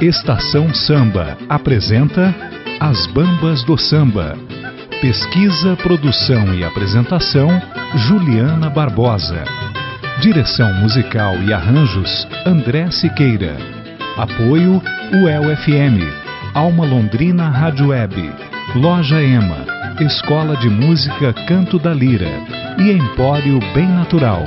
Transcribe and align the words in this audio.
Estação 0.00 0.72
Samba 0.72 1.36
apresenta 1.48 2.32
As 2.78 3.08
Bambas 3.08 3.64
do 3.64 3.76
Samba. 3.76 4.38
Pesquisa, 5.00 5.74
produção 5.74 6.54
e 6.54 6.62
apresentação 6.62 7.48
Juliana 8.06 8.70
Barbosa. 8.70 9.42
Direção 10.20 10.72
musical 10.74 11.34
e 11.42 11.52
arranjos 11.52 12.28
André 12.46 12.88
Siqueira. 12.92 13.56
Apoio 14.16 14.80
UEL 15.12 15.56
FM, 15.56 15.98
Alma 16.54 16.86
Londrina 16.86 17.48
Rádio 17.48 17.88
Web, 17.88 18.32
Loja 18.76 19.20
Ema, 19.20 19.66
Escola 19.98 20.56
de 20.58 20.68
Música 20.68 21.32
Canto 21.48 21.76
da 21.76 21.92
Lira 21.92 22.30
e 22.78 22.92
Empório 22.92 23.58
Bem 23.74 23.88
Natural. 23.88 24.44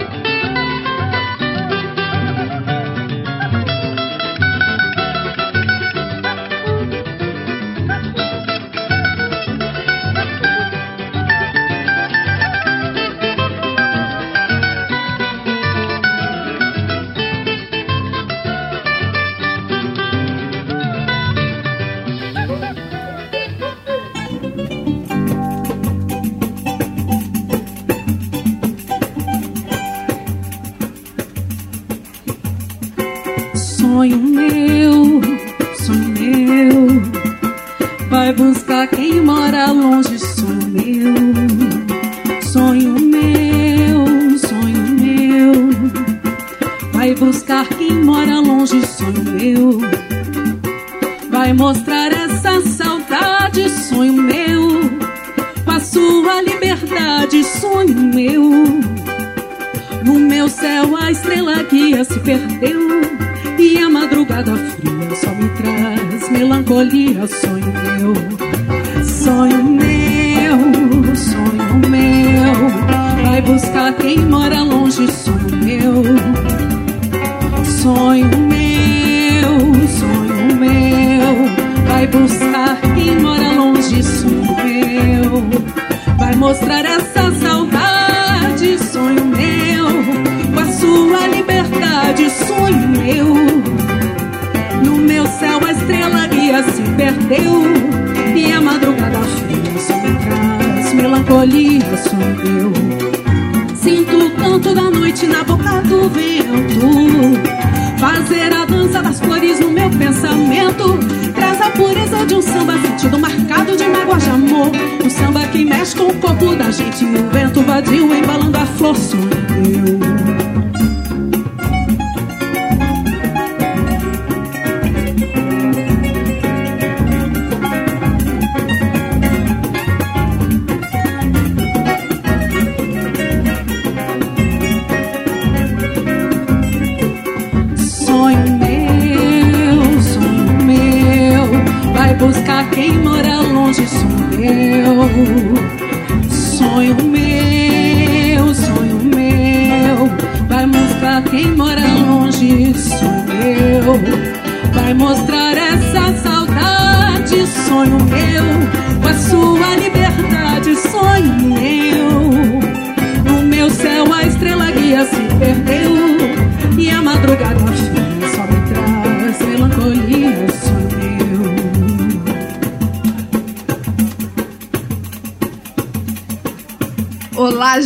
Da 116.55 116.71
gente 116.71 117.03
E 117.03 117.17
o 117.17 117.29
vento 117.29 117.61
vadio 117.61 118.13
embalando 118.15 118.57
a 118.57 118.65
flor, 118.65 118.95
sonho 118.95 119.40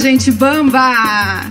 gente 0.06 0.32
bamba! 0.32 1.42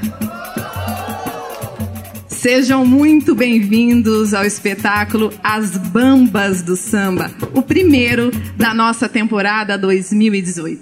Sejam 2.28 2.86
muito 2.86 3.34
bem-vindos 3.34 4.32
ao 4.32 4.44
espetáculo 4.44 5.32
As 5.42 5.76
Bambas 5.76 6.62
do 6.62 6.76
Samba, 6.76 7.32
o 7.52 7.62
primeiro 7.62 8.30
da 8.56 8.72
nossa 8.72 9.08
temporada 9.08 9.76
2018. 9.76 10.80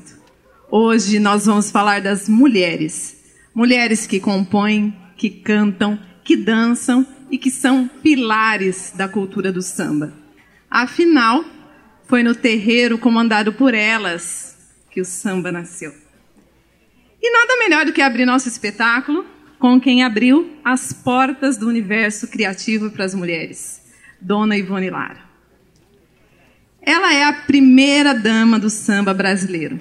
Hoje 0.71 1.19
nós 1.19 1.47
vamos 1.47 1.71
falar 1.71 2.03
das 2.03 2.28
mulheres. 2.28 3.16
Mulheres 3.55 4.06
que 4.06 4.21
compõem, 4.21 4.94
que 5.16 5.31
cantam, 5.31 5.99
que 6.22 6.37
dançam 6.37 7.06
e 7.31 7.38
que 7.38 7.50
são 7.50 7.88
pilares 8.03 8.93
da 8.94 9.09
cultura 9.09 9.50
do 9.50 9.62
samba. 9.62 10.12
Afinal, 10.71 11.43
foi 12.06 12.22
no 12.22 12.34
terreiro 12.34 12.99
comandado 12.99 13.50
por 13.50 13.72
elas 13.72 14.59
que 14.91 15.00
o 15.00 15.06
samba 15.06 15.50
nasceu. 15.50 16.01
E 17.22 17.31
nada 17.31 17.56
melhor 17.59 17.87
do 17.87 17.93
que 17.93 18.03
abrir 18.03 18.27
nosso 18.27 18.49
espetáculo 18.49 19.25
com 19.59 19.81
quem 19.81 20.03
abriu 20.03 20.59
as 20.65 20.93
portas 20.93 21.56
do 21.56 21.69
universo 21.69 22.27
criativo 22.27 22.91
para 22.91 23.05
as 23.05 23.15
mulheres, 23.15 23.81
Dona 24.21 24.56
Ivone 24.56 24.91
Lara. 24.91 25.21
Ela 26.81 27.14
é 27.14 27.23
a 27.23 27.32
primeira 27.32 28.12
dama 28.12 28.58
do 28.58 28.69
samba 28.69 29.14
brasileiro. 29.14 29.79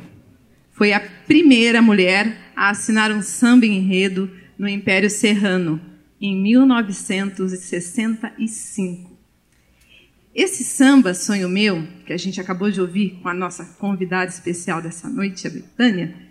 Foi 0.71 0.93
a 0.93 0.99
primeira 0.99 1.81
mulher 1.81 2.37
a 2.55 2.69
assinar 2.69 3.11
um 3.11 3.23
samba 3.23 3.65
enredo 3.65 4.29
no 4.55 4.69
Império 4.69 5.09
Serrano, 5.09 5.81
em 6.21 6.39
1965. 6.39 9.09
Esse 10.35 10.63
samba, 10.63 11.15
Sonho 11.15 11.49
Meu, 11.49 11.87
que 12.05 12.13
a 12.13 12.17
gente 12.17 12.39
acabou 12.39 12.69
de 12.69 12.79
ouvir 12.79 13.19
com 13.23 13.29
a 13.29 13.33
nossa 13.33 13.65
convidada 13.79 14.29
especial 14.29 14.79
dessa 14.79 15.09
noite, 15.09 15.47
a 15.47 15.49
Betânia, 15.49 16.29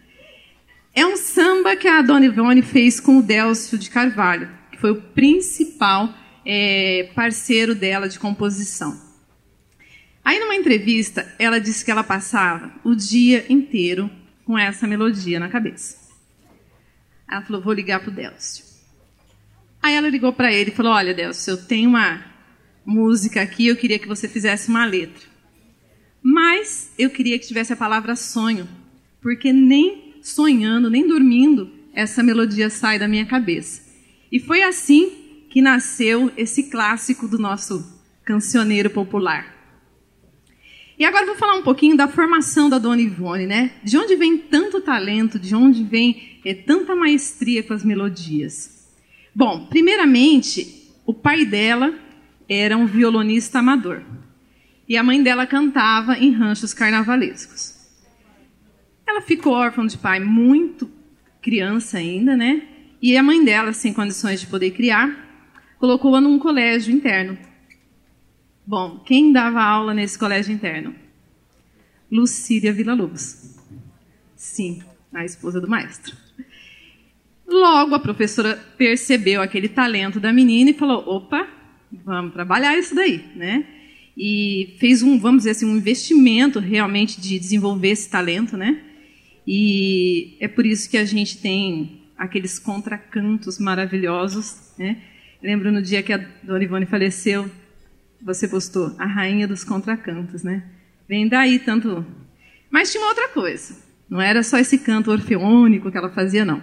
é 0.95 1.07
um 1.07 1.17
samba 1.17 1.77
que 1.77 1.87
a 1.87 2.03
Dona 2.03 2.27
Ivone 2.27 2.63
fez 2.63 2.99
com 2.99 3.19
o 3.19 3.23
Délcio 3.23 3.79
de 3.79 3.91
Carvalho, 3.91 4.49
que 4.73 4.79
foi 4.79 4.91
o 4.91 5.01
principal 5.01 6.13
é, 6.45 7.11
parceiro 7.15 7.75
dela 7.75 8.09
de 8.09 8.19
composição. 8.19 9.01
Aí, 10.25 10.39
numa 10.39 10.57
entrevista, 10.57 11.33
ela 11.39 11.61
disse 11.61 11.85
que 11.85 11.91
ela 11.91 12.05
passava 12.05 12.73
o 12.85 12.95
dia 12.95 13.47
inteiro 13.49 14.11
com 14.45 14.59
essa 14.59 14.87
melodia 14.87 15.39
na 15.39 15.49
cabeça. 15.49 15.97
Ela 17.31 17.43
falou: 17.43 17.63
vou 17.63 17.73
ligar 17.73 18.01
para 18.01 18.11
o 18.11 18.15
Délcio. 18.15 18.65
Aí 19.83 19.95
ela 19.95 20.09
ligou 20.09 20.33
para 20.33 20.53
ele 20.53 20.71
e 20.71 20.75
falou: 20.75 20.93
Olha, 20.93 21.15
Délcio, 21.15 21.53
eu 21.53 21.67
tenho 21.67 21.89
uma 21.89 22.25
música 22.85 23.41
aqui, 23.41 23.69
eu 23.69 23.77
queria 23.77 23.99
que 23.99 24.09
você 24.09 24.29
fizesse 24.29 24.69
uma 24.69 24.85
letra. 24.85 25.23
Mas 26.23 26.93
eu 26.99 27.09
queria 27.09 27.39
que 27.39 27.47
tivesse 27.47 27.73
a 27.73 27.77
palavra 27.77 28.15
sonho, 28.15 28.69
porque 29.23 29.53
nem 29.53 30.10
sonhando, 30.23 30.91
nem 30.91 31.07
dormindo, 31.07 31.71
essa 31.93 32.23
melodia 32.23 32.71
sai 32.71 32.99
da 32.99 33.09
minha 33.09 33.27
cabeça. 33.27 33.83
E 34.31 34.39
foi 34.39 34.63
assim 34.63 35.11
que 35.51 35.61
nasceu 35.61 36.31
esse 36.37 36.71
clássico 36.71 37.27
do 37.27 37.39
nosso 37.39 38.01
cancioneiro 38.25 38.91
popular. 38.91 39.61
E 40.99 41.05
agora 41.05 41.27
vou 41.27 41.35
falar 41.35 41.57
um 41.57 41.63
pouquinho 41.63 41.97
da 41.97 42.07
formação 42.07 42.69
da 42.69 42.79
Dona 42.79 43.01
Ivone, 43.01 43.47
né? 43.47 43.73
De 43.83 43.97
onde 43.97 44.15
vem 44.17 44.37
tanto 44.37 44.81
talento, 44.83 45.39
de 45.39 45.55
onde 45.55 45.83
vem 45.83 46.39
é, 46.45 46.53
tanta 46.53 46.95
maestria 46.95 47.63
com 47.63 47.73
as 47.73 47.83
melodias. 47.83 48.87
Bom, 49.35 49.67
primeiramente, 49.67 50.93
o 51.07 51.15
pai 51.15 51.45
dela 51.47 51.95
era 52.49 52.77
um 52.77 52.87
violonista 52.87 53.61
amador. 53.61 54.03
E 54.87 54.97
a 54.97 55.03
mãe 55.03 55.23
dela 55.23 55.47
cantava 55.47 56.19
em 56.19 56.33
ranchos 56.33 56.75
carnavalescos. 56.75 57.70
Ela 59.11 59.21
ficou 59.21 59.55
órfã 59.55 59.85
de 59.85 59.99
pai 59.99 60.21
muito 60.21 60.89
criança 61.43 61.99
ainda, 61.99 62.37
né? 62.37 62.63
E 63.03 63.17
a 63.17 63.23
mãe 63.25 63.45
dela, 63.45 63.73
sem 63.73 63.93
condições 63.93 64.41
de 64.41 64.47
poder 64.47 64.71
criar, 64.71 65.29
colocou-a 65.81 66.21
num 66.21 66.39
colégio 66.39 66.95
interno. 66.95 67.37
Bom, 68.65 69.01
quem 69.01 69.33
dava 69.33 69.61
aula 69.61 69.93
nesse 69.93 70.17
colégio 70.17 70.55
interno? 70.55 70.95
Lucília 72.09 72.73
Villa-Lobos. 72.73 73.57
Sim, 74.37 74.81
a 75.13 75.25
esposa 75.25 75.61
do 75.61 75.69
maestro. 75.69 76.17
Logo, 77.49 77.97
a 77.97 77.99
professora 77.99 78.55
percebeu 78.79 79.43
aquele 79.43 79.69
talento 79.69 80.21
da 80.21 80.33
menina 80.33 80.71
e 80.71 80.75
falou: 80.75 81.03
opa, 81.05 81.49
vamos 81.91 82.33
trabalhar 82.33 82.79
isso 82.79 82.95
daí, 82.95 83.25
né? 83.35 83.67
E 84.17 84.77
fez 84.79 85.03
um, 85.03 85.19
vamos 85.19 85.39
dizer 85.39 85.51
assim, 85.51 85.67
um 85.67 85.77
investimento 85.77 86.61
realmente 86.61 87.21
de 87.21 87.41
desenvolver 87.41 87.89
esse 87.89 88.09
talento, 88.09 88.57
né? 88.57 88.85
E 89.53 90.37
é 90.39 90.47
por 90.47 90.65
isso 90.65 90.89
que 90.89 90.97
a 90.97 91.05
gente 91.05 91.39
tem 91.39 92.03
aqueles 92.17 92.57
contracantos 92.57 93.59
maravilhosos, 93.59 94.73
né? 94.79 94.99
Lembro 95.43 95.73
no 95.73 95.83
dia 95.83 96.05
que 96.05 96.13
a 96.13 96.25
Dona 96.41 96.63
Ivone 96.63 96.87
faleceu, 96.87 97.51
você 98.23 98.47
postou 98.47 98.95
a 98.97 99.07
rainha 99.07 99.49
dos 99.49 99.65
contracantos, 99.65 100.45
né? 100.45 100.63
Vem 101.09 101.27
daí 101.27 101.59
tanto. 101.59 102.07
Mas 102.71 102.93
tinha 102.93 103.03
uma 103.03 103.09
outra 103.09 103.27
coisa. 103.31 103.77
Não 104.09 104.21
era 104.21 104.45
só 104.45 104.57
esse 104.57 104.79
canto 104.79 105.11
orfeônico 105.11 105.91
que 105.91 105.99
ela 105.99 106.11
fazia, 106.11 106.45
não. 106.45 106.63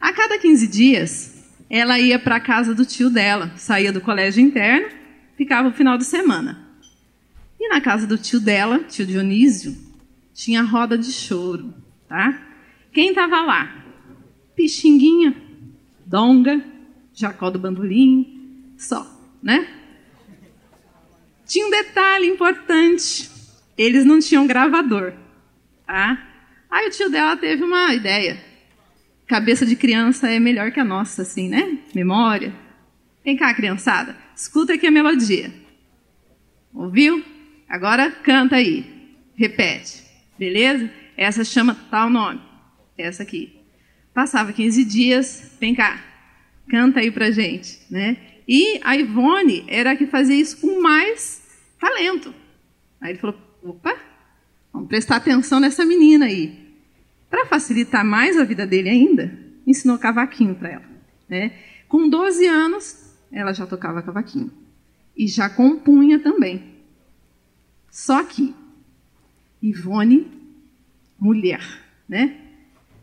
A 0.00 0.12
cada 0.12 0.36
15 0.36 0.66
dias, 0.66 1.44
ela 1.70 1.96
ia 2.00 2.18
para 2.18 2.34
a 2.34 2.40
casa 2.40 2.74
do 2.74 2.84
tio 2.84 3.08
dela, 3.08 3.52
saía 3.54 3.92
do 3.92 4.00
colégio 4.00 4.42
interno, 4.42 4.88
ficava 5.36 5.68
o 5.68 5.72
final 5.72 5.96
de 5.96 6.04
semana. 6.04 6.58
E 7.60 7.68
na 7.68 7.80
casa 7.80 8.04
do 8.04 8.18
tio 8.18 8.40
dela, 8.40 8.80
tio 8.80 9.06
Dionísio, 9.06 9.78
tinha 10.34 10.62
roda 10.62 10.98
de 10.98 11.12
choro, 11.12 11.72
tá? 12.10 12.42
Quem 12.92 13.10
estava 13.10 13.40
lá? 13.40 13.84
Pixinguinha, 14.56 15.34
Donga, 16.04 16.60
Jacó 17.14 17.50
do 17.50 17.58
Bandolim, 17.58 18.74
só, 18.76 19.06
né? 19.40 19.68
Tinha 21.46 21.66
um 21.66 21.70
detalhe 21.70 22.26
importante. 22.26 23.30
Eles 23.78 24.04
não 24.04 24.18
tinham 24.18 24.46
gravador. 24.46 25.12
Tá? 25.86 26.28
Aí 26.68 26.88
o 26.88 26.90
tio 26.90 27.08
dela 27.08 27.36
teve 27.36 27.62
uma 27.62 27.94
ideia. 27.94 28.40
Cabeça 29.26 29.64
de 29.64 29.76
criança 29.76 30.28
é 30.28 30.40
melhor 30.40 30.72
que 30.72 30.80
a 30.80 30.84
nossa, 30.84 31.22
assim, 31.22 31.48
né? 31.48 31.78
Memória. 31.94 32.52
Vem 33.24 33.36
cá, 33.36 33.54
criançada. 33.54 34.16
Escuta 34.34 34.74
aqui 34.74 34.86
a 34.86 34.90
melodia. 34.90 35.52
Ouviu? 36.74 37.24
Agora 37.68 38.10
canta 38.10 38.56
aí. 38.56 38.84
Repete. 39.36 40.02
Beleza? 40.38 40.90
Essa 41.20 41.44
chama 41.44 41.76
tal 41.90 42.08
nome. 42.08 42.40
Essa 42.96 43.24
aqui. 43.24 43.60
Passava 44.14 44.54
15 44.54 44.82
dias. 44.86 45.52
Vem 45.60 45.74
cá. 45.74 46.02
Canta 46.66 47.00
aí 47.00 47.10
pra 47.10 47.30
gente, 47.30 47.78
né? 47.90 48.16
E 48.48 48.80
a 48.82 48.96
Ivone 48.96 49.66
era 49.68 49.90
a 49.90 49.96
que 49.96 50.06
fazia 50.06 50.34
isso 50.40 50.58
com 50.62 50.80
mais 50.80 51.42
talento. 51.78 52.34
Aí 52.98 53.10
ele 53.10 53.18
falou: 53.18 53.36
opa, 53.62 53.94
vamos 54.72 54.88
prestar 54.88 55.16
atenção 55.16 55.60
nessa 55.60 55.84
menina 55.84 56.24
aí. 56.24 56.58
Para 57.28 57.44
facilitar 57.44 58.02
mais 58.02 58.38
a 58.38 58.44
vida 58.44 58.66
dele 58.66 58.88
ainda, 58.88 59.38
ensinou 59.66 59.98
cavaquinho 59.98 60.54
para 60.54 60.70
ela. 60.70 60.84
Né? 61.28 61.52
Com 61.86 62.08
12 62.08 62.46
anos, 62.46 63.14
ela 63.30 63.52
já 63.52 63.66
tocava 63.66 64.00
cavaquinho. 64.00 64.50
E 65.14 65.28
já 65.28 65.50
compunha 65.50 66.18
também. 66.18 66.76
Só 67.90 68.24
que, 68.24 68.54
Ivone, 69.60 70.39
mulher, 71.20 71.62
né? 72.08 72.36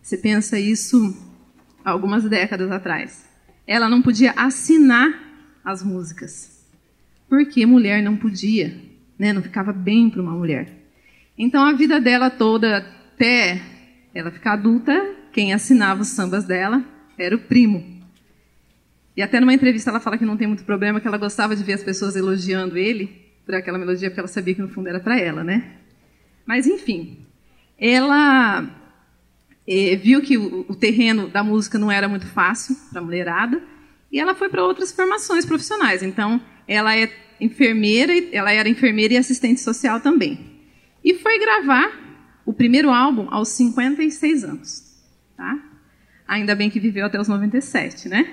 Você 0.02 0.18
pensa 0.18 0.60
isso 0.60 1.16
algumas 1.84 2.24
décadas 2.24 2.72
atrás. 2.72 3.28
Ela 3.66 3.88
não 3.88 4.02
podia 4.02 4.32
assinar 4.32 5.14
as 5.64 5.84
músicas 5.84 6.58
porque 7.30 7.66
mulher 7.66 8.02
não 8.02 8.16
podia, 8.16 8.74
né? 9.20 9.34
não 9.34 9.42
ficava 9.42 9.74
bem 9.74 10.10
para 10.10 10.22
uma 10.22 10.32
mulher. 10.32 10.70
Então 11.38 11.64
a 11.64 11.74
vida 11.74 12.00
dela 12.00 12.30
toda, 12.30 12.78
até 12.78 13.62
ela 14.14 14.32
ficar 14.32 14.54
adulta, 14.54 15.16
quem 15.32 15.54
assinava 15.54 16.02
os 16.02 16.08
sambas 16.08 16.46
dela 16.46 16.84
era 17.18 17.36
o 17.36 17.40
primo. 17.40 17.98
E 19.16 19.22
até 19.22 19.40
numa 19.40 19.54
entrevista 19.54 19.90
ela 19.90 20.00
fala 20.00 20.18
que 20.18 20.26
não 20.26 20.38
tem 20.38 20.48
muito 20.48 20.64
problema, 20.64 21.00
que 21.00 21.08
ela 21.08 21.18
gostava 21.18 21.56
de 21.56 21.64
ver 21.64 21.74
as 21.74 21.84
pessoas 21.84 22.16
elogiando 22.16 22.78
ele 22.78 23.28
por 23.46 23.56
aquela 23.56 23.78
melodia, 23.78 24.10
porque 24.10 24.20
ela 24.20 24.28
sabia 24.28 24.56
que 24.56 24.62
no 24.62 24.70
fundo 24.70 24.90
era 24.90 25.00
para 25.00 25.20
ela, 25.20 25.44
né? 25.44 25.78
Mas 26.46 26.66
enfim, 26.66 27.18
ela 27.78 28.68
eh, 29.68 29.96
viu 29.96 30.22
que 30.22 30.38
o, 30.38 30.66
o 30.68 30.76
terreno 30.76 31.28
da 31.28 31.44
música 31.44 31.78
não 31.78 31.92
era 31.92 32.08
muito 32.08 32.26
fácil 32.28 32.76
para 32.90 33.02
a 33.02 33.04
mulherada 33.04 33.62
e 34.12 34.20
ela 34.20 34.34
foi 34.34 34.50
para 34.50 34.64
outras 34.64 34.92
formações 34.92 35.46
profissionais. 35.46 36.02
Então 36.02 36.42
ela 36.68 36.96
é 36.96 37.12
enfermeira, 37.40 38.14
ela 38.32 38.52
era 38.52 38.68
enfermeira 38.68 39.14
e 39.14 39.18
assistente 39.18 39.60
social 39.60 40.00
também. 40.00 40.40
E 41.04 41.16
foi 41.16 41.40
gravar 41.40 41.92
o 42.46 42.54
primeiro 42.54 42.90
álbum 42.90 43.28
aos 43.30 43.50
56 43.50 44.44
anos. 44.44 44.84
Tá? 45.36 45.60
Ainda 46.28 46.56
bem 46.56 46.70
que 46.70 46.80
viveu 46.80 47.06
até 47.06 47.20
os 47.20 47.28
97, 47.28 48.10
né? 48.10 48.28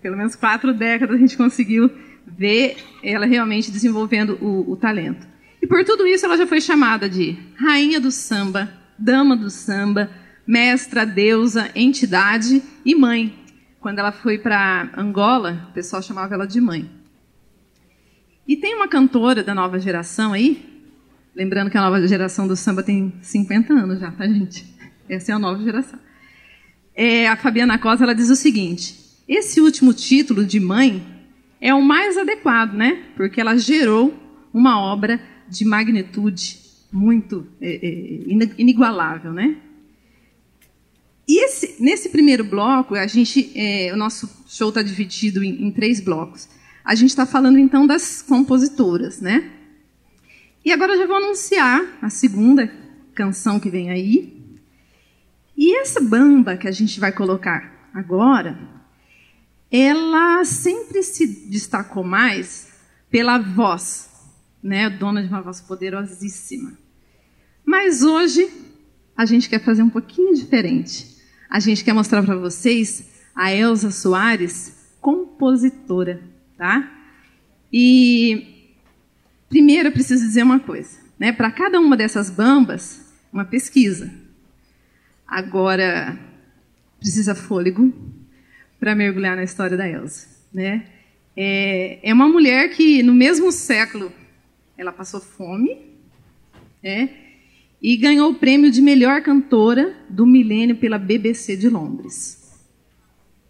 Pelo 0.00 0.16
menos 0.16 0.34
quatro 0.34 0.72
décadas 0.72 1.16
a 1.16 1.18
gente 1.18 1.36
conseguiu 1.36 1.90
ver 2.26 2.76
ela 3.02 3.26
realmente 3.26 3.70
desenvolvendo 3.70 4.38
o, 4.40 4.72
o 4.72 4.76
talento. 4.76 5.26
E 5.60 5.66
por 5.66 5.84
tudo 5.84 6.06
isso 6.06 6.24
ela 6.24 6.36
já 6.36 6.46
foi 6.46 6.60
chamada 6.60 7.08
de 7.08 7.36
rainha 7.56 8.00
do 8.00 8.10
samba, 8.10 8.72
dama 8.98 9.36
do 9.36 9.48
samba, 9.48 10.10
mestra, 10.46 11.04
deusa, 11.04 11.70
entidade 11.74 12.62
e 12.84 12.94
mãe. 12.94 13.34
Quando 13.80 13.98
ela 13.98 14.10
foi 14.10 14.38
para 14.38 14.90
Angola, 14.96 15.68
o 15.70 15.72
pessoal 15.72 16.02
chamava 16.02 16.34
ela 16.34 16.46
de 16.46 16.60
mãe. 16.60 16.90
E 18.46 18.56
tem 18.56 18.74
uma 18.74 18.88
cantora 18.88 19.44
da 19.44 19.54
nova 19.54 19.78
geração 19.78 20.32
aí, 20.32 20.86
lembrando 21.36 21.70
que 21.70 21.76
a 21.76 21.82
nova 21.82 22.06
geração 22.08 22.48
do 22.48 22.56
samba 22.56 22.82
tem 22.82 23.12
50 23.20 23.72
anos 23.72 24.00
já, 24.00 24.10
tá, 24.10 24.26
gente? 24.26 24.64
Essa 25.08 25.32
é 25.32 25.34
a 25.34 25.38
nova 25.38 25.62
geração. 25.62 25.98
É, 26.94 27.28
a 27.28 27.36
Fabiana 27.36 27.78
Cosa 27.78 28.04
ela 28.04 28.14
diz 28.14 28.30
o 28.30 28.36
seguinte: 28.36 28.96
esse 29.28 29.60
último 29.60 29.92
título 29.92 30.44
de 30.44 30.58
mãe 30.58 31.06
é 31.60 31.72
o 31.74 31.82
mais 31.82 32.16
adequado, 32.16 32.72
né? 32.72 33.04
Porque 33.16 33.40
ela 33.40 33.56
gerou 33.56 34.18
uma 34.52 34.80
obra 34.80 35.20
de 35.48 35.64
magnitude 35.64 36.67
muito 36.90 37.46
é, 37.60 37.86
é, 37.86 38.54
inigualável, 38.58 39.32
né? 39.32 39.56
E 41.26 41.44
esse, 41.44 41.76
nesse 41.78 42.08
primeiro 42.08 42.42
bloco, 42.42 42.94
a 42.94 43.06
gente, 43.06 43.52
é, 43.54 43.92
o 43.92 43.96
nosso 43.96 44.28
show 44.48 44.70
está 44.70 44.80
dividido 44.80 45.44
em, 45.44 45.66
em 45.66 45.70
três 45.70 46.00
blocos. 46.00 46.48
A 46.82 46.94
gente 46.94 47.10
está 47.10 47.26
falando 47.26 47.58
então 47.58 47.86
das 47.86 48.22
compositoras, 48.22 49.20
né? 49.20 49.50
E 50.64 50.72
agora 50.72 50.94
eu 50.94 50.98
já 50.98 51.06
vou 51.06 51.16
anunciar 51.16 51.98
a 52.00 52.08
segunda 52.08 52.72
canção 53.14 53.60
que 53.60 53.68
vem 53.68 53.90
aí. 53.90 54.38
E 55.56 55.76
essa 55.76 56.00
bamba 56.00 56.56
que 56.56 56.66
a 56.66 56.72
gente 56.72 56.98
vai 56.98 57.12
colocar 57.12 57.90
agora, 57.92 58.58
ela 59.70 60.44
sempre 60.44 61.02
se 61.02 61.26
destacou 61.26 62.04
mais 62.04 62.68
pela 63.10 63.38
voz, 63.38 64.07
né? 64.62 64.90
Dona 64.90 65.22
de 65.22 65.28
uma 65.28 65.40
voz 65.42 65.60
poderosíssima. 65.60 66.72
Mas 67.64 68.02
hoje 68.02 68.48
a 69.16 69.24
gente 69.24 69.48
quer 69.48 69.62
fazer 69.62 69.82
um 69.82 69.90
pouquinho 69.90 70.34
diferente. 70.34 71.16
A 71.50 71.60
gente 71.60 71.84
quer 71.84 71.92
mostrar 71.92 72.22
para 72.22 72.36
vocês 72.36 73.08
a 73.34 73.52
Elza 73.52 73.90
Soares, 73.90 74.94
compositora 75.00 76.20
tá? 76.58 76.90
E 77.72 78.74
primeiro 79.48 79.88
eu 79.88 79.92
preciso 79.92 80.26
dizer 80.26 80.42
uma 80.42 80.58
coisa, 80.58 80.98
né? 81.18 81.32
Para 81.32 81.50
cada 81.50 81.78
uma 81.78 81.96
dessas 81.96 82.28
bambas, 82.28 83.14
uma 83.32 83.44
pesquisa. 83.44 84.12
Agora 85.26 86.18
precisa 86.98 87.34
fôlego 87.34 87.94
para 88.80 88.94
mergulhar 88.94 89.36
na 89.36 89.44
história 89.44 89.76
da 89.76 89.88
Elsa, 89.88 90.26
né? 90.52 90.84
É, 91.36 92.00
é 92.02 92.12
uma 92.12 92.28
mulher 92.28 92.70
que 92.70 93.02
no 93.02 93.14
mesmo 93.14 93.52
século 93.52 94.12
ela 94.78 94.92
passou 94.92 95.20
fome, 95.20 95.76
né? 96.82 97.10
E 97.82 97.96
ganhou 97.96 98.30
o 98.30 98.34
prêmio 98.36 98.70
de 98.70 98.80
melhor 98.80 99.20
cantora 99.22 99.94
do 100.08 100.24
milênio 100.24 100.76
pela 100.76 100.98
BBC 100.98 101.56
de 101.56 101.68
Londres. 101.68 102.38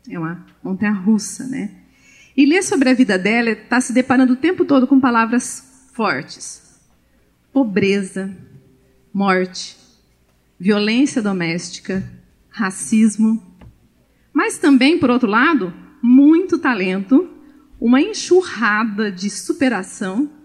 É 0.08 0.18
uma 0.18 0.44
montanha 0.62 0.92
russa, 0.92 1.47
né? 1.47 1.70
E 2.35 2.47
ler 2.47 2.62
sobre 2.62 2.88
a 2.88 2.94
vida 2.94 3.18
dela 3.18 3.50
está 3.50 3.80
se 3.80 3.92
deparando 3.92 4.32
o 4.32 4.37
tempo 4.37 4.64
todo 4.64 4.87
com 4.87 4.99
palavras 4.99 5.90
fortes: 5.92 6.80
pobreza, 7.52 8.35
morte, 9.12 9.76
violência 10.58 11.20
doméstica, 11.20 12.02
racismo. 12.49 13.42
Mas 14.32 14.56
também, 14.56 14.99
por 14.99 15.11
outro 15.11 15.28
lado, 15.28 15.75
muito 16.02 16.58
talento, 16.58 17.28
uma 17.80 18.00
enxurrada 18.00 19.11
de 19.11 19.28
superação. 19.28 20.38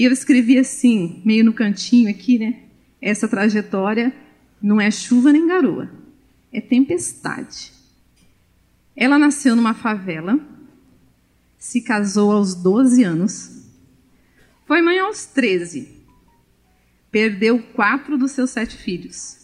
E 0.00 0.04
eu 0.04 0.12
escrevi 0.12 0.58
assim, 0.58 1.20
meio 1.26 1.44
no 1.44 1.52
cantinho 1.52 2.08
aqui, 2.08 2.38
né? 2.38 2.62
Essa 3.02 3.28
trajetória 3.28 4.10
não 4.62 4.80
é 4.80 4.90
chuva 4.90 5.30
nem 5.30 5.46
garoa, 5.46 5.90
é 6.50 6.58
tempestade. 6.58 7.70
Ela 8.96 9.18
nasceu 9.18 9.54
numa 9.54 9.74
favela 9.74 10.40
se 11.58 11.82
casou 11.82 12.32
aos 12.32 12.54
12 12.54 13.04
anos, 13.04 13.68
foi 14.64 14.80
mãe 14.80 14.98
aos 14.98 15.26
13, 15.26 15.86
perdeu 17.10 17.62
quatro 17.74 18.16
dos 18.16 18.32
seus 18.32 18.48
sete 18.48 18.78
filhos, 18.78 19.36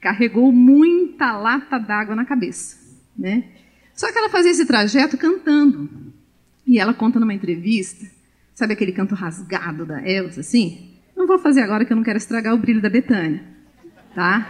carregou 0.00 0.50
muita 0.50 1.36
lata 1.36 1.76
d'água 1.78 2.16
na 2.16 2.24
cabeça, 2.24 2.78
né? 3.14 3.50
Só 3.92 4.10
que 4.10 4.16
ela 4.16 4.30
fazia 4.30 4.52
esse 4.52 4.64
trajeto 4.64 5.18
cantando. 5.18 5.90
E 6.66 6.78
ela 6.78 6.94
conta 6.94 7.20
numa 7.20 7.34
entrevista, 7.34 8.10
sabe 8.60 8.74
aquele 8.74 8.92
canto 8.92 9.14
rasgado 9.14 9.84
da 9.84 10.08
Elsa, 10.08 10.40
assim? 10.40 10.94
Não 11.16 11.26
vou 11.26 11.38
fazer 11.38 11.62
agora 11.62 11.84
que 11.84 11.92
eu 11.92 11.96
não 11.96 12.04
quero 12.04 12.18
estragar 12.18 12.54
o 12.54 12.58
brilho 12.58 12.80
da 12.80 12.88
Betânia, 12.88 13.42
tá? 14.14 14.46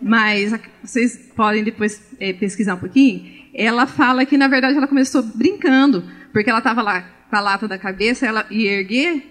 Mas 0.00 0.52
vocês 0.82 1.30
podem 1.34 1.64
depois 1.64 2.02
é, 2.20 2.32
pesquisar 2.32 2.74
um 2.74 2.78
pouquinho 2.78 3.42
ela 3.54 3.86
fala 3.86 4.24
que, 4.24 4.38
na 4.38 4.48
verdade, 4.48 4.76
ela 4.76 4.88
começou 4.88 5.22
brincando, 5.22 6.04
porque 6.32 6.48
ela 6.48 6.58
estava 6.58 6.82
lá 6.82 7.02
com 7.28 7.36
a 7.36 7.40
lata 7.40 7.68
da 7.68 7.78
cabeça, 7.78 8.26
ela 8.26 8.46
ia 8.50 8.72
erguer, 8.72 9.22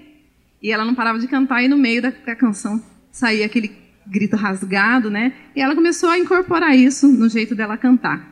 e 0.61 0.71
ela 0.71 0.85
não 0.85 0.93
parava 0.93 1.17
de 1.17 1.27
cantar, 1.27 1.63
e 1.63 1.67
no 1.67 1.77
meio 1.77 2.01
da, 2.01 2.11
da 2.25 2.35
canção 2.35 2.81
saía 3.11 3.45
aquele 3.45 3.75
grito 4.05 4.35
rasgado, 4.35 5.09
né? 5.09 5.33
E 5.55 5.61
ela 5.61 5.75
começou 5.75 6.09
a 6.09 6.17
incorporar 6.17 6.75
isso 6.75 7.07
no 7.07 7.27
jeito 7.29 7.55
dela 7.55 7.77
cantar. 7.77 8.29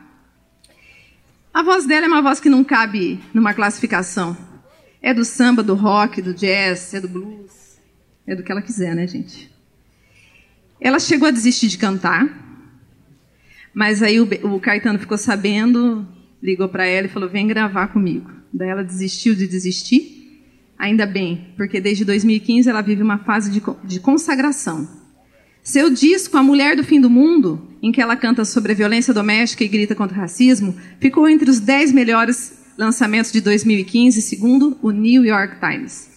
A 1.52 1.62
voz 1.62 1.86
dela 1.86 2.06
é 2.06 2.08
uma 2.08 2.22
voz 2.22 2.38
que 2.38 2.48
não 2.48 2.62
cabe 2.62 3.20
numa 3.34 3.52
classificação. 3.52 4.36
É 5.02 5.14
do 5.14 5.24
samba, 5.24 5.62
do 5.62 5.74
rock, 5.74 6.20
do 6.20 6.34
jazz, 6.34 6.92
é 6.92 7.00
do 7.00 7.08
blues, 7.08 7.78
é 8.26 8.34
do 8.34 8.42
que 8.42 8.52
ela 8.52 8.60
quiser, 8.60 8.94
né, 8.94 9.06
gente? 9.06 9.50
Ela 10.80 10.98
chegou 10.98 11.28
a 11.28 11.30
desistir 11.30 11.68
de 11.68 11.78
cantar, 11.78 12.28
mas 13.72 14.02
aí 14.02 14.20
o, 14.20 14.28
o 14.54 14.60
Caetano 14.60 14.98
ficou 14.98 15.16
sabendo, 15.16 16.06
ligou 16.42 16.68
para 16.68 16.86
ela 16.86 17.06
e 17.06 17.10
falou: 17.10 17.28
vem 17.28 17.46
gravar 17.46 17.88
comigo. 17.88 18.30
Daí 18.52 18.68
ela 18.68 18.84
desistiu 18.84 19.34
de 19.34 19.46
desistir. 19.46 20.18
Ainda 20.78 21.04
bem, 21.06 21.48
porque 21.56 21.80
desde 21.80 22.04
2015 22.06 22.68
ela 22.68 22.80
vive 22.80 23.02
uma 23.02 23.18
fase 23.18 23.50
de, 23.50 23.62
de 23.84 24.00
consagração. 24.00 24.88
Seu 25.62 25.90
disco, 25.90 26.38
A 26.38 26.42
Mulher 26.42 26.74
do 26.74 26.82
Fim 26.82 26.98
do 27.00 27.10
Mundo, 27.10 27.68
em 27.82 27.92
que 27.92 28.00
ela 28.00 28.16
canta 28.16 28.46
sobre 28.46 28.72
a 28.72 28.74
violência 28.74 29.12
doméstica 29.12 29.62
e 29.62 29.68
grita 29.68 29.94
contra 29.94 30.16
o 30.16 30.20
racismo, 30.20 30.74
ficou 30.98 31.28
entre 31.28 31.50
os 31.50 31.60
10 31.60 31.92
melhores 31.92 32.59
lançamentos 32.80 33.30
de 33.30 33.40
2015, 33.40 34.22
segundo 34.22 34.78
o 34.80 34.90
New 34.90 35.24
York 35.24 35.56
Times. 35.60 36.10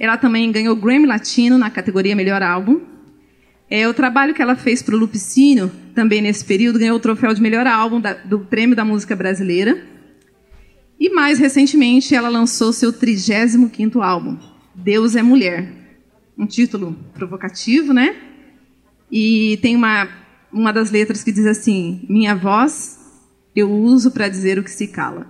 Ela 0.00 0.16
também 0.16 0.50
ganhou 0.50 0.74
Grammy 0.74 1.06
Latino 1.06 1.58
na 1.58 1.70
categoria 1.70 2.16
Melhor 2.16 2.42
Álbum 2.42 2.96
é, 3.68 3.88
o 3.88 3.94
trabalho 3.94 4.32
que 4.32 4.40
ela 4.40 4.54
fez 4.54 4.80
para 4.80 4.94
o 4.94 4.98
Lupicínio, 4.98 5.70
também 5.94 6.22
nesse 6.22 6.44
período, 6.44 6.78
ganhou 6.78 6.96
o 6.96 7.00
troféu 7.00 7.34
de 7.34 7.42
melhor 7.42 7.66
álbum 7.66 8.00
da, 8.00 8.14
do 8.14 8.40
Prêmio 8.40 8.76
da 8.76 8.84
Música 8.84 9.16
Brasileira. 9.16 9.82
E 10.98 11.10
mais 11.10 11.38
recentemente, 11.38 12.14
ela 12.14 12.28
lançou 12.28 12.72
seu 12.72 12.92
35º 12.92 14.00
álbum, 14.00 14.38
Deus 14.74 15.16
é 15.16 15.22
Mulher. 15.22 15.68
Um 16.38 16.46
título 16.46 16.96
provocativo, 17.12 17.92
né? 17.92 18.14
E 19.10 19.58
tem 19.62 19.74
uma, 19.74 20.08
uma 20.52 20.72
das 20.72 20.90
letras 20.90 21.24
que 21.24 21.32
diz 21.32 21.46
assim: 21.46 22.04
Minha 22.08 22.34
voz 22.36 22.98
eu 23.54 23.70
uso 23.70 24.10
para 24.10 24.28
dizer 24.28 24.58
o 24.58 24.62
que 24.62 24.70
se 24.70 24.86
cala. 24.86 25.26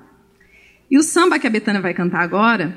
E 0.91 0.99
o 0.99 1.03
samba 1.03 1.39
que 1.39 1.47
a 1.47 1.51
Betânia 1.51 1.81
vai 1.81 1.93
cantar 1.93 2.21
agora 2.21 2.77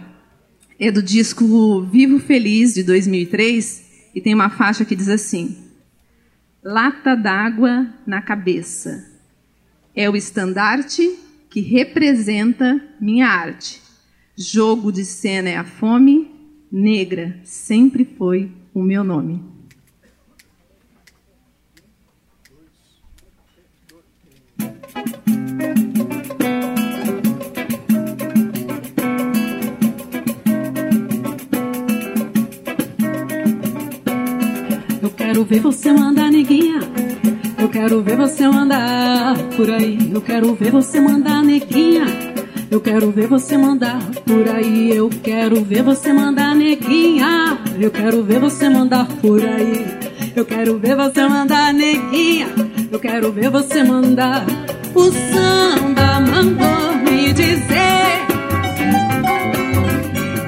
é 0.79 0.89
do 0.91 1.03
disco 1.03 1.81
Vivo 1.83 2.19
Feliz, 2.19 2.73
de 2.73 2.83
2003, 2.83 4.09
e 4.15 4.21
tem 4.21 4.33
uma 4.33 4.49
faixa 4.49 4.85
que 4.85 4.95
diz 4.95 5.09
assim: 5.09 5.57
Lata 6.63 7.15
d'água 7.15 7.87
na 8.07 8.21
cabeça. 8.21 9.07
É 9.95 10.09
o 10.09 10.15
estandarte 10.15 11.17
que 11.49 11.61
representa 11.61 12.81
minha 12.99 13.27
arte. 13.27 13.81
Jogo 14.37 14.91
de 14.91 15.03
cena 15.03 15.49
é 15.49 15.57
a 15.57 15.65
fome, 15.65 16.31
negra 16.71 17.39
sempre 17.43 18.05
foi 18.17 18.51
o 18.73 18.81
meu 18.81 19.03
nome. 19.03 19.58
Quero 35.19 35.43
ver 35.43 35.59
você 35.59 35.91
mandar, 35.91 36.31
neguinha. 36.31 36.79
Eu 37.57 37.67
quero 37.67 38.01
ver 38.01 38.15
você 38.15 38.47
mandar 38.47 39.37
por 39.57 39.69
aí. 39.69 40.11
Eu 40.13 40.21
quero 40.21 40.55
ver 40.55 40.71
você 40.71 41.01
mandar, 41.01 41.43
neguinha. 41.43 42.05
Eu 42.71 42.79
quero 42.79 43.11
ver 43.11 43.27
você 43.27 43.57
mandar 43.57 43.99
por 44.25 44.47
aí. 44.49 44.95
Eu 44.95 45.09
quero 45.09 45.61
ver 45.65 45.83
você 45.83 46.13
mandar, 46.13 46.55
neguinha. 46.55 47.59
Eu 47.77 47.91
quero 47.91 48.23
ver 48.23 48.39
você 48.39 48.69
mandar 48.69 49.05
por 49.21 49.43
aí. 49.43 49.85
Eu 50.35 50.45
quero 50.45 50.79
ver 50.79 50.95
você 50.95 51.27
mandar, 51.27 51.73
neguinha. 51.73 52.47
Eu 52.89 52.99
quero 52.99 53.31
ver 53.33 53.49
você 53.49 53.83
mandar. 53.83 54.45
O 54.95 55.11
samba 55.11 56.21
mandou 56.21 56.95
me 57.03 57.33
dizer 57.33 58.25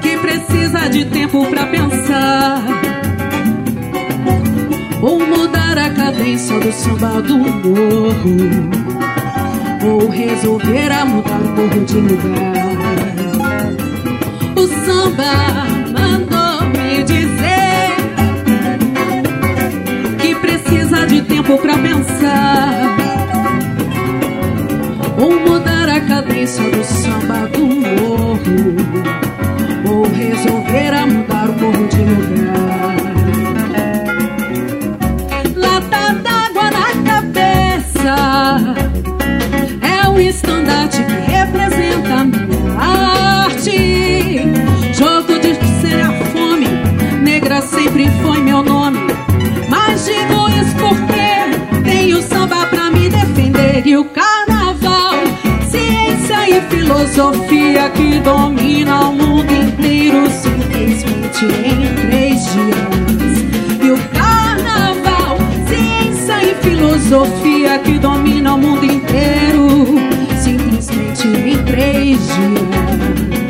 que 0.00 0.16
precisa 0.16 0.88
de 0.88 1.04
tempo 1.04 1.44
pra 1.46 1.66
pensar 1.66 2.81
ou 5.02 5.18
mudar 5.18 5.76
a 5.76 5.90
cadência 5.90 6.58
do 6.60 6.72
samba 6.72 7.20
do 7.22 7.36
morro, 7.36 8.36
ou 9.84 10.08
resolver 10.08 10.92
a 10.92 11.04
mudar 11.04 11.40
o 11.40 11.48
morro 11.48 11.84
de 11.84 11.96
lugar. 11.96 12.52
O 14.54 14.66
samba 14.86 15.66
mandou 15.90 16.68
me 16.68 17.02
dizer 17.02 17.96
que 20.20 20.34
precisa 20.36 21.04
de 21.04 21.22
tempo 21.22 21.58
pra 21.58 21.76
pensar, 21.78 22.96
ou 25.18 25.32
mudar 25.40 25.88
a 25.88 26.00
cadência 26.00 26.62
do 26.62 26.84
samba 26.84 27.48
do 27.48 27.66
morro, 27.66 28.76
ou 29.84 30.02
resolver 30.12 30.94
a 30.94 31.06
mudar 31.08 31.50
o 31.50 31.60
morro 31.60 31.88
de 31.88 32.04
lugar. 32.04 33.11
O 40.12 40.20
estandarte 40.20 41.02
que 41.04 41.30
representa 41.30 42.14
a 42.14 42.24
minha 42.24 42.78
arte. 42.78 44.40
Jogo 44.92 45.38
de 45.40 45.54
ser 45.80 46.00
a 46.00 46.12
fome, 46.26 46.68
negra 47.22 47.60
sempre 47.62 48.08
foi 48.22 48.40
meu 48.40 48.62
nome. 48.62 49.00
Mas 49.68 50.04
digo 50.04 50.48
isso 50.50 50.76
porque 50.76 51.82
tenho 51.82 52.22
samba 52.22 52.66
pra 52.66 52.90
me 52.90 53.08
defender 53.08 53.86
e 53.86 53.96
o 53.96 54.04
carnaval, 54.04 55.14
ciência 55.70 56.48
e 56.50 56.60
filosofia 56.68 57.90
que 57.90 58.18
domina 58.20 59.08
o 59.08 59.12
mundo 59.14 59.50
inteiro 59.52 60.30
simplesmente 60.30 61.44
em 61.46 61.94
três 62.06 62.44
dias. 62.52 63.82
E 63.82 63.90
o 63.90 63.98
carnaval, 64.10 65.38
ciência 65.66 66.42
e 66.44 66.54
filosofia 66.62 67.78
que 67.78 67.98
domina 67.98 68.54
o 68.54 68.58
mundo 68.58 68.84
inteiro, 68.84 69.11
em 72.12 73.41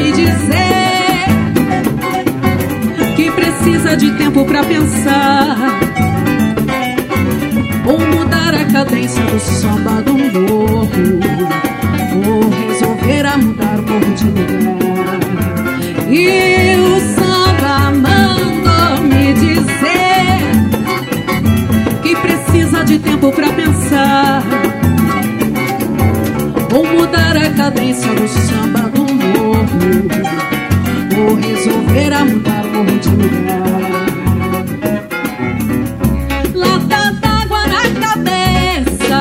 me 0.00 0.12
dizer 0.12 1.26
que 3.16 3.30
precisa 3.32 3.96
de 3.96 4.10
tempo 4.12 4.44
pra 4.46 4.64
pensar. 4.64 5.56
Ou 7.86 7.98
mudar 7.98 8.54
a 8.54 8.64
cadência 8.64 9.22
do 9.24 9.40
samba 9.40 10.00
do 10.02 10.14
morro. 10.14 10.88
Ou 12.26 12.48
resolver 12.68 13.26
a 13.26 13.36
mudar 13.36 13.78
o 13.78 13.82
morro 13.82 14.14
de 14.14 14.24
lugar. 14.24 15.20
E 16.08 16.76
o 16.76 17.00
samba 17.14 17.90
mandou 18.04 19.02
me 19.04 19.34
dizer 19.34 20.40
que 22.02 22.16
precisa 22.16 22.84
de 22.84 22.98
tempo 22.98 23.30
pra 23.32 23.48
pensar. 23.52 24.42
Ou 26.72 26.86
mudar 26.86 27.36
a 27.36 27.50
cadência 27.50 28.12
do 28.14 28.28
samba 28.28 28.88
do 28.90 29.09
morro 29.38 29.66
ou 31.18 31.34
resolver 31.34 32.12
a 32.12 32.24
mudar 32.24 32.60
de 33.00 33.08
lugar. 33.10 33.80
Lata 36.54 37.12
d'água 37.20 37.66
na 37.66 37.84
cabeça 38.00 39.20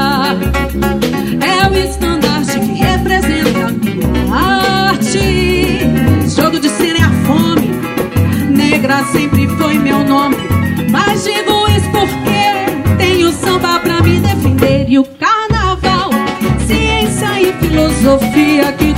é 1.41 1.67
o 1.67 1.73
estandarte 1.77 2.59
que 2.59 2.73
representa 2.73 3.65
a 3.65 3.71
minha 3.71 4.09
arte. 4.33 5.79
Jogo 6.35 6.59
de 6.59 6.69
cena 6.69 6.99
é 6.99 7.03
a 7.03 7.11
fome, 7.25 7.69
negra 8.49 9.03
sempre 9.05 9.47
foi 9.57 9.77
meu 9.77 10.03
nome. 10.03 10.37
Mas 10.91 11.23
digo 11.23 11.67
isso 11.69 11.89
porque 11.91 12.97
tenho 12.97 13.31
samba 13.31 13.79
pra 13.79 14.01
me 14.01 14.19
defender 14.19 14.85
e 14.89 14.97
o 14.99 15.03
carnaval, 15.03 16.09
ciência 16.65 17.41
e 17.41 17.53
filosofia 17.53 18.71
que 18.73 18.88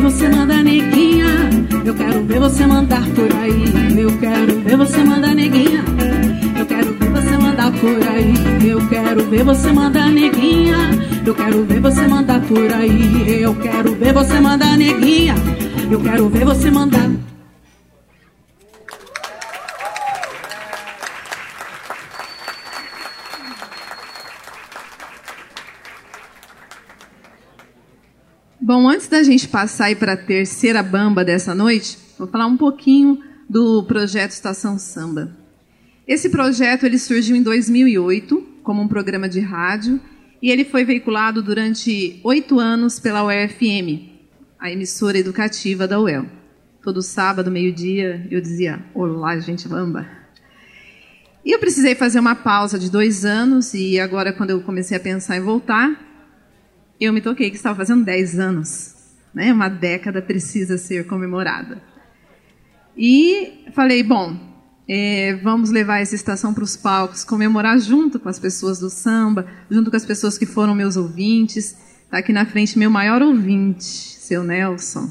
ver 0.00 0.10
você 0.10 0.28
mandar 0.28 0.64
neguinha. 0.64 1.26
Eu 1.84 1.94
quero 1.94 2.24
ver 2.24 2.40
você 2.40 2.66
mandar 2.66 3.02
por 3.10 3.36
aí. 3.36 4.00
Eu 4.00 4.18
quero 4.18 4.60
ver 4.60 4.76
você 4.76 5.04
mandar 5.04 5.34
neguinha. 5.34 5.84
Eu 6.58 6.66
quero 6.66 6.94
ver 6.94 7.10
você 7.10 7.36
mandar 7.36 7.72
por 7.72 8.08
aí. 8.08 8.70
Eu 8.70 8.88
quero 8.88 9.24
ver 9.24 9.44
você 9.44 9.72
mandar 9.72 10.10
neguinha. 10.10 10.76
Eu 11.26 11.34
quero 11.34 11.64
ver 11.64 11.80
você 11.80 12.06
mandar 12.08 12.40
por 12.40 12.72
aí. 12.72 13.42
Eu 13.42 13.54
quero 13.56 13.94
ver 13.94 14.12
você 14.14 14.40
mandar 14.40 14.76
neguinha. 14.78 15.34
Eu 15.90 16.00
quero 16.00 16.28
ver 16.30 16.44
você 16.46 16.70
mandar. 16.70 17.10
Bom, 28.70 28.88
antes 28.88 29.08
da 29.08 29.19
gente 29.30 29.46
passar 29.46 29.86
aí 29.86 29.94
para 29.94 30.14
a 30.14 30.16
terceira 30.16 30.82
bamba 30.82 31.24
dessa 31.24 31.54
noite, 31.54 31.96
vou 32.18 32.26
falar 32.26 32.46
um 32.46 32.56
pouquinho 32.56 33.22
do 33.48 33.84
projeto 33.84 34.32
Estação 34.32 34.76
Samba. 34.76 35.36
Esse 36.06 36.30
projeto 36.30 36.84
ele 36.84 36.98
surgiu 36.98 37.36
em 37.36 37.42
2008 37.42 38.44
como 38.64 38.82
um 38.82 38.88
programa 38.88 39.28
de 39.28 39.38
rádio 39.38 40.00
e 40.42 40.50
ele 40.50 40.64
foi 40.64 40.84
veiculado 40.84 41.42
durante 41.42 42.18
oito 42.24 42.58
anos 42.58 42.98
pela 42.98 43.24
UFM, 43.24 44.10
a 44.58 44.72
emissora 44.72 45.18
educativa 45.18 45.86
da 45.86 46.00
UEL. 46.00 46.26
Todo 46.82 47.00
sábado, 47.00 47.52
meio-dia, 47.52 48.26
eu 48.32 48.40
dizia: 48.40 48.84
Olá, 48.92 49.38
gente 49.38 49.68
bamba. 49.68 50.08
E 51.44 51.54
eu 51.54 51.58
precisei 51.60 51.94
fazer 51.94 52.18
uma 52.18 52.34
pausa 52.34 52.78
de 52.78 52.90
dois 52.90 53.24
anos 53.24 53.74
e 53.74 54.00
agora, 54.00 54.32
quando 54.32 54.50
eu 54.50 54.60
comecei 54.62 54.96
a 54.96 55.00
pensar 55.00 55.36
em 55.36 55.40
voltar, 55.40 55.94
eu 57.00 57.12
me 57.12 57.20
toquei 57.20 57.48
que 57.48 57.56
estava 57.56 57.76
fazendo 57.76 58.04
10 58.04 58.40
anos. 58.40 58.99
Né? 59.34 59.52
Uma 59.52 59.68
década 59.68 60.20
precisa 60.20 60.76
ser 60.78 61.06
comemorada. 61.06 61.82
E 62.96 63.64
falei, 63.72 64.02
bom, 64.02 64.36
é, 64.88 65.34
vamos 65.36 65.70
levar 65.70 66.00
essa 66.00 66.14
estação 66.14 66.52
para 66.52 66.64
os 66.64 66.76
palcos, 66.76 67.22
comemorar 67.22 67.78
junto 67.78 68.18
com 68.18 68.28
as 68.28 68.38
pessoas 68.38 68.80
do 68.80 68.90
samba, 68.90 69.46
junto 69.70 69.90
com 69.90 69.96
as 69.96 70.04
pessoas 70.04 70.36
que 70.36 70.44
foram 70.44 70.74
meus 70.74 70.96
ouvintes. 70.96 71.76
Está 72.04 72.18
aqui 72.18 72.32
na 72.32 72.44
frente 72.44 72.78
meu 72.78 72.90
maior 72.90 73.22
ouvinte, 73.22 73.84
seu 73.84 74.42
Nelson. 74.42 75.08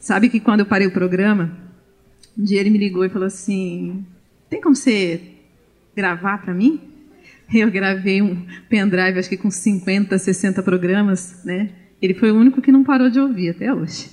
Sabe 0.00 0.28
que 0.28 0.40
quando 0.40 0.60
eu 0.60 0.66
parei 0.66 0.88
o 0.88 0.92
programa, 0.92 1.56
um 2.36 2.42
dia 2.42 2.60
ele 2.60 2.70
me 2.70 2.78
ligou 2.78 3.04
e 3.04 3.08
falou 3.08 3.26
assim: 3.26 4.04
tem 4.50 4.60
como 4.60 4.74
você 4.74 5.20
gravar 5.96 6.38
para 6.38 6.52
mim? 6.52 6.80
Eu 7.52 7.70
gravei 7.70 8.20
um 8.20 8.44
pendrive, 8.68 9.18
acho 9.18 9.28
que 9.28 9.36
com 9.36 9.50
50, 9.50 10.18
60 10.18 10.62
programas, 10.62 11.44
né? 11.44 11.70
Ele 12.04 12.12
foi 12.12 12.30
o 12.30 12.36
único 12.36 12.60
que 12.60 12.70
não 12.70 12.84
parou 12.84 13.08
de 13.08 13.18
ouvir 13.18 13.48
até 13.48 13.72
hoje. 13.72 14.10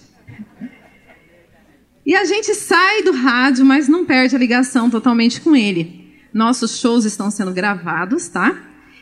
E 2.06 2.16
a 2.16 2.24
gente 2.24 2.56
sai 2.56 3.04
do 3.04 3.12
rádio, 3.12 3.66
mas 3.66 3.90
não 3.90 4.06
perde 4.06 4.34
a 4.34 4.40
ligação 4.40 4.90
totalmente 4.90 5.42
com 5.42 5.54
ele. 5.54 6.10
Nossos 6.34 6.80
shows 6.80 7.04
estão 7.04 7.30
sendo 7.30 7.52
gravados, 7.52 8.30
tá? 8.30 8.58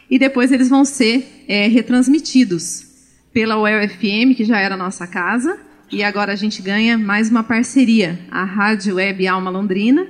E 0.09 0.17
depois 0.17 0.51
eles 0.51 0.69
vão 0.69 0.83
ser 0.83 1.45
é, 1.47 1.67
retransmitidos 1.67 2.87
pela 3.31 3.61
UFM, 3.61 4.33
que 4.35 4.43
já 4.43 4.59
era 4.59 4.75
nossa 4.75 5.05
casa, 5.05 5.59
e 5.91 6.03
agora 6.03 6.33
a 6.33 6.35
gente 6.35 6.59
ganha 6.59 6.97
mais 6.97 7.29
uma 7.29 7.43
parceria, 7.43 8.19
a 8.31 8.43
Rádio 8.43 8.95
Web 8.95 9.27
Alma 9.27 9.51
Londrina, 9.51 10.07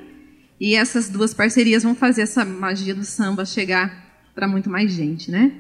e 0.58 0.74
essas 0.74 1.10
duas 1.10 1.34
parcerias 1.34 1.84
vão 1.84 1.94
fazer 1.94 2.22
essa 2.22 2.46
magia 2.46 2.96
do 2.96 3.04
samba 3.04 3.46
chegar 3.46 4.32
para 4.34 4.48
muito 4.48 4.70
mais 4.70 4.90
gente, 4.90 5.30
né? 5.30 5.52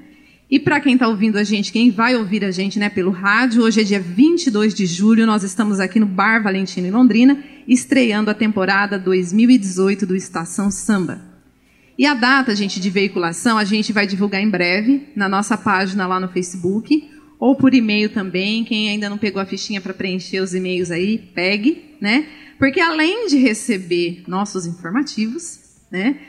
E 0.49 0.59
para 0.59 0.79
quem 0.79 0.93
está 0.95 1.07
ouvindo 1.07 1.37
a 1.37 1.43
gente, 1.43 1.71
quem 1.71 1.91
vai 1.91 2.15
ouvir 2.15 2.43
a 2.43 2.49
gente 2.49 2.79
né, 2.79 2.89
pelo 2.89 3.11
rádio, 3.11 3.61
hoje 3.61 3.81
é 3.81 3.83
dia 3.83 3.99
22 3.99 4.73
de 4.73 4.87
julho, 4.87 5.27
nós 5.27 5.43
estamos 5.43 5.79
aqui 5.79 5.99
no 5.99 6.07
Bar 6.07 6.41
Valentino 6.41 6.87
em 6.87 6.91
Londrina, 6.91 7.43
estreando 7.67 8.31
a 8.31 8.33
temporada 8.33 8.97
2018 8.97 10.07
do 10.07 10.15
Estação 10.15 10.71
Samba. 10.71 11.21
E 11.95 12.03
a 12.03 12.15
data, 12.15 12.55
gente, 12.55 12.79
de 12.79 12.89
veiculação, 12.89 13.59
a 13.59 13.63
gente 13.63 13.93
vai 13.93 14.07
divulgar 14.07 14.41
em 14.41 14.49
breve 14.49 15.09
na 15.15 15.29
nossa 15.29 15.55
página 15.55 16.07
lá 16.07 16.19
no 16.19 16.29
Facebook, 16.29 17.07
ou 17.37 17.55
por 17.55 17.75
e-mail 17.75 18.09
também. 18.09 18.63
Quem 18.63 18.89
ainda 18.89 19.07
não 19.07 19.19
pegou 19.19 19.39
a 19.39 19.45
fichinha 19.45 19.79
para 19.79 19.93
preencher 19.93 20.39
os 20.39 20.55
e-mails 20.55 20.89
aí, 20.89 21.17
pegue, 21.17 21.95
né? 22.01 22.25
Porque 22.57 22.79
além 22.79 23.27
de 23.27 23.37
receber 23.37 24.23
nossos 24.27 24.65
informativos, 24.65 25.59
né? 25.91 26.19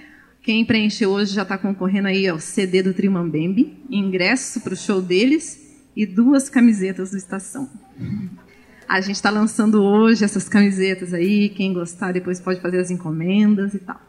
Quem 0.43 0.65
preencheu 0.65 1.11
hoje 1.11 1.35
já 1.35 1.43
está 1.43 1.59
concorrendo 1.59 2.09
aí 2.09 2.27
ao 2.27 2.41
CD 2.41 2.83
do 2.83 2.95
Trimambembe, 2.95 3.77
ingresso 3.91 4.63
para 4.63 4.73
o 4.73 4.77
show 4.77 5.03
deles 5.03 5.85
e 5.95 6.07
duas 6.07 6.49
camisetas 6.49 7.11
do 7.11 7.19
Estação. 7.19 7.69
A 8.89 9.03
gente 9.03 9.17
está 9.17 9.29
lançando 9.29 9.83
hoje 9.83 10.25
essas 10.25 10.49
camisetas 10.49 11.13
aí. 11.13 11.51
Quem 11.51 11.75
gostar 11.75 12.13
depois 12.13 12.41
pode 12.41 12.59
fazer 12.59 12.79
as 12.79 12.91
encomendas 12.91 13.75
e 13.75 13.81
tal. 13.81 14.01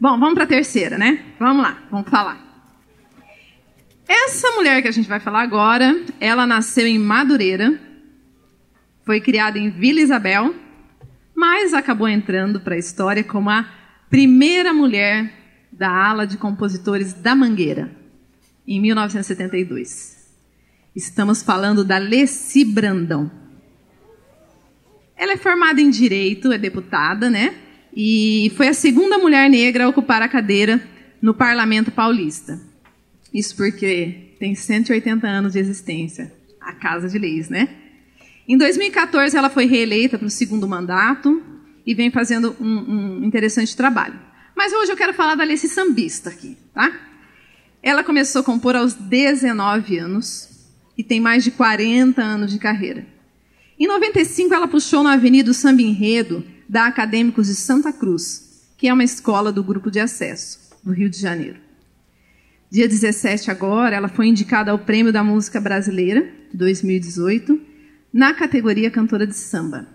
Bom, 0.00 0.18
vamos 0.18 0.34
para 0.34 0.44
a 0.44 0.46
terceira, 0.46 0.96
né? 0.96 1.22
Vamos 1.38 1.62
lá, 1.62 1.78
vamos 1.90 2.08
falar. 2.08 2.42
Essa 4.08 4.50
mulher 4.52 4.80
que 4.80 4.88
a 4.88 4.92
gente 4.92 5.08
vai 5.08 5.20
falar 5.20 5.42
agora, 5.42 5.94
ela 6.20 6.46
nasceu 6.46 6.86
em 6.86 6.98
Madureira, 6.98 7.78
foi 9.04 9.20
criada 9.20 9.58
em 9.58 9.68
Vila 9.68 10.00
Isabel, 10.00 10.54
mas 11.36 11.74
acabou 11.74 12.08
entrando 12.08 12.60
para 12.60 12.74
a 12.74 12.78
história 12.78 13.22
como 13.22 13.50
a 13.50 13.83
primeira 14.14 14.72
mulher 14.72 15.28
da 15.72 15.90
ala 15.90 16.24
de 16.24 16.38
compositores 16.38 17.12
da 17.12 17.34
Mangueira, 17.34 17.90
em 18.64 18.80
1972. 18.80 20.30
Estamos 20.94 21.42
falando 21.42 21.84
da 21.84 21.98
Leci 21.98 22.64
Brandão. 22.64 23.28
Ela 25.16 25.32
é 25.32 25.36
formada 25.36 25.80
em 25.80 25.90
Direito, 25.90 26.52
é 26.52 26.58
deputada, 26.58 27.28
né? 27.28 27.56
E 27.92 28.52
foi 28.56 28.68
a 28.68 28.72
segunda 28.72 29.18
mulher 29.18 29.50
negra 29.50 29.84
a 29.84 29.88
ocupar 29.88 30.22
a 30.22 30.28
cadeira 30.28 30.80
no 31.20 31.34
Parlamento 31.34 31.90
Paulista. 31.90 32.60
Isso 33.32 33.56
porque 33.56 34.36
tem 34.38 34.54
180 34.54 35.26
anos 35.26 35.54
de 35.54 35.58
existência, 35.58 36.32
a 36.60 36.72
Casa 36.72 37.08
de 37.08 37.18
Leis, 37.18 37.48
né? 37.48 37.68
Em 38.46 38.56
2014, 38.56 39.36
ela 39.36 39.50
foi 39.50 39.66
reeleita 39.66 40.16
para 40.16 40.28
o 40.28 40.30
segundo 40.30 40.68
mandato, 40.68 41.42
e 41.86 41.94
vem 41.94 42.10
fazendo 42.10 42.56
um, 42.60 43.20
um 43.20 43.24
interessante 43.24 43.76
trabalho. 43.76 44.18
Mas 44.56 44.72
hoje 44.72 44.92
eu 44.92 44.96
quero 44.96 45.12
falar 45.12 45.34
da 45.34 45.42
Alice 45.42 45.68
Sambista 45.68 46.30
aqui, 46.30 46.56
tá? 46.72 46.92
Ela 47.82 48.04
começou 48.04 48.40
a 48.40 48.44
compor 48.44 48.76
aos 48.76 48.94
19 48.94 49.98
anos 49.98 50.48
e 50.96 51.02
tem 51.02 51.20
mais 51.20 51.44
de 51.44 51.50
40 51.50 52.22
anos 52.22 52.50
de 52.50 52.58
carreira. 52.58 53.06
Em 53.78 53.86
95, 53.86 54.54
ela 54.54 54.68
puxou 54.68 55.02
na 55.02 55.14
Avenida 55.14 55.52
Samba 55.52 55.82
Enredo 55.82 56.44
da 56.68 56.86
Acadêmicos 56.86 57.48
de 57.48 57.54
Santa 57.54 57.92
Cruz, 57.92 58.72
que 58.78 58.88
é 58.88 58.92
uma 58.92 59.04
escola 59.04 59.52
do 59.52 59.64
Grupo 59.64 59.90
de 59.90 60.00
Acesso, 60.00 60.58
no 60.84 60.92
Rio 60.92 61.10
de 61.10 61.18
Janeiro. 61.18 61.58
Dia 62.70 62.88
17 62.88 63.50
agora, 63.50 63.94
ela 63.94 64.08
foi 64.08 64.26
indicada 64.26 64.70
ao 64.70 64.78
Prêmio 64.78 65.12
da 65.12 65.22
Música 65.22 65.60
Brasileira, 65.60 66.28
de 66.50 66.56
2018, 66.56 67.60
na 68.12 68.32
categoria 68.32 68.90
cantora 68.90 69.26
de 69.26 69.34
samba. 69.36 69.93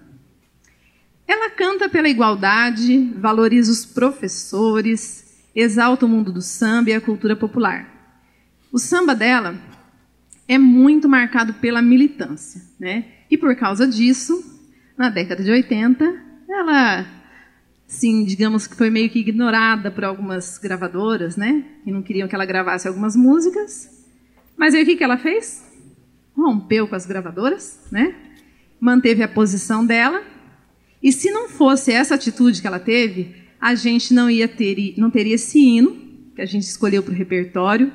Ela 1.30 1.52
canta 1.52 1.88
pela 1.88 2.10
igualdade, 2.10 3.14
valoriza 3.16 3.72
os 3.72 3.86
professores, 3.86 5.48
exalta 5.54 6.08
o 6.08 6.10
mundo 6.10 6.34
do 6.34 6.42
samba 6.42 6.90
e 6.90 6.94
a 6.94 7.00
cultura 7.00 7.36
popular. 7.36 7.88
O 8.72 8.80
samba 8.80 9.14
dela 9.14 9.56
é 10.48 10.58
muito 10.58 11.08
marcado 11.08 11.54
pela 11.54 11.84
militância, 11.84 12.64
né? 12.80 13.06
E 13.30 13.38
por 13.38 13.56
causa 13.56 13.88
disso, 13.88 14.44
na 14.98 15.12
década 15.12 15.44
de 15.44 15.52
80, 15.52 16.04
ela, 16.50 17.06
sim, 17.86 18.26
digamos 18.26 18.66
que 18.66 18.76
foi 18.76 18.90
meio 18.90 19.12
que 19.12 19.20
ignorada 19.20 19.92
por 19.92 20.06
algumas 20.06 20.58
gravadoras, 20.58 21.38
né? 21.38 21.64
Que 21.84 21.92
não 21.92 22.02
queriam 22.02 22.28
que 22.28 22.34
ela 22.34 22.44
gravasse 22.44 22.88
algumas 22.88 23.16
músicas. 23.16 24.04
Mas 24.58 24.74
aí 24.74 24.82
o 24.82 24.86
que, 24.86 24.96
que 24.96 25.04
ela 25.04 25.20
fez? 25.20 25.64
Rompeu 26.36 26.88
com 26.88 26.96
as 26.96 27.06
gravadoras, 27.06 27.88
né? 27.92 28.16
Manteve 28.82 29.22
a 29.22 29.28
posição 29.28 29.86
dela. 29.86 30.24
E 31.02 31.12
se 31.12 31.32
não 31.32 31.48
fosse 31.50 31.92
essa 31.92 32.16
atitude 32.16 32.62
que 32.62 32.68
ela 32.68 32.80
teve, 32.80 33.36
a 33.60 33.76
gente 33.76 34.14
não 34.14 34.30
ia 34.30 34.48
ter, 34.48 34.94
não 34.98 35.10
teria 35.10 35.36
esse 35.36 35.60
hino 35.60 35.96
que 36.36 36.42
a 36.42 36.46
gente 36.46 36.64
escolheu 36.64 37.04
para 37.04 37.14
o 37.14 37.18
repertório 37.18 37.92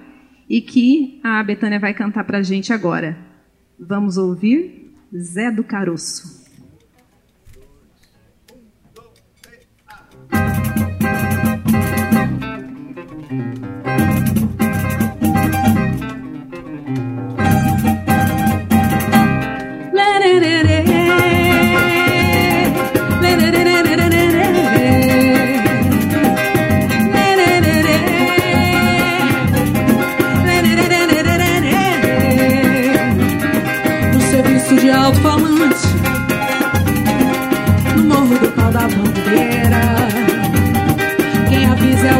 e 0.48 0.60
que 0.60 1.20
a 1.22 1.42
Betânia 1.42 1.80
vai 1.80 1.94
cantar 1.94 2.24
para 2.24 2.38
a 2.38 2.42
gente 2.42 2.72
agora. 2.72 3.16
Vamos 3.78 4.16
ouvir 4.16 4.92
Zé 5.16 5.50
do 5.50 5.64
Caroço. 5.64 6.43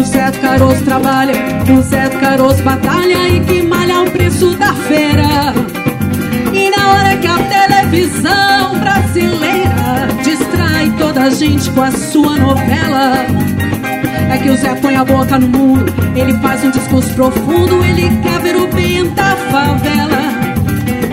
O 0.00 0.02
Zé 0.02 0.30
do 0.30 0.38
Caroço 0.38 0.82
trabalha, 0.82 1.34
o 1.78 1.82
Zé 1.82 2.08
do 2.08 2.18
Caroço 2.20 2.62
batalha 2.62 3.28
e 3.28 3.40
que 3.40 3.60
malha 3.60 4.00
o 4.00 4.10
preço 4.10 4.48
da 4.56 4.72
feira. 4.72 5.52
E 6.54 6.70
na 6.70 6.88
hora 6.88 7.16
que 7.18 7.26
a 7.26 7.36
televisão 7.36 8.78
brasileira 8.78 10.08
distrai 10.24 10.90
toda 10.98 11.24
a 11.24 11.30
gente 11.30 11.70
com 11.72 11.82
a 11.82 11.90
sua 11.92 12.34
novela. 12.38 13.26
É 14.32 14.38
que 14.38 14.48
o 14.48 14.56
Zé 14.56 14.74
põe 14.76 14.96
a 14.96 15.04
boca 15.04 15.38
no 15.38 15.48
mundo, 15.48 15.92
ele 16.16 16.32
faz 16.38 16.64
um 16.64 16.70
discurso 16.70 17.12
profundo, 17.12 17.84
ele 17.84 18.08
quer 18.22 18.40
ver 18.40 18.56
o 18.56 18.66
bem 18.68 19.06
da 19.10 19.36
favela. 19.36 20.22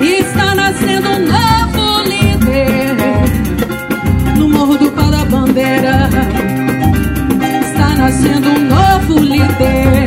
E 0.02 0.21
está 0.21 0.56
nascendo 0.56 1.10
um 1.10 1.26
novo 1.26 2.04
líder 2.08 2.95
no 4.38 4.47
Morro 4.47 4.78
do 4.78 4.89
Pau 4.91 5.12
da 5.12 5.26
Bandeira. 5.26 6.08
Está 7.65 7.89
nascendo 7.95 8.50
um 8.50 8.60
novo 8.60 8.77
líder 9.19 10.07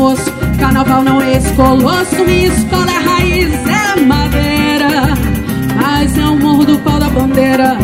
uma 0.00 0.14
vez 0.14 0.28
pra 0.28 0.30
esse 0.30 0.30
moço, 0.30 0.32
carnaval 0.58 1.02
não 1.02 1.20
é 1.20 1.36
esse 1.36 1.52
colosso, 1.54 2.24
minha 2.24 2.48
escola 2.48 2.90
é 2.90 2.98
raiz, 2.98 3.52
é 3.66 4.00
madeira. 4.00 5.30
Mas 5.76 6.16
é 6.16 6.26
o 6.26 6.36
morro 6.36 6.64
do 6.64 6.78
pau 6.78 6.98
da 6.98 7.08
bandeira 7.08 7.76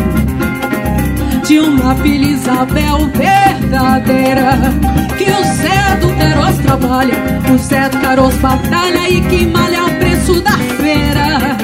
De 1.45 1.59
uma 1.59 1.95
filha 1.95 2.25
Isabel 2.25 3.09
verdadeira 3.13 4.57
Que 5.17 5.25
o 5.25 5.43
Zé 5.55 5.97
do 6.01 6.63
trabalha 6.63 7.13
O 7.53 7.57
Zé 7.57 7.89
do 7.89 7.97
Caroço 7.99 8.37
batalha 8.37 9.09
E 9.09 9.21
que 9.21 9.45
malha 9.47 9.85
o 9.85 9.95
preço 9.95 10.41
da 10.41 10.57
feira 10.57 11.57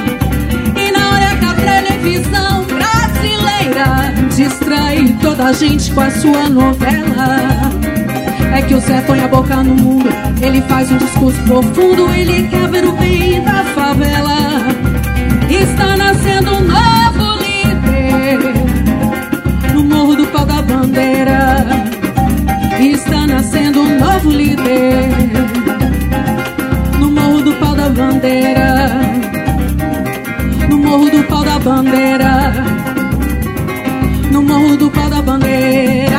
E 0.75 0.91
na 0.91 1.09
hora 1.09 1.35
que 1.37 1.45
a 1.45 1.53
televisão 1.53 2.65
brasileira 2.65 4.13
Distrai 4.35 5.15
toda 5.21 5.45
a 5.45 5.53
gente 5.53 5.91
com 5.91 6.01
a 6.01 6.11
sua 6.11 6.49
novela 6.49 7.92
é 8.53 8.61
que 8.61 8.75
o 8.75 8.79
Zé 8.79 9.01
põe 9.01 9.19
a 9.19 9.27
boca 9.27 9.55
no 9.63 9.75
mundo, 9.75 10.09
ele 10.41 10.61
faz 10.61 10.91
um 10.91 10.97
discurso 10.97 11.41
profundo, 11.43 12.13
ele 12.13 12.47
quer 12.47 12.67
ver 12.69 12.85
o 12.85 12.91
bem 12.93 13.41
da 13.41 13.63
favela. 13.75 14.37
Está 15.49 15.97
nascendo 15.97 16.51
um 16.51 16.61
novo 16.61 17.41
líder 17.41 18.39
no 19.73 19.83
Morro 19.83 20.15
do 20.15 20.27
Pau 20.27 20.45
da 20.45 20.61
Bandeira. 20.61 21.65
Está 22.79 23.27
nascendo 23.27 23.81
um 23.81 23.99
novo 23.99 24.29
líder 24.29 25.09
no 26.99 27.11
Morro 27.11 27.41
do 27.41 27.53
Pau 27.53 27.75
da 27.75 27.89
Bandeira. 27.89 28.89
No 30.69 30.77
Morro 30.77 31.09
do 31.09 31.23
Pau 31.23 31.43
da 31.43 31.59
Bandeira. 31.59 32.53
No 34.31 34.41
Morro 34.43 34.77
do 34.77 34.91
Pau 34.91 35.09
da 35.09 35.21
Bandeira. 35.21 36.12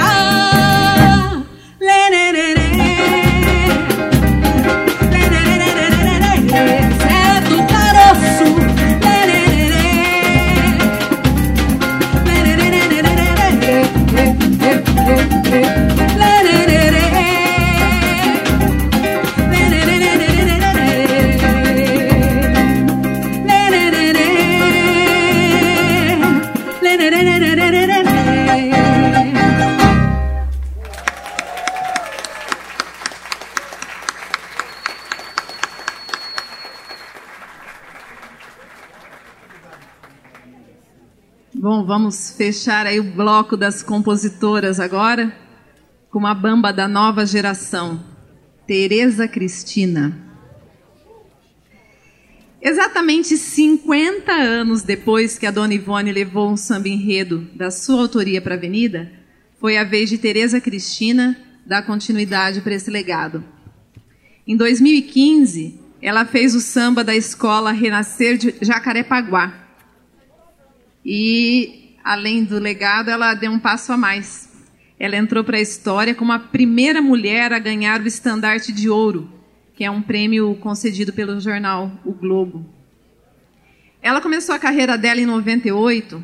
Fechar 42.55 42.87
aí 42.87 43.01
o 43.01 43.03
bloco 43.03 43.57
das 43.57 43.83
compositoras 43.83 44.79
agora 44.79 45.37
com 46.09 46.21
uma 46.21 46.33
bamba 46.33 46.73
da 46.73 46.87
nova 46.87 47.27
geração, 47.27 48.01
Tereza 48.65 49.27
Cristina. 49.27 50.17
Exatamente 52.63 53.37
50 53.37 54.31
anos 54.31 54.83
depois 54.83 55.37
que 55.37 55.47
a 55.47 55.51
Dona 55.51 55.75
Ivone 55.75 56.13
levou 56.13 56.49
um 56.49 56.57
samba 56.57 56.89
enredo 56.89 57.41
da 57.57 57.73
sua 57.73 58.03
autoria 58.03 58.41
para 58.41 58.55
a 58.55 58.57
Avenida, 58.57 59.11
foi 59.61 59.77
a 59.77 59.83
vez 59.83 60.09
de 60.09 60.17
Tereza 60.17 60.61
Cristina 60.61 61.37
dar 61.67 61.83
continuidade 61.83 62.61
para 62.61 62.75
esse 62.75 62.89
legado. 62.89 63.43
Em 64.47 64.57
2015, 64.57 65.81
ela 66.01 66.25
fez 66.25 66.55
o 66.55 66.61
samba 66.61 67.03
da 67.03 67.17
escola 67.17 67.73
Renascer 67.73 68.39
de 68.39 68.55
Jacarepaguá. 68.63 69.53
E, 71.05 71.84
além 72.05 72.45
do 72.45 72.59
legado, 72.59 73.11
ela 73.11 73.35
deu 73.35 73.51
um 73.51 73.59
passo 73.59 73.93
a 73.93 73.97
mais. 73.97 74.53
Ela 75.01 75.17
entrou 75.17 75.43
para 75.43 75.57
a 75.57 75.63
história 75.63 76.15
como 76.15 76.31
a 76.33 76.39
primeira 76.39 77.01
mulher 77.01 77.53
a 77.53 77.59
ganhar 77.59 78.01
o 78.01 78.07
estandarte 78.07 78.71
de 78.71 78.89
ouro 78.89 79.35
que 79.75 79.85
é 79.85 79.91
um 79.91 80.01
prêmio 80.01 80.55
concedido 80.57 81.13
pelo 81.13 81.41
jornal 81.41 81.91
O 82.05 82.13
Globo. 82.13 82.65
Ela 84.01 84.21
começou 84.21 84.55
a 84.55 84.59
carreira 84.59 84.97
dela 84.97 85.21
em 85.21 85.27
98 85.27 86.23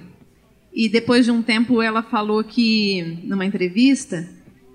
e 0.72 0.88
depois 0.88 1.24
de 1.24 1.32
um 1.32 1.42
tempo 1.42 1.82
ela 1.82 2.02
falou 2.02 2.44
que, 2.44 3.18
numa 3.24 3.44
entrevista, 3.44 4.28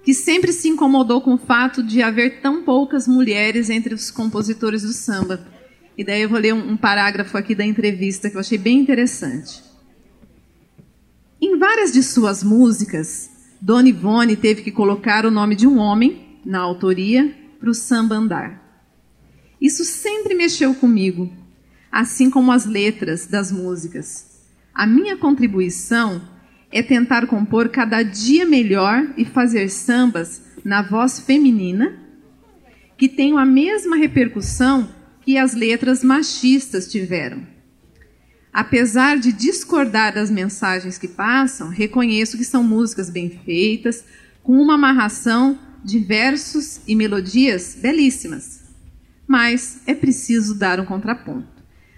que 0.04 0.14
sempre 0.14 0.52
se 0.52 0.68
incomodou 0.68 1.22
com 1.22 1.36
o 1.36 1.38
fato 1.38 1.82
de 1.82 2.02
haver 2.02 2.42
tão 2.42 2.64
poucas 2.64 3.08
mulheres 3.08 3.70
entre 3.70 3.94
os 3.94 4.12
compositores 4.12 4.82
do 4.82 4.92
samba. 4.92 5.48
E 5.98 6.04
daí 6.04 6.24
eu 6.24 6.30
vou 6.30 6.40
ler 6.40 6.54
um, 6.54 6.72
um 6.72 6.78
parágrafo 6.78 7.38
aqui 7.38 7.56
da 7.56 7.66
entrevista 7.66 8.30
que 8.30 8.36
eu 8.36 8.42
achei 8.42 8.58
bem 8.58 8.80
interessante. 8.80 9.64
Em 11.42 11.58
várias 11.58 11.92
de 11.92 12.02
suas 12.02 12.44
músicas, 12.44 13.30
Dona 13.62 13.90
Ivone 13.90 14.38
teve 14.38 14.62
que 14.62 14.72
colocar 14.72 15.26
o 15.26 15.32
nome 15.32 15.56
de 15.56 15.68
um 15.68 15.78
homem 15.78 16.40
na 16.46 16.60
autoria 16.60 17.36
para 17.60 17.70
o 17.70 17.74
samba 17.74 18.16
andar. 18.16 18.64
Isso 19.60 19.84
sempre 19.84 20.34
mexeu 20.34 20.74
comigo, 20.76 21.32
assim 21.92 22.30
como 22.30 22.52
as 22.52 22.66
letras 22.66 23.28
das 23.28 23.52
músicas. 23.52 24.44
A 24.74 24.88
minha 24.88 25.18
contribuição 25.18 26.22
é 26.72 26.82
tentar 26.82 27.28
compor 27.28 27.70
cada 27.70 28.02
dia 28.02 28.46
melhor 28.46 29.14
e 29.18 29.26
fazer 29.26 29.70
sambas 29.70 30.42
na 30.64 30.82
voz 30.82 31.20
feminina 31.20 32.00
que 32.98 33.10
tenham 33.10 33.38
a 33.38 33.46
mesma 33.46 33.98
repercussão 33.98 34.90
que 35.22 35.38
as 35.38 35.54
letras 35.54 36.04
machistas 36.04 36.90
tiveram. 36.90 37.55
Apesar 38.56 39.20
de 39.20 39.34
discordar 39.34 40.14
das 40.14 40.32
mensagens 40.32 40.98
que 40.98 41.08
passam, 41.08 41.68
reconheço 41.68 42.38
que 42.38 42.46
são 42.46 42.64
músicas 42.64 43.10
bem 43.10 43.30
feitas, 43.30 44.06
com 44.42 44.54
uma 44.54 44.76
amarração 44.76 45.60
de 45.84 46.00
versos 46.00 46.80
e 46.88 46.96
melodias 46.96 47.78
belíssimas 47.80 48.66
mas 49.28 49.82
é 49.86 49.94
preciso 49.94 50.56
dar 50.56 50.80
um 50.80 50.86
contraponto. 50.86 51.48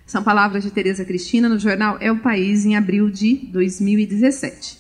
São 0.06 0.24
palavras 0.24 0.63
de 0.63 0.72
Tereza 0.72 1.04
Cristina 1.04 1.50
no 1.50 1.60
jornal 1.60 1.98
É 2.00 2.12
o 2.12 2.20
País 2.20 2.65
em 2.65 2.76
abril 2.76 3.10
de 3.10 3.36
2017. 3.52 4.78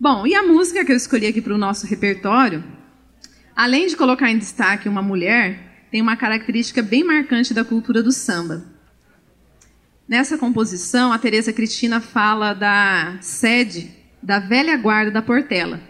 Bom, 0.00 0.26
e 0.26 0.34
a 0.34 0.42
música 0.42 0.84
que 0.84 0.90
eu 0.90 0.96
escolhi 0.96 1.26
aqui 1.26 1.40
para 1.40 1.54
o 1.54 1.58
nosso 1.58 1.86
repertório, 1.86 2.64
além 3.54 3.86
de 3.86 3.96
colocar 3.96 4.30
em 4.30 4.38
destaque 4.38 4.88
uma 4.88 5.02
mulher, 5.02 5.86
tem 5.92 6.02
uma 6.02 6.16
característica 6.16 6.82
bem 6.82 7.04
marcante 7.04 7.54
da 7.54 7.64
cultura 7.64 8.02
do 8.02 8.10
samba. 8.10 8.64
Nessa 10.12 10.36
composição, 10.36 11.10
a 11.10 11.18
Tereza 11.18 11.54
Cristina 11.54 11.98
fala 11.98 12.52
da 12.52 13.16
sede 13.22 13.90
da 14.22 14.38
velha 14.38 14.76
guarda 14.76 15.10
da 15.10 15.22
Portela, 15.22 15.80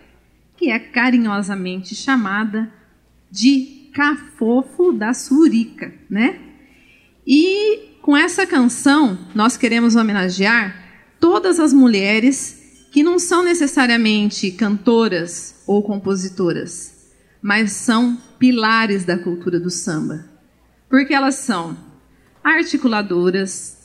que 0.56 0.70
é 0.70 0.78
carinhosamente 0.78 1.92
chamada 1.96 2.72
de 3.28 3.90
Cafofo 3.92 4.92
da 4.92 5.12
Surica, 5.12 5.92
né? 6.08 6.38
E 7.26 7.96
com 8.00 8.16
essa 8.16 8.46
canção, 8.46 9.18
nós 9.35 9.56
queremos 9.56 9.96
homenagear 9.96 10.72
todas 11.18 11.58
as 11.58 11.72
mulheres 11.72 12.87
que 12.92 13.02
não 13.02 13.18
são 13.18 13.42
necessariamente 13.42 14.52
cantoras 14.52 15.64
ou 15.66 15.82
compositoras, 15.82 17.11
mas 17.42 17.72
são 17.72 18.16
pilares 18.38 19.04
da 19.04 19.18
cultura 19.18 19.58
do 19.58 19.68
samba. 19.68 20.24
Porque 20.88 21.12
elas 21.12 21.35
são 21.35 21.76
articuladoras, 22.44 23.82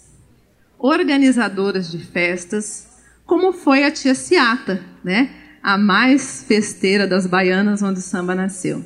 organizadoras 0.79 1.91
de 1.91 1.99
festas, 1.99 2.87
como 3.25 3.51
foi 3.51 3.83
a 3.83 3.91
tia 3.91 4.15
Ciata, 4.15 4.83
né? 5.03 5.29
A 5.61 5.77
mais 5.77 6.43
festeira 6.47 7.07
das 7.07 7.27
baianas 7.27 7.81
onde 7.81 7.99
o 7.99 8.01
samba 8.01 8.33
nasceu. 8.33 8.85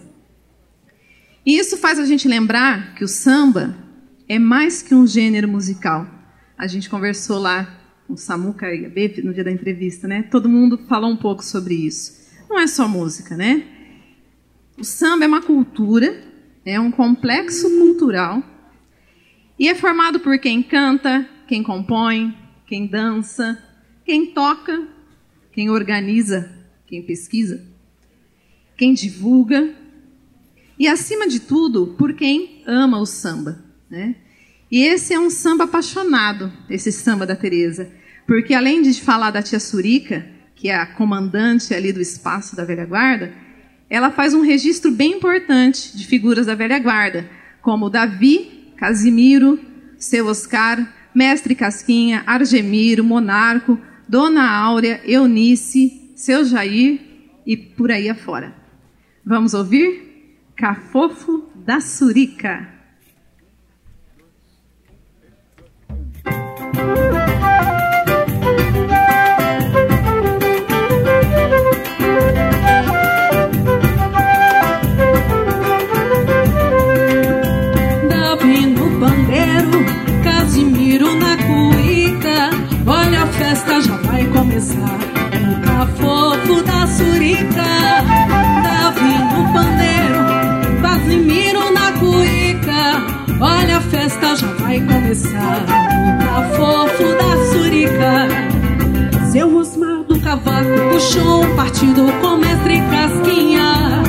E 1.46 1.58
isso 1.58 1.78
faz 1.78 2.00
a 2.00 2.06
gente 2.06 2.28
lembrar 2.28 2.96
que 2.96 3.04
o 3.04 3.08
samba 3.08 3.76
é 4.28 4.40
mais 4.40 4.82
que 4.82 4.96
um 4.96 5.06
gênero 5.06 5.48
musical. 5.48 6.08
A 6.58 6.68
gente 6.68 6.90
conversou 6.90 7.40
lá 7.40 7.68
com 8.08 8.14
o 8.14 8.18
Samuca 8.18 8.74
e 8.74 8.86
a 8.86 8.90
Bep 8.90 9.22
no 9.22 9.34
dia 9.34 9.44
da 9.44 9.52
entrevista, 9.52 10.08
né? 10.08 10.24
Todo 10.24 10.50
mundo 10.50 10.78
falou 10.88 11.10
um 11.10 11.18
pouco 11.18 11.44
sobre 11.44 11.74
isso. 11.74 12.22
Não 12.50 12.60
é 12.60 12.68
só 12.68 12.88
música, 12.88 13.36
né? 13.36 13.64
O 14.78 14.84
samba 14.84 15.26
é 15.26 15.28
uma 15.28 15.42
cultura, 15.42 16.22
é 16.66 16.80
um 16.80 16.92
complexo 16.92 17.70
cultural 17.70 18.44
e 19.58 19.68
é 19.68 19.76
formado 19.76 20.20
por 20.20 20.38
quem 20.40 20.62
canta, 20.62 21.28
quem 21.52 21.62
compõe, 21.62 22.34
quem 22.66 22.88
dança, 22.88 23.62
quem 24.06 24.28
toca, 24.28 24.88
quem 25.52 25.70
organiza, 25.70 26.50
quem 26.88 27.04
pesquisa, 27.04 27.62
quem 28.78 28.94
divulga 28.94 29.76
e, 30.80 30.88
acima 30.88 31.28
de 31.28 31.42
tudo, 31.42 31.88
por 31.98 32.14
quem 32.14 32.64
ama 32.66 33.02
o 33.02 33.06
samba. 33.06 33.66
Né? 33.90 34.16
E 34.72 34.82
esse 34.82 35.14
é 35.14 35.20
um 35.20 35.30
samba 35.30 35.66
apaixonado, 35.66 36.50
esse 36.70 36.90
samba 36.90 37.26
da 37.26 37.36
Teresa, 37.36 37.92
porque 38.26 38.54
além 38.54 38.82
de 38.82 38.94
falar 39.02 39.32
da 39.32 39.44
tia 39.44 39.60
Surica, 39.60 40.26
que 40.56 40.70
é 40.70 40.76
a 40.76 40.86
comandante 40.86 41.74
ali 41.74 41.92
do 41.92 42.00
espaço 42.00 42.56
da 42.56 42.64
velha 42.64 42.86
guarda, 42.86 43.34
ela 43.90 44.10
faz 44.10 44.34
um 44.34 44.40
registro 44.40 44.90
bem 44.90 45.16
importante 45.16 45.98
de 45.98 46.08
figuras 46.08 46.46
da 46.46 46.56
velha 46.56 46.80
guarda, 46.80 47.30
como 47.62 47.90
Davi, 47.90 48.72
Casimiro, 48.78 49.60
seu 49.98 50.28
Oscar, 50.28 51.01
Mestre 51.14 51.56
Casquinha, 51.56 52.24
Argemiro, 52.26 53.04
Monarco, 53.04 53.80
Dona 54.08 54.50
Áurea, 54.50 55.02
Eunice, 55.06 56.12
seu 56.16 56.44
Jair 56.46 57.00
e 57.46 57.56
por 57.58 57.92
aí 57.92 58.10
afora. 58.10 58.54
Vamos 59.26 59.54
ouvir? 59.54 60.38
Cafofo 60.56 61.50
da 61.56 61.80
Surica. 61.80 62.68
Vai 94.72 94.80
começar. 94.80 95.66
O 96.08 96.24
cafofo 96.24 97.04
da 97.04 97.46
surica. 97.52 98.28
Seu 99.32 99.58
Osmar 99.58 100.04
do 100.04 100.18
cavaco 100.20 100.70
puxou 100.92 101.44
um 101.44 101.56
partido 101.56 102.06
com 102.22 102.38
mestre 102.38 102.82
Casquinha. 102.90 104.04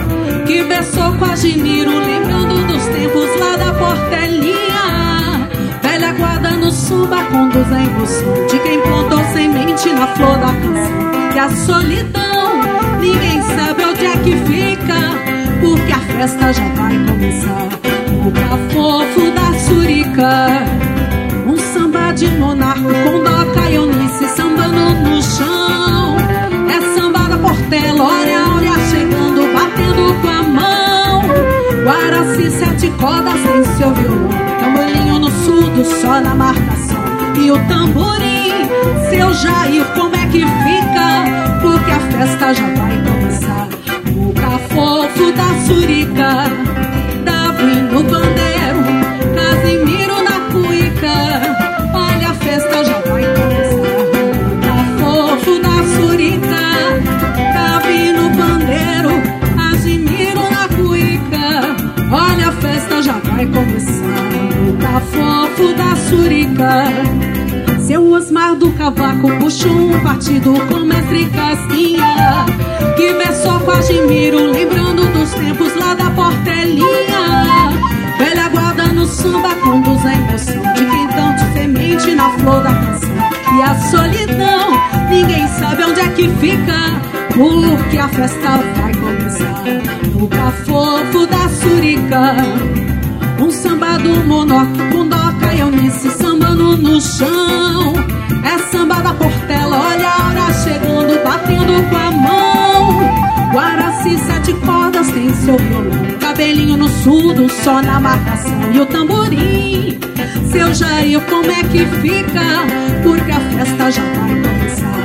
Que 0.46 0.62
beçou 0.64 1.12
com 1.16 1.24
a 1.24 1.34
Gimiro, 1.34 1.90
lembrando 1.90 2.66
dos 2.66 2.86
tempos 2.86 3.40
lá 3.40 3.56
da 3.56 3.72
Portelinha. 3.74 5.48
Velha 5.82 6.12
guarda 6.12 6.50
no 6.50 6.70
suba 6.70 7.24
conduz 7.24 7.72
a 7.72 7.82
emoção 7.82 8.46
de 8.46 8.58
quem 8.60 8.80
plantou 8.82 9.24
semente 9.32 9.92
na 9.92 10.06
flor 10.08 10.38
da 10.38 10.52
canção. 10.52 11.12
E 11.34 11.38
a 11.38 11.50
solidão, 11.50 13.00
ninguém 13.00 13.42
sabe 13.42 13.84
onde 13.84 14.06
é 14.06 14.16
que 14.18 14.36
fica 14.46 15.22
porque 15.60 15.92
a 15.92 15.98
festa 15.98 16.52
já 16.52 16.68
vai 16.74 16.98
começar. 17.06 17.91
O 18.24 18.30
cafofo 18.30 19.30
da 19.32 19.58
Surica, 19.58 20.48
um 21.44 21.56
samba 21.56 22.12
de 22.12 22.28
monarco 22.38 22.82
com 22.82 23.18
doca 23.24 23.68
e 23.68 23.74
Eunice 23.74 24.28
sambando 24.36 25.08
no 25.08 25.20
chão. 25.22 26.16
É 26.70 26.94
samba 26.94 27.28
da 27.28 27.36
Portela, 27.38 28.04
olha, 28.04 28.44
olha, 28.56 28.72
chegando, 28.90 29.52
batendo 29.52 30.14
com 30.22 30.28
a 30.28 30.42
mão. 30.42 31.22
Guaraci, 31.84 32.50
sete 32.50 32.90
cordas, 33.00 33.34
tem 33.34 33.64
seu 33.76 33.92
violão. 33.92 34.30
Tamborinho 34.60 35.18
no 35.18 35.30
surdo, 35.44 35.84
só 36.00 36.20
na 36.20 36.34
marcação. 36.34 37.02
E 37.36 37.50
o 37.50 37.58
tamborim, 37.66 38.68
seu 39.10 39.34
Jair, 39.34 39.84
como 39.96 40.14
é 40.14 40.26
que 40.26 40.40
fica? 40.40 41.60
Porque 41.60 41.90
a 41.90 41.98
festa 41.98 42.54
já 42.54 42.66
vai 42.74 43.02
começar. 43.02 43.68
O 44.14 44.32
cafofo 44.32 45.32
da 45.32 45.66
Surica, 45.66 46.44
no 47.64 48.04
pandeiro, 48.04 48.82
Casimiro 49.34 50.22
na 50.22 50.40
cuica. 50.50 51.16
Olha, 51.94 52.28
a 52.30 52.34
festa 52.34 52.84
já 52.84 52.98
vai 53.00 53.24
começar. 53.34 54.02
Tá 54.62 54.76
fofo 54.98 55.60
da 55.60 55.76
surita, 55.96 56.64
Davi 57.54 58.12
no 58.12 58.26
pandeiro, 58.36 59.12
Casimiro 59.56 60.44
na 60.50 60.68
cuica. 60.76 61.46
Olha, 62.10 62.48
a 62.48 62.52
festa 62.52 63.02
já 63.02 63.18
vai 63.18 63.46
começar. 63.46 64.02
Tá 64.80 65.00
fofo 65.00 65.74
da 65.74 65.96
surica. 65.96 66.72
Seu 67.86 68.10
Osmar 68.10 68.54
do 68.56 68.72
cavaco 68.72 69.30
puxou 69.38 69.72
um 69.72 70.00
partido 70.00 70.52
com 70.68 70.81
porque 87.34 87.98
a 87.98 88.08
festa 88.08 88.60
vai 88.76 88.94
começar. 88.94 89.64
No 90.18 90.28
cafofo 90.28 91.26
da 91.26 91.48
Surica, 91.48 92.36
um 93.40 93.50
samba 93.50 93.98
do 93.98 94.24
Monoc, 94.26 94.68
Mundoca 94.92 95.54
e 95.54 95.60
Eunice 95.60 96.10
sambando 96.10 96.76
no 96.76 97.00
chão. 97.00 97.92
É 98.44 98.58
samba 98.70 98.96
da 98.96 99.14
Portela, 99.14 99.80
olha 99.80 100.08
a 100.08 100.28
hora 100.28 100.52
chegando, 100.52 101.24
batendo 101.24 101.90
com 101.90 101.96
a 101.96 102.10
mão. 102.10 103.52
Guaraci, 103.52 104.18
sete 104.18 104.54
cordas, 104.64 105.10
tem 105.10 105.32
seu 105.34 105.56
violão. 105.56 106.18
Cabelinho 106.20 106.76
no 106.76 106.88
surdo, 106.88 107.48
só 107.50 107.82
na 107.82 108.00
marcação. 108.00 108.72
E 108.72 108.80
o 108.80 108.86
tamborim, 108.86 109.98
seu 110.50 110.72
Jair, 110.74 111.20
como 111.22 111.50
é 111.50 111.62
que 111.64 111.84
fica? 112.00 112.42
Porque 113.02 113.30
a 113.30 113.40
festa 113.40 113.90
já 113.90 114.02
vai 114.02 114.40
começar. 114.40 115.01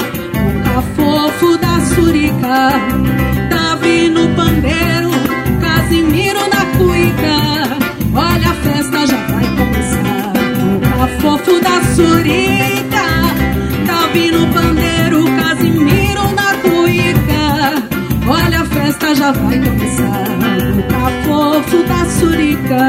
O 0.77 0.79
cafofo 0.79 1.57
da 1.57 1.79
Surica, 1.79 2.69
Davi 3.49 4.09
no 4.09 4.29
pandeiro, 4.35 5.09
Casimiro 5.59 6.39
na 6.51 6.65
cuica. 6.77 7.39
Olha, 8.13 8.51
a 8.51 8.53
festa 8.53 9.07
já 9.07 9.17
vai 9.25 9.47
começar. 9.55 10.33
O 10.75 10.79
cafofo 10.99 11.59
da 11.61 11.81
Surica, 11.95 13.07
Davi 13.87 14.29
no 14.29 14.45
pandeiro, 14.53 15.25
Casimiro 15.41 16.31
na 16.35 16.53
cuica. 16.61 17.73
Olha, 18.27 18.61
a 18.61 18.65
festa 18.65 19.15
já 19.15 19.31
vai 19.31 19.59
começar. 19.59 20.27
O 20.77 20.83
cafofo 20.93 21.83
da 21.85 22.05
Surica. 22.05 22.85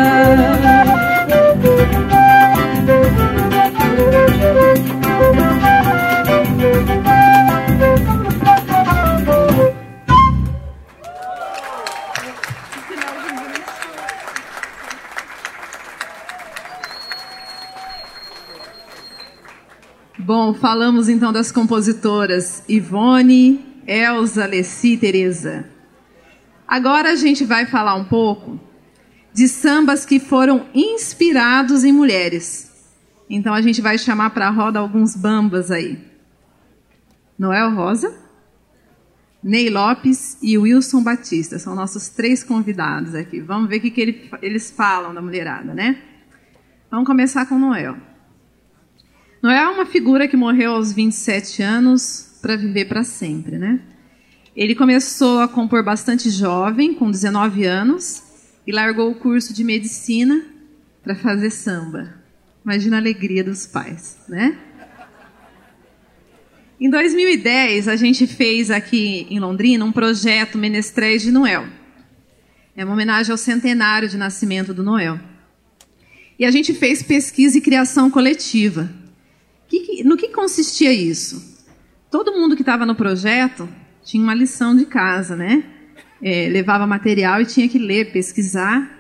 Falamos 20.68 21.09
então 21.09 21.33
das 21.33 21.50
compositoras 21.50 22.62
Ivone, 22.68 23.64
Elza, 23.87 24.44
Leci 24.44 24.92
e 24.92 24.98
Tereza. 24.98 25.64
Agora 26.68 27.12
a 27.12 27.16
gente 27.16 27.42
vai 27.42 27.64
falar 27.64 27.94
um 27.94 28.04
pouco 28.04 28.61
de 29.33 29.48
sambas 29.48 30.04
que 30.04 30.20
foram 30.20 30.66
inspirados 30.74 31.85
em 31.85 31.90
mulheres. 31.90 32.70
Então 33.31 33.54
a 33.54 33.62
gente 33.62 33.81
vai 33.81 33.96
chamar 33.96 34.28
para 34.28 34.48
a 34.48 34.50
roda 34.50 34.78
alguns 34.78 35.16
bambas 35.16 35.70
aí. 35.70 35.98
Noel 37.38 37.74
Rosa, 37.74 38.14
Ney 39.42 39.70
Lopes 39.70 40.37
e 40.42 40.59
Wilson 40.59 41.02
Batista 41.02 41.59
são 41.59 41.74
nossos 41.74 42.11
três 42.11 42.44
convidados 42.44 43.14
aqui. 43.14 43.40
Vamos 43.40 43.70
ver 43.70 43.78
o 43.78 43.81
que, 43.81 43.90
que 43.90 44.00
ele, 44.02 44.31
eles 44.42 44.70
falam 44.70 45.14
da 45.14 45.22
mulherada, 45.22 45.72
né? 45.72 45.98
Vamos 46.90 47.07
começar 47.07 47.46
com 47.46 47.59
Noel. 47.59 48.08
Noel 49.40 49.70
é 49.70 49.74
uma 49.74 49.87
figura 49.87 50.27
que 50.27 50.37
morreu 50.37 50.72
aos 50.72 50.92
27 50.92 51.62
anos 51.62 52.38
para 52.42 52.57
viver 52.57 52.87
para 52.87 53.05
sempre, 53.05 53.57
né? 53.57 53.81
Ele 54.57 54.74
começou 54.74 55.40
a 55.40 55.46
compor 55.46 55.85
bastante 55.85 56.29
jovem, 56.29 56.92
com 56.92 57.09
19 57.09 57.64
anos, 57.64 58.22
e 58.66 58.72
largou 58.72 59.11
o 59.11 59.14
curso 59.14 59.55
de 59.55 59.62
medicina 59.62 60.44
para 61.05 61.14
fazer 61.14 61.51
samba. 61.51 62.14
Imagina 62.64 62.96
a 62.96 62.98
alegria 62.98 63.44
dos 63.44 63.64
pais, 63.64 64.18
né? 64.29 64.59
Em 66.81 66.90
2010, 66.90 67.87
a 67.87 67.94
gente 67.94 68.27
fez 68.27 68.72
aqui 68.72 69.27
em 69.31 69.38
Londrina 69.38 69.85
um 69.85 69.92
projeto 69.92 70.59
Menestréis 70.59 71.22
de 71.22 71.31
Noel. 71.31 71.66
É 72.77 72.85
uma 72.85 72.94
homenagem 72.94 73.31
ao 73.31 73.38
centenário 73.38 74.09
de 74.09 74.16
nascimento 74.16 74.74
do 74.74 74.83
Noel. 74.83 75.20
E 76.37 76.44
a 76.44 76.51
gente 76.51 76.74
fez 76.74 77.03
pesquisa 77.03 77.59
e 77.59 77.61
criação 77.61 78.11
coletiva. 78.11 78.97
No 80.04 80.16
que 80.16 80.28
consistia 80.28 80.92
isso? 80.92 81.59
Todo 82.11 82.33
mundo 82.33 82.57
que 82.57 82.62
estava 82.62 82.87
no 82.87 82.94
projeto 82.94 83.68
tinha 84.02 84.22
uma 84.22 84.35
lição 84.35 84.74
de 84.74 84.87
casa, 84.87 85.37
né? 85.37 85.64
É, 86.22 86.48
levava 86.48 86.87
material 86.87 87.40
e 87.40 87.46
tinha 87.46 87.68
que 87.68 87.78
ler, 87.78 88.12
pesquisar. 88.12 88.98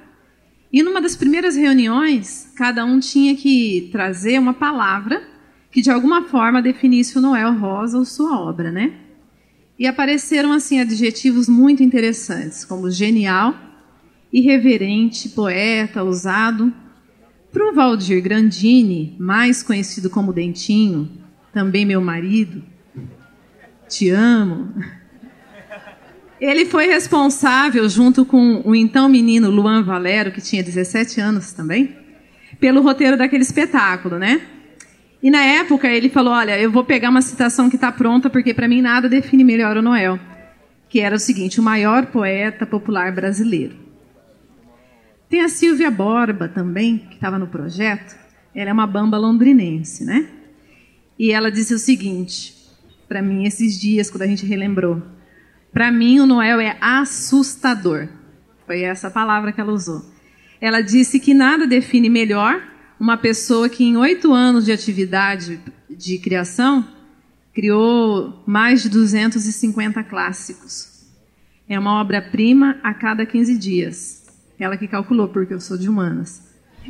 E 0.72 0.82
numa 0.82 1.00
das 1.00 1.16
primeiras 1.16 1.56
reuniões, 1.56 2.52
cada 2.54 2.84
um 2.84 3.00
tinha 3.00 3.34
que 3.34 3.88
trazer 3.90 4.38
uma 4.38 4.52
palavra 4.52 5.26
que 5.70 5.80
de 5.80 5.90
alguma 5.90 6.24
forma 6.24 6.60
definisse 6.60 7.16
o 7.16 7.20
Noel 7.20 7.54
Rosa 7.54 7.98
ou 7.98 8.04
sua 8.04 8.38
obra, 8.38 8.70
né? 8.70 8.92
E 9.78 9.86
apareceram 9.86 10.52
assim 10.52 10.80
adjetivos 10.80 11.48
muito 11.48 11.82
interessantes, 11.82 12.64
como 12.64 12.90
genial, 12.90 13.54
irreverente, 14.32 15.28
poeta, 15.30 16.02
ousado. 16.02 16.72
Para 17.52 17.70
o 17.70 17.74
Valdir 17.74 18.22
Grandini, 18.22 19.16
mais 19.18 19.62
conhecido 19.62 20.10
como 20.10 20.32
Dentinho, 20.32 21.10
também 21.52 21.86
meu 21.86 22.00
marido, 22.00 22.62
te 23.88 24.10
amo. 24.10 24.74
Ele 26.38 26.66
foi 26.66 26.86
responsável, 26.86 27.88
junto 27.88 28.24
com 28.24 28.62
o 28.64 28.74
então 28.74 29.08
menino 29.08 29.50
Luan 29.50 29.82
Valero, 29.82 30.30
que 30.30 30.40
tinha 30.40 30.62
17 30.62 31.20
anos 31.20 31.52
também, 31.52 31.96
pelo 32.60 32.82
roteiro 32.82 33.16
daquele 33.16 33.42
espetáculo, 33.42 34.18
né? 34.18 34.42
E 35.22 35.30
na 35.30 35.42
época 35.42 35.88
ele 35.88 36.08
falou: 36.08 36.32
Olha, 36.34 36.58
eu 36.58 36.70
vou 36.70 36.84
pegar 36.84 37.10
uma 37.10 37.22
citação 37.22 37.68
que 37.68 37.76
está 37.76 37.90
pronta, 37.90 38.30
porque 38.30 38.54
para 38.54 38.68
mim 38.68 38.82
nada 38.82 39.08
define 39.08 39.42
melhor 39.42 39.76
o 39.76 39.82
Noel. 39.82 40.18
Que 40.88 41.00
era 41.00 41.16
o 41.16 41.18
seguinte: 41.18 41.58
o 41.58 41.62
maior 41.62 42.06
poeta 42.06 42.64
popular 42.64 43.10
brasileiro. 43.10 43.87
Tem 45.28 45.42
a 45.42 45.48
Silvia 45.48 45.90
Borba 45.90 46.48
também, 46.48 46.98
que 46.98 47.14
estava 47.14 47.38
no 47.38 47.46
projeto. 47.46 48.16
Ela 48.54 48.70
é 48.70 48.72
uma 48.72 48.86
bamba 48.86 49.18
londrinense, 49.18 50.04
né? 50.04 50.28
E 51.18 51.32
ela 51.32 51.50
disse 51.50 51.74
o 51.74 51.78
seguinte: 51.78 52.54
para 53.08 53.22
mim, 53.22 53.44
esses 53.44 53.78
dias, 53.78 54.10
quando 54.10 54.22
a 54.22 54.26
gente 54.26 54.46
relembrou. 54.46 55.02
Para 55.72 55.90
mim, 55.92 56.20
o 56.20 56.26
Noel 56.26 56.60
é 56.60 56.76
assustador. 56.80 58.08
Foi 58.66 58.82
essa 58.82 59.10
palavra 59.10 59.52
que 59.52 59.60
ela 59.60 59.72
usou. 59.72 60.04
Ela 60.60 60.80
disse 60.80 61.20
que 61.20 61.34
nada 61.34 61.66
define 61.66 62.08
melhor 62.08 62.62
uma 62.98 63.16
pessoa 63.16 63.68
que, 63.68 63.84
em 63.84 63.96
oito 63.96 64.32
anos 64.32 64.64
de 64.64 64.72
atividade 64.72 65.60
de 65.88 66.18
criação, 66.18 66.86
criou 67.54 68.42
mais 68.46 68.82
de 68.82 68.88
250 68.88 70.02
clássicos. 70.04 71.06
É 71.68 71.78
uma 71.78 72.00
obra-prima 72.00 72.78
a 72.82 72.94
cada 72.94 73.24
15 73.24 73.56
dias. 73.56 74.17
Ela 74.58 74.76
que 74.76 74.88
calculou, 74.88 75.28
porque 75.28 75.54
eu 75.54 75.60
sou 75.60 75.78
de 75.78 75.88
humanas. 75.88 76.42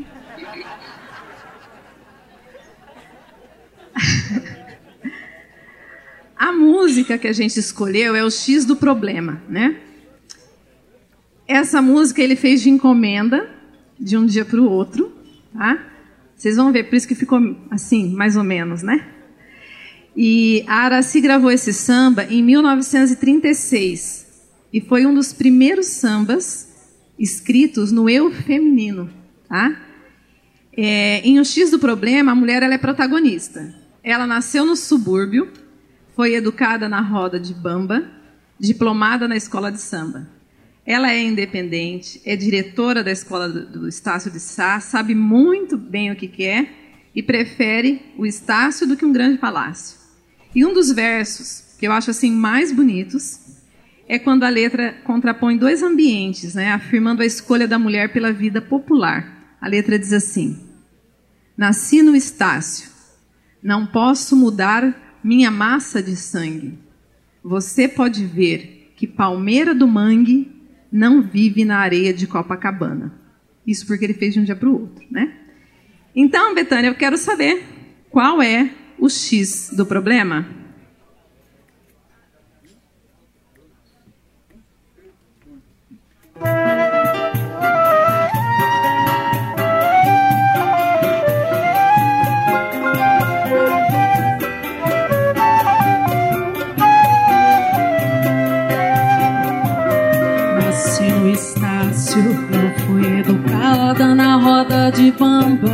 A 6.36 6.52
música 6.52 7.18
que 7.18 7.26
a 7.26 7.32
gente 7.32 7.58
escolheu 7.58 8.14
é 8.14 8.24
o 8.24 8.30
X 8.30 8.64
do 8.64 8.76
Problema, 8.76 9.42
né? 9.48 9.80
Essa 11.46 11.82
música 11.82 12.22
ele 12.22 12.36
fez 12.36 12.62
de 12.62 12.70
encomenda, 12.70 13.50
de 13.98 14.16
um 14.16 14.24
dia 14.24 14.44
para 14.44 14.60
o 14.60 14.70
outro, 14.70 15.12
tá? 15.52 15.84
Vocês 16.36 16.56
vão 16.56 16.70
ver, 16.70 16.84
por 16.84 16.94
isso 16.94 17.08
que 17.08 17.16
ficou 17.16 17.40
assim, 17.70 18.14
mais 18.14 18.36
ou 18.36 18.44
menos, 18.44 18.82
né? 18.82 19.04
E 20.16 20.64
a 20.68 20.84
Araci 20.84 21.20
gravou 21.20 21.50
esse 21.50 21.72
samba 21.72 22.24
em 22.24 22.42
1936 22.42 24.26
e 24.72 24.80
foi 24.80 25.06
um 25.06 25.14
dos 25.14 25.32
primeiros 25.32 25.86
sambas 25.86 26.67
escritos 27.18 27.90
no 27.90 28.08
eu 28.08 28.30
feminino, 28.30 29.10
tá? 29.48 29.80
É, 30.76 31.20
em 31.26 31.40
O 31.40 31.44
X 31.44 31.70
do 31.70 31.78
Problema, 31.78 32.32
a 32.32 32.34
mulher 32.34 32.62
ela 32.62 32.74
é 32.74 32.78
protagonista. 32.78 33.74
Ela 34.02 34.26
nasceu 34.26 34.64
no 34.64 34.76
subúrbio, 34.76 35.50
foi 36.14 36.34
educada 36.34 36.88
na 36.88 37.00
roda 37.00 37.38
de 37.40 37.52
bamba, 37.52 38.08
diplomada 38.58 39.26
na 39.26 39.36
escola 39.36 39.72
de 39.72 39.80
samba. 39.80 40.28
Ela 40.86 41.12
é 41.12 41.22
independente, 41.22 42.20
é 42.24 42.34
diretora 42.34 43.04
da 43.04 43.10
escola 43.10 43.48
do, 43.48 43.88
Estácio 43.88 44.30
de 44.30 44.40
Sá, 44.40 44.80
sabe 44.80 45.14
muito 45.14 45.76
bem 45.76 46.10
o 46.10 46.16
que 46.16 46.28
quer 46.28 46.72
e 47.14 47.22
prefere 47.22 48.00
o 48.16 48.24
Estácio 48.24 48.86
do 48.86 48.96
que 48.96 49.04
um 49.04 49.12
grande 49.12 49.38
palácio. 49.38 49.98
E 50.54 50.64
um 50.64 50.72
dos 50.72 50.90
versos 50.90 51.76
que 51.78 51.86
eu 51.86 51.92
acho 51.92 52.10
assim 52.10 52.30
mais 52.30 52.72
bonitos 52.72 53.57
é 54.08 54.18
quando 54.18 54.44
a 54.44 54.48
letra 54.48 54.94
contrapõe 55.04 55.58
dois 55.58 55.82
ambientes, 55.82 56.54
né, 56.54 56.72
afirmando 56.72 57.22
a 57.22 57.26
escolha 57.26 57.68
da 57.68 57.78
mulher 57.78 58.10
pela 58.10 58.32
vida 58.32 58.60
popular. 58.62 59.56
A 59.60 59.68
letra 59.68 59.98
diz 59.98 60.12
assim: 60.12 60.58
Nasci 61.56 62.02
no 62.02 62.16
Estácio, 62.16 62.88
não 63.62 63.86
posso 63.86 64.34
mudar 64.34 65.18
minha 65.22 65.50
massa 65.50 66.02
de 66.02 66.16
sangue. 66.16 66.78
Você 67.44 67.86
pode 67.86 68.24
ver 68.24 68.92
que 68.96 69.06
Palmeira 69.06 69.74
do 69.74 69.86
Mangue 69.86 70.50
não 70.90 71.20
vive 71.20 71.64
na 71.64 71.78
areia 71.78 72.12
de 72.14 72.26
Copacabana. 72.26 73.12
Isso 73.66 73.86
porque 73.86 74.04
ele 74.04 74.14
fez 74.14 74.32
de 74.32 74.40
um 74.40 74.44
dia 74.44 74.56
para 74.56 74.68
o 74.68 74.80
outro, 74.80 75.04
né? 75.10 75.34
Então, 76.16 76.54
Betânia, 76.54 76.88
eu 76.88 76.94
quero 76.94 77.18
saber 77.18 77.62
qual 78.10 78.40
é 78.42 78.70
o 78.98 79.08
X 79.08 79.70
do 79.76 79.84
problema. 79.84 80.46
De 104.90 105.12
bamba. 105.12 105.68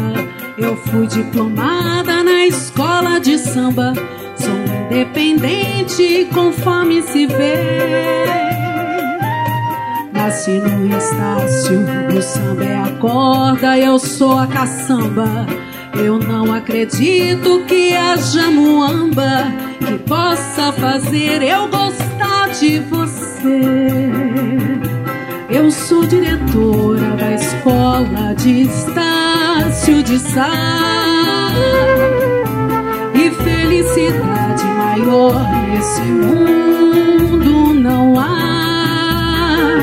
Eu 0.59 0.77
fui 0.77 1.07
diplomada 1.07 2.23
na 2.23 2.47
escola 2.47 3.21
de 3.21 3.39
samba. 3.39 3.93
Sou 4.37 4.53
independente 4.87 6.29
conforme 6.33 7.03
se 7.03 7.27
vê. 7.27 8.25
Nasci 10.12 10.53
no 10.53 10.97
Estácio, 10.97 11.81
o 12.17 12.23
samba 12.23 12.65
é 12.65 12.77
a 12.77 12.89
corda, 12.99 13.79
eu 13.79 13.99
sou 13.99 14.39
a 14.39 14.47
caçamba. 14.47 15.47
Eu 15.95 16.19
não 16.19 16.53
acredito 16.53 17.65
que 17.67 17.95
haja 17.95 18.51
muamba 18.51 19.47
que 19.79 19.99
possa 19.99 20.73
fazer 20.73 21.43
eu 21.43 21.69
gostar 21.69 22.49
de 22.59 22.81
você. 22.81 23.61
Eu 25.55 25.71
sou 25.71 26.05
diretora 26.05 27.15
da 27.17 27.33
escola 27.33 28.35
de 28.35 28.63
Estácio 28.63 30.03
de 30.03 30.19
Sá. 30.19 30.51
E 33.15 33.31
felicidade 33.31 34.65
maior 34.65 35.41
nesse 35.71 36.03
mundo 36.03 37.73
não 37.73 38.19
há. 38.19 39.79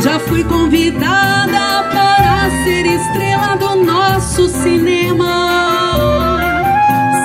Já 0.00 0.18
fui 0.18 0.42
convidada 0.42 1.88
para 1.92 2.50
ser 2.64 2.84
estrela 2.84 3.54
do 3.54 3.84
nosso 3.84 4.48
cinema. 4.48 6.40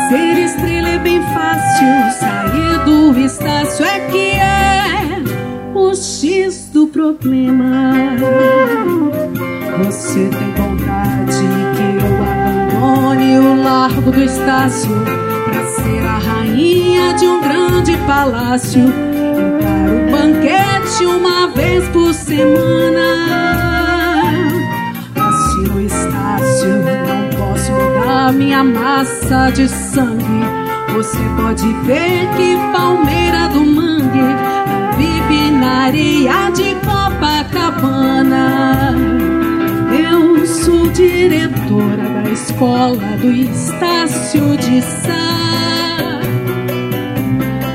Ser 0.09 0.43
estrela 0.43 0.89
é 0.89 0.99
bem 0.99 1.19
fácil, 1.33 2.19
sair 2.19 2.85
do 2.85 3.19
Estácio 3.19 3.83
é 3.83 3.99
que 4.11 4.29
é 4.29 5.23
o 5.73 5.95
X 5.95 6.56
do 6.77 6.85
problema. 6.89 7.91
Você 9.83 10.29
tem 10.29 10.51
vontade 10.53 11.43
que 11.75 12.05
eu 12.05 12.11
abandone 12.23 13.39
o 13.39 13.63
largo 13.63 14.11
do 14.11 14.23
Estácio 14.23 14.91
para 15.45 15.65
ser 15.65 16.05
a 16.05 16.17
rainha 16.19 17.15
de 17.15 17.25
um 17.25 17.41
grande 17.41 17.97
palácio. 18.05 18.81
Encar 18.81 19.89
o 19.89 20.11
banquete 20.11 21.05
uma 21.05 21.47
vez 21.47 21.87
por 21.89 22.13
semana. 22.13 23.07
Nasci 25.15 25.61
no 25.71 25.81
Estácio, 25.81 26.75
não 27.07 27.39
posso 27.39 27.71
mudar 27.71 28.33
minha 28.33 28.63
massa 28.63 29.49
de 29.49 29.67
sangue. 29.67 30.45
Você 30.93 31.17
pode 31.41 31.73
ver 31.87 32.27
que 32.37 32.55
Palmeira 32.71 33.49
do 33.49 33.65
Mangue 33.65 34.56
areia 35.67 36.49
de 36.51 36.75
Copacabana. 36.75 38.47
Eu 39.91 40.45
sou 40.45 40.87
diretora 40.87 42.09
da 42.09 42.29
escola 42.29 43.17
do 43.21 43.31
Estácio 43.31 44.57
de 44.57 44.81
Sá. 44.81 46.19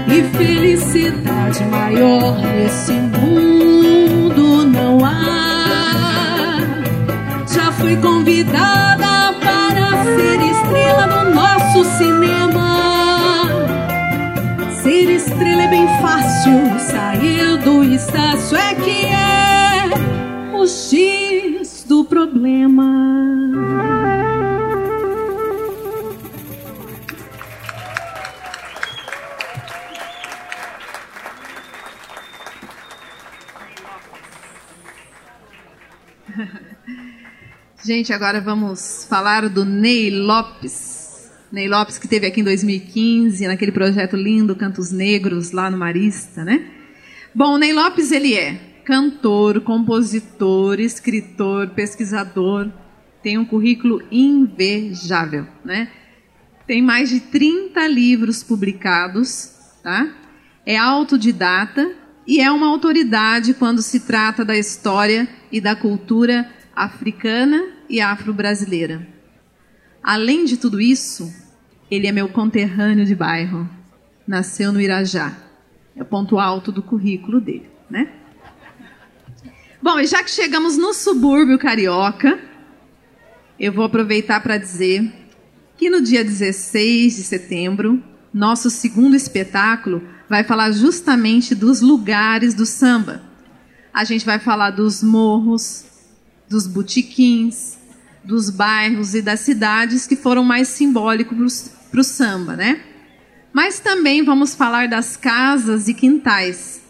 E 0.08 0.22
felicidade 0.36 1.64
maior 1.70 2.38
nesse 2.38 2.92
mundo 2.92 4.64
não 4.66 5.04
há. 5.04 6.60
Já 7.46 7.72
fui 7.72 7.96
convidada 7.96 9.01
fácil, 16.02 16.80
sair 16.80 17.56
do 17.58 17.84
estácio 17.84 18.56
é 18.56 18.74
que 18.74 19.06
é 19.06 19.88
o 20.52 20.66
X 20.66 21.84
do 21.86 22.04
problema. 22.04 22.82
Gente, 37.84 38.12
agora 38.12 38.40
vamos 38.40 39.06
falar 39.08 39.48
do 39.48 39.64
Ney 39.64 40.10
Lopes. 40.10 40.91
Ney 41.52 41.68
Lopes 41.68 41.98
que 41.98 42.08
teve 42.08 42.26
aqui 42.26 42.40
em 42.40 42.44
2015, 42.44 43.46
naquele 43.46 43.70
projeto 43.70 44.16
lindo 44.16 44.56
Cantos 44.56 44.90
Negros 44.90 45.52
lá 45.52 45.70
no 45.70 45.76
Marista, 45.76 46.42
né? 46.42 46.66
Bom, 47.34 47.56
o 47.56 47.58
Ney 47.58 47.74
Lopes 47.74 48.10
ele 48.10 48.34
é 48.34 48.58
cantor, 48.86 49.60
compositor, 49.60 50.80
escritor, 50.80 51.68
pesquisador, 51.68 52.70
tem 53.22 53.36
um 53.36 53.44
currículo 53.44 54.02
invejável, 54.10 55.46
né? 55.62 55.88
Tem 56.66 56.80
mais 56.80 57.10
de 57.10 57.20
30 57.20 57.86
livros 57.86 58.42
publicados, 58.42 59.52
tá? 59.82 60.08
É 60.64 60.78
autodidata 60.78 61.94
e 62.26 62.40
é 62.40 62.50
uma 62.50 62.68
autoridade 62.68 63.52
quando 63.52 63.82
se 63.82 64.00
trata 64.00 64.42
da 64.42 64.56
história 64.56 65.28
e 65.50 65.60
da 65.60 65.76
cultura 65.76 66.50
africana 66.74 67.62
e 67.90 68.00
afro-brasileira. 68.00 69.06
Além 70.02 70.44
de 70.44 70.56
tudo 70.56 70.80
isso, 70.80 71.32
ele 71.90 72.06
é 72.06 72.12
meu 72.12 72.28
conterrâneo 72.28 73.04
de 73.04 73.14
bairro. 73.14 73.68
Nasceu 74.26 74.72
no 74.72 74.80
Irajá. 74.80 75.36
É 75.94 76.02
o 76.02 76.06
ponto 76.06 76.38
alto 76.38 76.72
do 76.72 76.82
currículo 76.82 77.40
dele, 77.40 77.68
né? 77.88 78.10
Bom, 79.80 80.00
e 80.00 80.06
já 80.06 80.22
que 80.22 80.30
chegamos 80.30 80.76
no 80.76 80.94
subúrbio 80.94 81.58
carioca, 81.58 82.40
eu 83.58 83.72
vou 83.72 83.84
aproveitar 83.84 84.40
para 84.40 84.56
dizer 84.56 85.12
que 85.76 85.90
no 85.90 86.00
dia 86.00 86.24
16 86.24 87.16
de 87.16 87.22
setembro, 87.22 88.02
nosso 88.32 88.70
segundo 88.70 89.14
espetáculo 89.14 90.02
vai 90.28 90.44
falar 90.44 90.70
justamente 90.72 91.54
dos 91.54 91.80
lugares 91.80 92.54
do 92.54 92.64
samba. 92.64 93.22
A 93.92 94.04
gente 94.04 94.24
vai 94.24 94.38
falar 94.38 94.70
dos 94.70 95.02
morros, 95.02 95.84
dos 96.48 96.66
botiquins, 96.66 97.76
dos 98.24 98.50
bairros 98.50 99.14
e 99.14 99.22
das 99.22 99.40
cidades 99.40 100.06
que 100.06 100.16
foram 100.16 100.44
mais 100.44 100.68
simbólicos 100.68 101.70
para 101.90 102.00
o 102.00 102.04
samba, 102.04 102.56
né? 102.56 102.80
Mas 103.52 103.80
também 103.80 104.24
vamos 104.24 104.54
falar 104.54 104.88
das 104.88 105.16
casas 105.16 105.88
e 105.88 105.94
quintais. 105.94 106.80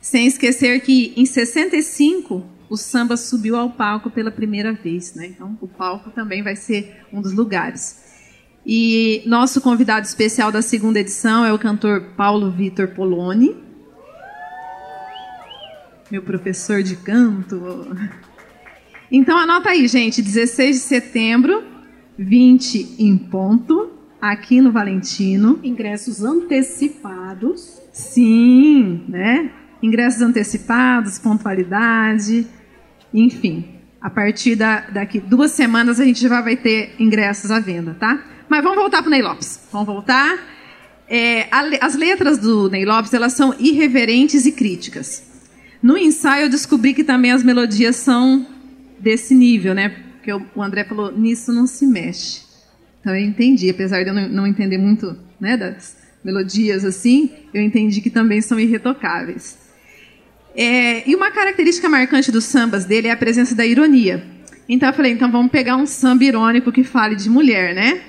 Sem 0.00 0.26
esquecer 0.26 0.80
que 0.80 1.12
em 1.16 1.26
65 1.26 2.44
o 2.68 2.76
samba 2.76 3.16
subiu 3.16 3.56
ao 3.56 3.70
palco 3.70 4.10
pela 4.10 4.30
primeira 4.30 4.72
vez, 4.72 5.14
né? 5.14 5.26
Então 5.26 5.58
o 5.60 5.66
palco 5.66 6.10
também 6.10 6.42
vai 6.42 6.54
ser 6.54 7.04
um 7.12 7.20
dos 7.20 7.32
lugares. 7.32 8.10
E 8.64 9.22
nosso 9.26 9.60
convidado 9.60 10.06
especial 10.06 10.52
da 10.52 10.62
segunda 10.62 11.00
edição 11.00 11.44
é 11.44 11.52
o 11.52 11.58
cantor 11.58 12.12
Paulo 12.16 12.50
Vitor 12.50 12.88
Poloni, 12.88 13.56
meu 16.10 16.22
professor 16.22 16.82
de 16.82 16.96
canto. 16.96 17.96
Então 19.10 19.36
anota 19.36 19.70
aí, 19.70 19.88
gente, 19.88 20.22
16 20.22 20.76
de 20.76 20.82
setembro, 20.82 21.64
20 22.16 22.96
em 22.98 23.16
ponto, 23.16 23.90
aqui 24.20 24.60
no 24.60 24.70
Valentino. 24.70 25.58
Ingressos 25.64 26.22
antecipados. 26.22 27.80
Sim, 27.92 29.04
né? 29.08 29.50
Ingressos 29.82 30.22
antecipados, 30.22 31.18
pontualidade, 31.18 32.46
enfim. 33.12 33.64
A 34.00 34.08
partir 34.08 34.54
da, 34.54 34.82
daqui 34.82 35.18
duas 35.18 35.50
semanas 35.50 35.98
a 35.98 36.04
gente 36.04 36.20
já 36.20 36.40
vai 36.40 36.56
ter 36.56 36.94
ingressos 36.98 37.50
à 37.50 37.58
venda, 37.58 37.96
tá? 37.98 38.22
Mas 38.48 38.62
vamos 38.62 38.78
voltar 38.78 39.02
para 39.02 39.08
o 39.08 39.10
Ney 39.10 39.22
Lopes. 39.22 39.60
Vamos 39.72 39.86
voltar. 39.86 40.38
É, 41.08 41.48
a, 41.50 41.62
as 41.84 41.96
letras 41.96 42.38
do 42.38 42.70
Ney 42.70 42.84
Lopes 42.84 43.12
elas 43.12 43.32
são 43.32 43.56
irreverentes 43.58 44.46
e 44.46 44.52
críticas. 44.52 45.28
No 45.82 45.98
ensaio 45.98 46.44
eu 46.44 46.50
descobri 46.50 46.94
que 46.94 47.02
também 47.02 47.32
as 47.32 47.42
melodias 47.42 47.96
são 47.96 48.46
desse 49.00 49.34
nível, 49.34 49.74
né? 49.74 49.88
Porque 49.88 50.32
o 50.32 50.62
André 50.62 50.84
falou, 50.84 51.10
nisso 51.10 51.52
não 51.52 51.66
se 51.66 51.86
mexe. 51.86 52.42
Então 53.00 53.14
eu 53.14 53.24
entendi, 53.24 53.70
apesar 53.70 54.02
de 54.02 54.10
eu 54.10 54.14
não, 54.14 54.46
entender 54.46 54.78
muito 54.78 55.16
né, 55.40 55.56
das 55.56 55.96
melodias 56.22 56.84
assim, 56.84 57.30
eu 57.52 57.62
entendi 57.62 58.00
que 58.00 58.10
também 58.10 58.40
são 58.40 58.60
irretocáveis. 58.60 59.58
É, 60.54 61.08
e 61.08 61.14
uma 61.14 61.30
característica 61.30 61.88
marcante 61.88 62.30
dos 62.30 62.44
sambas 62.44 62.84
dele 62.84 63.08
é 63.08 63.12
a 63.12 63.16
presença 63.16 63.54
da 63.54 63.64
ironia. 63.64 64.22
Então 64.68 64.88
eu 64.88 64.94
falei, 64.94 65.12
então 65.12 65.30
vamos 65.30 65.50
pegar 65.50 65.76
um 65.76 65.86
samba 65.86 66.24
irônico 66.24 66.70
que 66.70 66.84
fale 66.84 67.16
de 67.16 67.30
mulher, 67.30 67.74
né? 67.74 68.02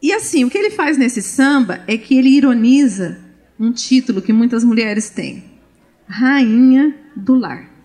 E 0.00 0.12
assim, 0.12 0.44
o 0.44 0.50
que 0.50 0.58
ele 0.58 0.70
faz 0.70 0.96
nesse 0.96 1.22
samba 1.22 1.80
é 1.86 1.96
que 1.96 2.16
ele 2.16 2.28
ironiza 2.28 3.18
um 3.58 3.72
título 3.72 4.22
que 4.22 4.32
muitas 4.32 4.62
mulheres 4.62 5.10
têm: 5.10 5.42
Rainha 6.06 6.94
do 7.16 7.34
Lar. 7.34 7.77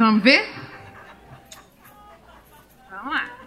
Vamos 0.00 0.22
ver? 0.22 0.48
Vamos 2.90 3.12
lá. 3.12 3.39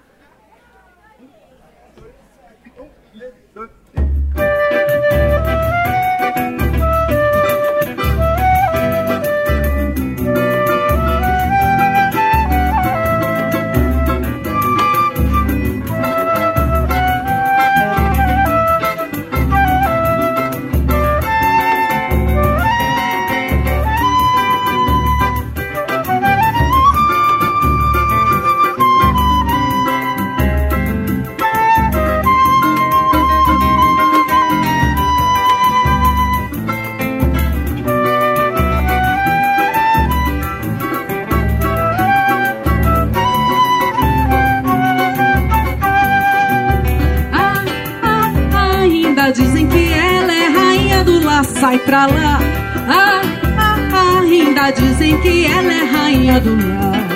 Sai 51.74 51.80
pra 51.80 52.06
lá. 52.06 52.40
Ah, 52.88 53.22
ah, 53.58 53.78
ah, 53.94 54.20
ainda 54.20 54.72
dizem 54.72 55.18
que 55.22 55.46
ela 55.46 55.74
é 55.74 55.84
rainha 55.84 56.40
do 56.40 56.56
lar. 56.56 57.08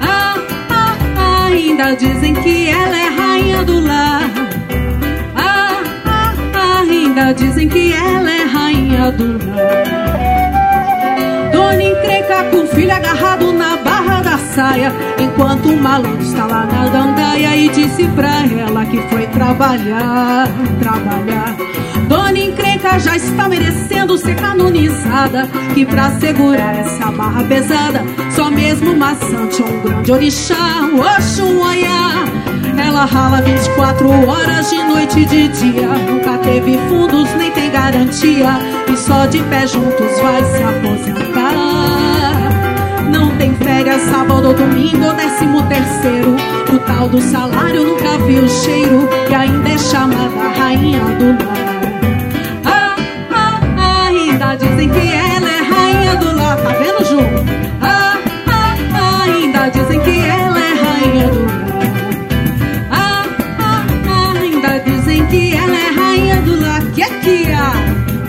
Ah, 0.00 0.36
ah, 0.70 0.96
ah, 1.16 1.46
ainda 1.46 1.94
dizem 1.94 2.34
que 2.34 2.68
ela 2.68 2.96
é 2.96 3.08
rainha 3.08 3.64
do 3.64 3.80
lar. 3.80 4.22
Ah, 5.36 5.82
ah, 6.06 6.34
ah, 6.54 6.80
ainda 6.80 7.32
dizem 7.32 7.68
que 7.68 7.92
ela 7.92 8.30
é 8.30 8.44
rainha 8.44 9.12
do 9.12 9.38
lar. 9.46 9.92
Dona 11.52 11.82
encrenca 11.82 12.44
com 12.50 12.62
o 12.62 12.66
filho 12.66 12.92
agarrado 12.92 13.52
na 13.52 13.76
barra 13.76 14.22
da 14.22 14.38
saia, 14.38 14.92
enquanto 15.18 15.68
o 15.68 15.76
malandro 15.76 16.22
está 16.22 16.46
lá 16.46 16.66
na 16.66 16.88
gandaia 16.88 17.56
e 17.56 17.68
disse 17.68 18.08
pra 18.08 18.42
ela 18.58 18.84
que 18.86 19.00
foi 19.08 19.26
trabalhar, 19.28 20.48
trabalhar. 20.80 21.56
Dona 22.08 22.38
já 22.98 23.16
está 23.16 23.48
merecendo 23.48 24.16
ser 24.18 24.34
canonizada. 24.36 25.48
Que 25.74 25.84
pra 25.84 26.10
segurar 26.18 26.78
essa 26.78 27.10
barra 27.10 27.44
pesada, 27.44 28.02
só 28.34 28.50
mesmo 28.50 28.96
maçante 28.96 29.62
um 29.62 29.80
grande 29.82 30.12
orixá, 30.12 30.82
um 30.82 31.60
olhar. 31.60 32.24
Ela 32.78 33.04
rala 33.04 33.40
24 33.42 34.08
horas 34.28 34.70
de 34.70 34.82
noite 34.82 35.20
e 35.20 35.24
de 35.24 35.48
dia. 35.48 35.88
Nunca 35.88 36.38
teve 36.38 36.78
fundos, 36.88 37.28
nem 37.34 37.50
tem 37.50 37.70
garantia. 37.70 38.58
E 38.92 38.96
só 38.96 39.26
de 39.26 39.38
pé 39.44 39.66
juntos 39.66 40.20
vai 40.20 40.44
se 40.44 40.62
aposentar. 40.62 41.52
Não 43.10 43.36
tem 43.36 43.54
férias, 43.56 44.02
sábado 44.02 44.48
ou 44.48 44.54
domingo 44.54 45.04
ou 45.04 45.12
décimo 45.14 45.62
terceiro. 45.62 46.36
O 46.72 46.78
tal 46.80 47.08
do 47.08 47.20
salário 47.20 47.84
nunca 47.84 48.18
viu 48.26 48.48
cheiro. 48.48 49.08
E 49.30 49.34
ainda 49.34 49.68
é 49.68 49.78
chamada 49.78 50.48
rainha 50.56 51.00
do 51.00 51.61
dizem 54.56 54.88
que 54.88 55.12
ela 55.12 55.50
é 55.50 55.62
rainha 55.62 56.16
do 56.16 56.36
lar. 56.36 56.56
Tá 56.58 56.70
vendo, 56.70 57.04
Ju? 57.04 57.20
Ah, 57.80 58.18
ah, 58.48 58.76
ah, 58.94 59.22
ainda 59.24 59.68
dizem 59.68 60.00
que 60.00 60.10
ela 60.10 60.58
é 60.58 60.74
rainha 60.74 61.28
do 61.28 61.40
lar. 61.46 61.62
Ah, 62.90 63.24
ah, 63.60 63.86
ah, 64.08 64.38
ainda 64.38 64.78
dizem 64.78 65.26
que 65.26 65.54
ela 65.54 65.76
é 65.76 65.90
rainha 65.90 66.36
do 66.42 66.60
lar. 66.60 66.82
Que 66.94 67.02
é 67.02 67.08
que 67.20 67.52
há? 67.52 67.72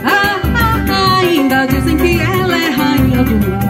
Ah, 0.05 0.39
ah, 0.55 0.86
ah, 0.89 1.17
ainda 1.19 1.65
dizem 1.65 1.97
que 1.97 2.19
ela 2.19 2.57
é 2.57 2.69
rainha 2.69 3.24
do 3.24 3.49
lar. 3.49 3.63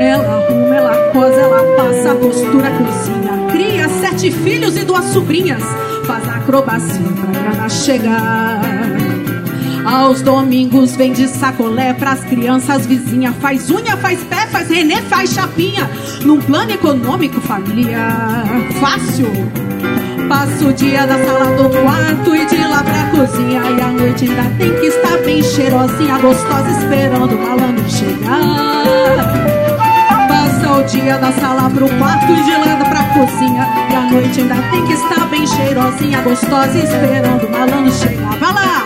Ela 0.00 0.36
arruma, 0.36 0.74
ela 0.74 1.10
cosa, 1.12 1.40
ela 1.40 1.76
passa, 1.76 2.14
costura, 2.14 2.70
cozinha. 2.70 3.46
Cria 3.50 3.88
sete 3.88 4.30
filhos 4.30 4.76
e 4.76 4.84
duas 4.84 5.04
sobrinhas. 5.06 5.62
Faz 6.06 6.28
acrobacia 6.28 7.00
pra 7.56 7.68
chegar. 7.68 9.05
Aos 9.86 10.20
domingos 10.20 10.96
vende 10.96 11.28
sacolé 11.28 11.92
pras 11.94 12.24
crianças 12.24 12.84
vizinha. 12.86 13.32
Faz 13.40 13.70
unha, 13.70 13.96
faz 13.96 14.18
pé, 14.24 14.46
faz 14.48 14.68
renê, 14.68 14.96
faz 15.02 15.30
chapinha. 15.30 15.88
Num 16.22 16.40
plano 16.40 16.72
econômico, 16.72 17.40
família 17.40 18.00
fácil. 18.80 19.30
Passa 20.28 20.64
o 20.64 20.72
dia 20.72 21.06
da 21.06 21.24
sala 21.24 21.56
do 21.56 21.70
quarto 21.70 22.34
e 22.34 22.44
de 22.46 22.66
lá 22.66 22.82
pra 22.82 23.10
cozinha. 23.10 23.62
E 23.62 23.80
à 23.80 23.86
noite 23.92 24.28
ainda 24.28 24.42
tem 24.58 24.74
que 24.74 24.86
estar 24.86 25.18
bem 25.18 25.40
cheirosinha, 25.40 26.18
gostosa, 26.18 26.70
esperando 26.70 27.36
o 27.36 27.38
malandro 27.38 27.88
chegar. 27.88 28.40
Passa 30.28 30.72
o 30.72 30.82
dia 30.82 31.16
da 31.18 31.30
sala 31.30 31.70
pro 31.70 31.88
quarto 31.90 32.32
e 32.32 32.42
de 32.42 32.50
lá 32.50 32.76
pra 32.76 33.04
cozinha. 33.14 33.68
E 33.88 33.94
à 33.94 34.00
noite 34.10 34.40
ainda 34.40 34.56
tem 34.72 34.84
que 34.84 34.94
estar 34.94 35.26
bem 35.28 35.46
cheirosinha, 35.46 36.20
gostosa, 36.22 36.76
esperando 36.76 37.46
o 37.46 37.52
malandro 37.52 37.92
chegar. 37.92 38.36
Vai 38.40 38.52
lá! 38.52 38.85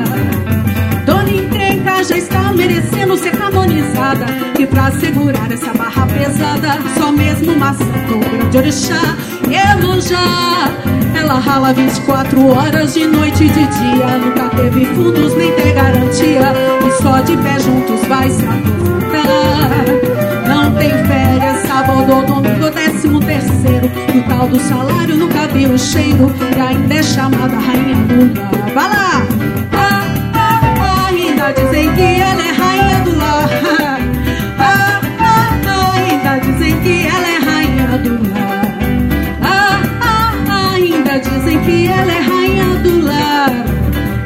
Já 2.03 2.17
está 2.17 2.51
merecendo 2.51 3.15
ser 3.15 3.31
canonizada. 3.31 4.25
Que 4.55 4.65
pra 4.65 4.91
segurar 4.91 5.51
essa 5.51 5.71
barra 5.73 6.07
pesada, 6.07 6.79
só 6.97 7.11
mesmo 7.11 7.53
santa 7.53 8.13
ou 8.13 8.19
grande 8.19 8.57
orixá 8.57 9.15
elojar. 9.45 10.71
Ela 11.13 11.39
rala 11.39 11.73
24 11.73 12.47
horas 12.47 12.93
de 12.95 13.05
noite 13.05 13.43
e 13.43 13.49
de 13.49 13.65
dia. 13.67 14.17
Nunca 14.17 14.49
teve 14.49 14.85
fundos 14.85 15.35
nem 15.35 15.51
ter 15.51 15.73
garantia. 15.73 16.53
E 16.87 17.03
só 17.03 17.19
de 17.21 17.37
pé 17.37 17.59
juntos 17.59 18.07
vai 18.07 18.29
se 18.29 18.45
aposentar. 18.45 19.85
Não 20.47 20.73
tem 20.73 20.89
férias, 20.89 21.67
sábado 21.67 22.15
ou 22.15 22.23
domingo, 22.25 22.69
décimo 22.71 23.19
terceiro. 23.19 23.91
E 24.13 24.17
o 24.17 24.23
tal 24.23 24.47
do 24.47 24.59
salário 24.59 25.15
nunca 25.15 25.47
viu 25.49 25.69
o 25.69 25.77
cheiro. 25.77 26.33
E 26.57 26.59
ainda 26.59 26.95
é 26.95 27.03
chamada 27.03 27.59
rainha 27.59 27.95
do. 28.07 28.73
Vai 28.73 28.89
lá! 28.89 29.30
Ah, 31.53 31.59
ah, 31.59 31.59
ah, 31.59 31.59
ainda 31.59 31.59
dizem 31.59 31.91
que 31.93 32.17
ela 32.17 32.41
é 32.41 32.51
rainha 32.51 32.97
do 33.03 33.17
lar. 33.17 33.49
Ah, 33.83 35.09
ah, 35.19 35.51
ah, 35.59 35.95
ainda 35.95 36.37
dizem 36.39 36.79
que 36.81 37.07
ela 37.07 37.27
é 37.27 37.39
rainha 37.39 37.87
do 37.97 38.29
lar. 38.31 38.71
Ah, 39.41 39.81
ah, 40.01 40.33
ah, 40.49 40.71
ainda 40.75 41.17
dizem 41.19 41.59
que 41.63 41.87
ela 41.87 42.11
é 42.13 42.19
rainha 42.21 42.75
do 42.83 43.05
lar. 43.05 43.51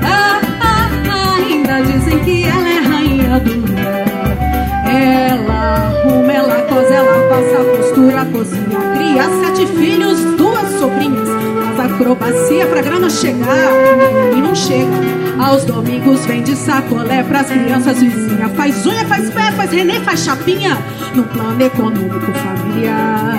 Ah, 0.03 0.41
ah, 0.61 0.89
ah, 1.09 1.35
ainda 1.37 1.81
dizem 1.81 2.19
que 2.19 2.43
ela 2.43 2.69
é 2.69 2.79
rainha 2.79 3.39
do 3.39 3.55
lar. 3.73 4.05
Ela 4.87 5.59
arruma, 5.87 6.31
ela 6.31 6.61
cozinha, 8.25 8.79
cria 8.95 9.23
sete 9.41 9.65
filhos, 9.75 10.19
faz 10.37 10.44
acrobacia 11.95 12.65
pra 12.67 12.81
grana 12.81 13.09
chegar 13.09 13.55
e 14.35 14.41
não 14.41 14.53
chega. 14.53 14.91
Aos 15.39 15.63
domingos 15.63 16.25
vem 16.25 16.43
de 16.43 16.55
sacolé 16.55 17.23
pras 17.23 17.47
crianças 17.47 17.99
vizinhas. 17.99 18.51
Faz 18.55 18.85
unha, 18.85 19.05
faz 19.05 19.29
pé, 19.29 19.51
faz 19.51 19.71
renê, 19.71 19.99
faz 20.01 20.23
chapinha. 20.23 20.77
No 21.13 21.23
plano 21.23 21.61
econômico 21.61 22.31
familiar. 22.33 23.35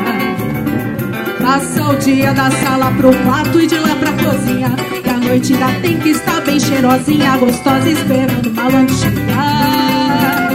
Passa 1.41 1.85
o 1.85 1.97
dia 1.97 2.33
da 2.33 2.51
sala 2.51 2.91
pro 2.97 3.15
quarto 3.25 3.61
e 3.61 3.67
de 3.67 3.79
lá 3.79 3.95
pra 3.97 4.13
cozinha. 4.13 4.75
E 5.05 5.09
a 5.09 5.17
noite 5.19 5.53
ainda 5.53 5.81
tem 5.81 5.99
que 5.99 6.09
estar 6.11 6.41
bem 6.41 6.59
cheirosinha, 6.59 7.37
gostosa, 7.37 7.91
esperando 7.91 8.49
o 8.49 8.55
malandro 8.55 8.95
chegar. 8.97 10.49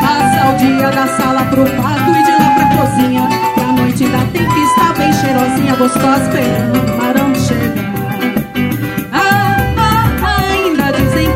Passa 0.00 0.48
o 0.52 0.56
dia 0.58 0.90
da 0.90 1.06
sala 1.08 1.44
pro 1.46 1.64
quarto 1.64 2.10
e 2.10 2.24
de 2.24 2.30
lá 2.30 2.50
pra 2.54 2.76
cozinha. 2.76 3.28
E 3.56 3.60
a 3.60 3.72
noite 3.72 4.04
ainda 4.04 4.18
tem 4.32 4.46
que 4.46 4.60
estar 4.60 4.94
bem 4.94 5.12
cheirosinha, 5.12 5.74
gostosa, 5.76 6.22
esperando 6.22 6.92
o 6.92 6.98
malandro 6.98 7.37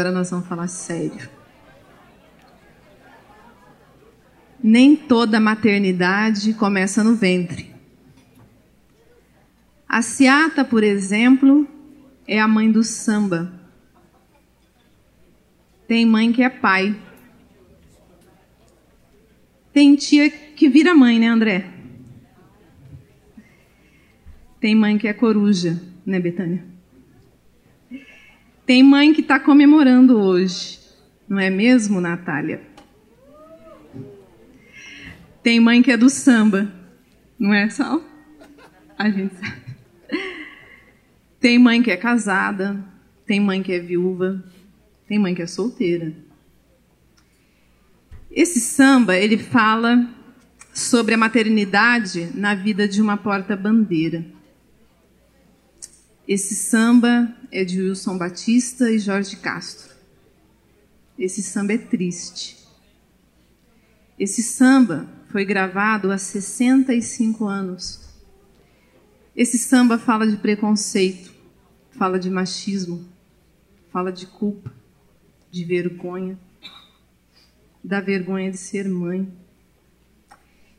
Agora 0.00 0.14
nós 0.14 0.30
vamos 0.30 0.46
falar 0.46 0.66
sério. 0.66 1.28
Nem 4.64 4.96
toda 4.96 5.38
maternidade 5.38 6.54
começa 6.54 7.04
no 7.04 7.14
ventre. 7.14 7.70
A 9.86 10.00
Ciata, 10.00 10.64
por 10.64 10.82
exemplo, 10.82 11.68
é 12.26 12.40
a 12.40 12.48
mãe 12.48 12.72
do 12.72 12.82
samba. 12.82 13.52
Tem 15.86 16.06
mãe 16.06 16.32
que 16.32 16.42
é 16.42 16.48
pai. 16.48 16.96
Tem 19.70 19.96
tia 19.96 20.30
que 20.30 20.66
vira 20.70 20.94
mãe, 20.94 21.18
né, 21.18 21.26
André? 21.26 21.70
Tem 24.58 24.74
mãe 24.74 24.96
que 24.96 25.06
é 25.06 25.12
coruja, 25.12 25.78
né, 26.06 26.18
Betânia? 26.18 26.69
Tem 28.70 28.84
mãe 28.84 29.12
que 29.12 29.20
está 29.20 29.40
comemorando 29.40 30.16
hoje, 30.16 30.78
não 31.28 31.40
é 31.40 31.50
mesmo, 31.50 32.00
Natália? 32.00 32.62
Tem 35.42 35.58
mãe 35.58 35.82
que 35.82 35.90
é 35.90 35.96
do 35.96 36.08
samba, 36.08 36.72
não 37.36 37.52
é, 37.52 37.68
Sal? 37.68 38.00
A 38.96 39.10
gente 39.10 39.34
sabe. 39.34 39.76
Tem 41.40 41.58
mãe 41.58 41.82
que 41.82 41.90
é 41.90 41.96
casada, 41.96 42.80
tem 43.26 43.40
mãe 43.40 43.60
que 43.60 43.72
é 43.72 43.80
viúva, 43.80 44.40
tem 45.08 45.18
mãe 45.18 45.34
que 45.34 45.42
é 45.42 45.48
solteira. 45.48 46.14
Esse 48.30 48.60
samba, 48.60 49.16
ele 49.16 49.36
fala 49.36 50.08
sobre 50.72 51.14
a 51.14 51.18
maternidade 51.18 52.30
na 52.36 52.54
vida 52.54 52.86
de 52.86 53.02
uma 53.02 53.16
porta-bandeira. 53.16 54.24
Esse 56.30 56.54
samba 56.54 57.36
é 57.50 57.64
de 57.64 57.82
Wilson 57.82 58.16
Batista 58.16 58.88
e 58.88 59.00
Jorge 59.00 59.34
Castro. 59.38 59.92
Esse 61.18 61.42
samba 61.42 61.72
é 61.72 61.78
triste. 61.78 62.56
Esse 64.16 64.40
samba 64.40 65.08
foi 65.32 65.44
gravado 65.44 66.12
há 66.12 66.16
65 66.16 67.46
anos. 67.46 68.08
Esse 69.34 69.58
samba 69.58 69.98
fala 69.98 70.24
de 70.24 70.36
preconceito, 70.36 71.34
fala 71.98 72.16
de 72.16 72.30
machismo, 72.30 73.04
fala 73.90 74.12
de 74.12 74.28
culpa, 74.28 74.72
de 75.50 75.64
vergonha, 75.64 76.38
da 77.82 78.00
vergonha 78.00 78.52
de 78.52 78.56
ser 78.56 78.88
mãe. 78.88 79.28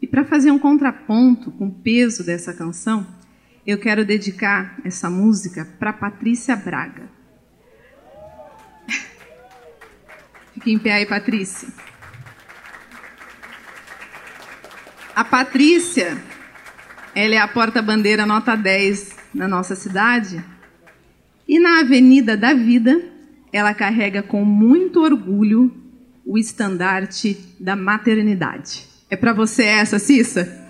E 0.01 0.07
para 0.07 0.23
fazer 0.23 0.49
um 0.49 0.59
contraponto 0.59 1.51
com 1.51 1.67
o 1.67 1.73
peso 1.73 2.23
dessa 2.23 2.53
canção, 2.53 3.19
eu 3.65 3.77
quero 3.77 4.03
dedicar 4.03 4.77
essa 4.83 5.09
música 5.09 5.67
para 5.79 5.93
Patrícia 5.93 6.55
Braga. 6.55 7.03
Fique 10.53 10.71
em 10.71 10.79
pé 10.79 10.93
aí, 10.93 11.05
Patrícia. 11.05 11.69
A 15.15 15.23
Patrícia, 15.23 16.17
ela 17.13 17.35
é 17.35 17.37
a 17.37 17.47
porta-bandeira 17.47 18.25
nota 18.25 18.55
10 18.55 19.15
na 19.33 19.47
nossa 19.47 19.75
cidade. 19.75 20.43
E 21.47 21.59
na 21.59 21.81
Avenida 21.81 22.37
da 22.37 22.53
Vida, 22.53 23.01
ela 23.51 23.73
carrega 23.73 24.23
com 24.23 24.45
muito 24.45 25.01
orgulho 25.01 25.71
o 26.25 26.37
estandarte 26.37 27.37
da 27.59 27.75
maternidade. 27.75 28.87
É 29.09 29.15
para 29.15 29.33
você 29.33 29.63
essa, 29.63 29.99
Cissa? 29.99 30.60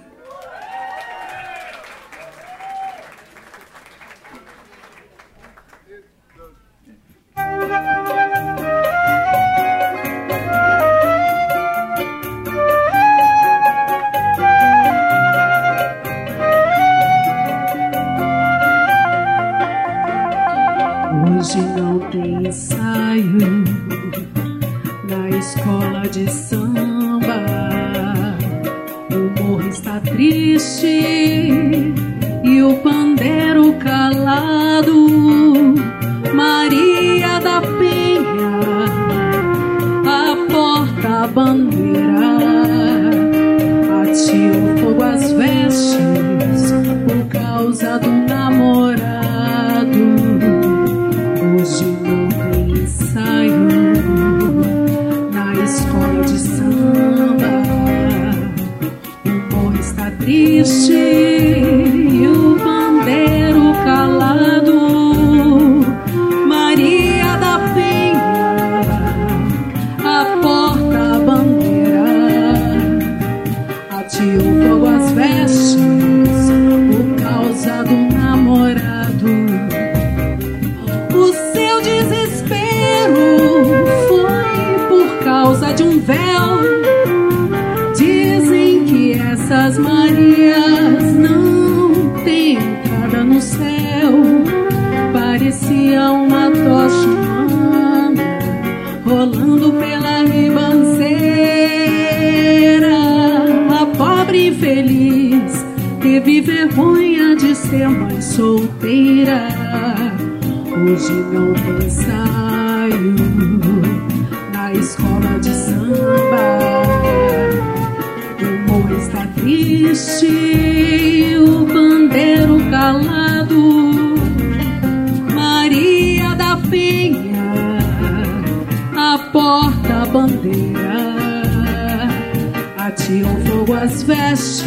Fogo 133.51 133.73
às 133.73 134.01
vestes 134.03 134.63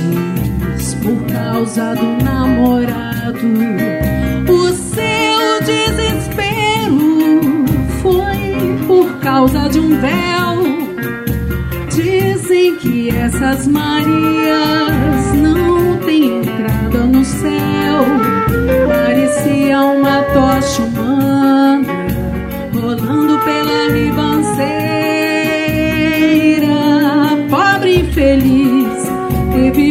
por 1.02 1.16
causa 1.32 1.94
do 1.94 2.22
namorado. 2.22 3.38
O 4.46 4.70
seu 4.72 5.62
desespero 5.64 6.98
foi 8.02 8.76
por 8.86 9.10
causa 9.20 9.70
de 9.70 9.80
um 9.80 9.98
véu. 9.98 10.62
Dizem 11.88 12.76
que 12.76 13.08
essas 13.08 13.66
Marias 13.66 15.32
não 15.34 15.96
têm 16.00 16.40
entrada 16.40 17.06
no 17.06 17.24
céu. 17.24 18.04
Parecia 18.86 19.80
uma 19.80 20.20
tocha 20.24 20.82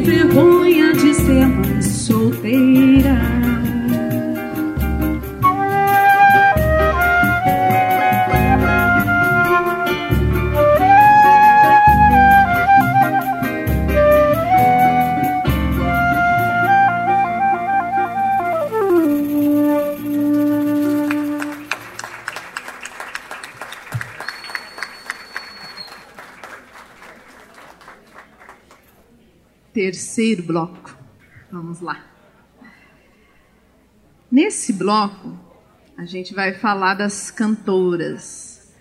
teve 0.04 0.18
vergonha 0.18 0.63
de 0.63 0.63
terceiro 30.34 30.44
bloco. 30.44 30.98
Vamos 31.52 31.80
lá. 31.80 32.04
Nesse 34.32 34.74
bloco, 34.74 35.38
a 35.96 36.06
gente 36.06 36.34
vai 36.34 36.54
falar 36.54 36.96
das 36.96 37.30
cantoras. 37.30 38.74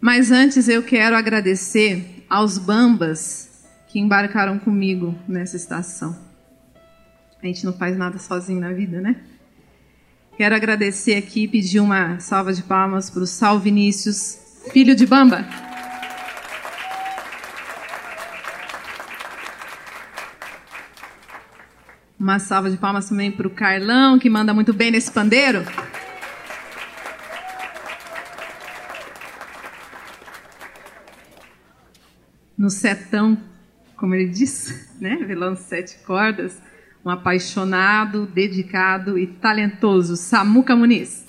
Mas 0.00 0.30
antes 0.30 0.68
eu 0.68 0.82
quero 0.82 1.16
agradecer 1.16 2.24
aos 2.28 2.58
bambas 2.58 3.66
que 3.88 3.98
embarcaram 3.98 4.58
comigo 4.58 5.14
nessa 5.26 5.56
estação. 5.56 6.16
A 7.42 7.46
gente 7.46 7.64
não 7.64 7.72
faz 7.72 7.96
nada 7.96 8.18
sozinho 8.18 8.60
na 8.60 8.72
vida, 8.72 9.00
né? 9.00 9.16
Quero 10.36 10.54
agradecer 10.54 11.14
aqui 11.14 11.44
e 11.44 11.48
pedir 11.48 11.80
uma 11.80 12.18
salva 12.18 12.52
de 12.52 12.62
palmas 12.62 13.10
para 13.10 13.22
o 13.22 13.26
Sal 13.26 13.58
Vinícius, 13.58 14.38
filho 14.72 14.94
de 14.94 15.06
Bamba. 15.06 15.71
Uma 22.22 22.38
salva 22.38 22.70
de 22.70 22.76
palmas 22.76 23.08
também 23.08 23.32
para 23.32 23.48
o 23.48 23.50
Carlão, 23.50 24.16
que 24.16 24.30
manda 24.30 24.54
muito 24.54 24.72
bem 24.72 24.92
nesse 24.92 25.10
pandeiro. 25.10 25.64
No 32.56 32.70
setão, 32.70 33.36
como 33.96 34.14
ele 34.14 34.28
diz, 34.28 34.94
né? 35.02 35.16
Velando 35.16 35.58
sete 35.58 35.98
cordas, 36.06 36.62
um 37.04 37.10
apaixonado, 37.10 38.24
dedicado 38.24 39.18
e 39.18 39.26
talentoso 39.26 40.16
Samuca 40.16 40.76
Muniz. 40.76 41.26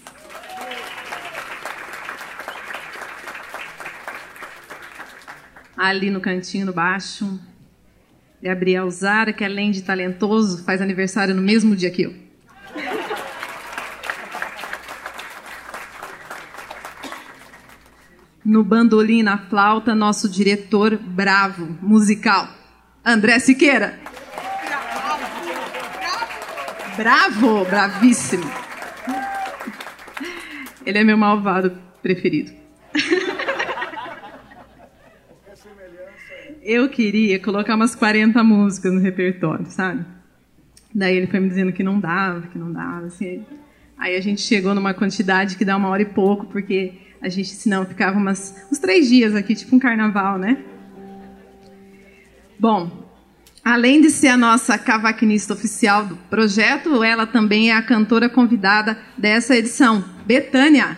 Ali 5.75 6.11
no 6.11 6.21
cantinho 6.21 6.67
no 6.67 6.71
baixo, 6.71 7.39
Gabriel 8.43 8.91
Zara, 8.91 9.31
que 9.31 9.45
além 9.45 9.71
de 9.71 9.81
talentoso, 9.81 10.65
faz 10.65 10.81
aniversário 10.81 11.33
no 11.33 11.41
mesmo 11.41 11.77
dia 11.77 11.89
que 11.89 12.01
eu. 12.01 12.13
No 18.43 18.61
bandolim 18.61 19.23
na 19.23 19.37
flauta, 19.37 19.95
nosso 19.95 20.27
diretor 20.27 20.97
bravo, 20.97 21.77
musical, 21.81 22.49
André 23.05 23.39
Siqueira. 23.39 23.97
Bravo, 26.97 27.63
bravíssimo. 27.63 28.43
Ele 30.85 30.97
é 30.99 31.03
meu 31.05 31.17
malvado 31.17 31.77
preferido. 32.01 32.62
Eu 36.63 36.89
queria 36.89 37.39
colocar 37.39 37.75
umas 37.75 37.93
40 37.93 38.43
músicas 38.43 38.93
no 38.93 38.99
repertório, 38.99 39.65
sabe? 39.67 40.05
Daí 40.93 41.17
ele 41.17 41.27
foi 41.27 41.39
me 41.39 41.49
dizendo 41.49 41.73
que 41.73 41.83
não 41.83 41.99
dava, 41.99 42.47
que 42.47 42.57
não 42.57 42.71
dava, 42.71 43.07
assim. 43.07 43.43
Aí 43.97 44.15
a 44.15 44.21
gente 44.21 44.41
chegou 44.41 44.73
numa 44.73 44.93
quantidade 44.93 45.55
que 45.55 45.65
dá 45.65 45.75
uma 45.75 45.89
hora 45.89 46.01
e 46.01 46.05
pouco, 46.05 46.45
porque 46.45 46.93
a 47.21 47.29
gente, 47.29 47.49
senão, 47.49 47.85
ficava 47.85 48.17
umas, 48.17 48.67
uns 48.71 48.79
três 48.79 49.07
dias 49.07 49.35
aqui, 49.35 49.55
tipo 49.55 49.75
um 49.75 49.79
carnaval, 49.79 50.37
né? 50.37 50.57
Bom, 52.59 53.09
além 53.63 54.01
de 54.01 54.09
ser 54.09 54.29
a 54.29 54.37
nossa 54.37 54.77
cavaquinista 54.77 55.53
oficial 55.53 56.05
do 56.05 56.15
projeto, 56.15 57.03
ela 57.03 57.25
também 57.25 57.71
é 57.71 57.75
a 57.75 57.81
cantora 57.81 58.29
convidada 58.29 58.97
dessa 59.17 59.55
edição, 59.55 60.03
Betânia. 60.25 60.97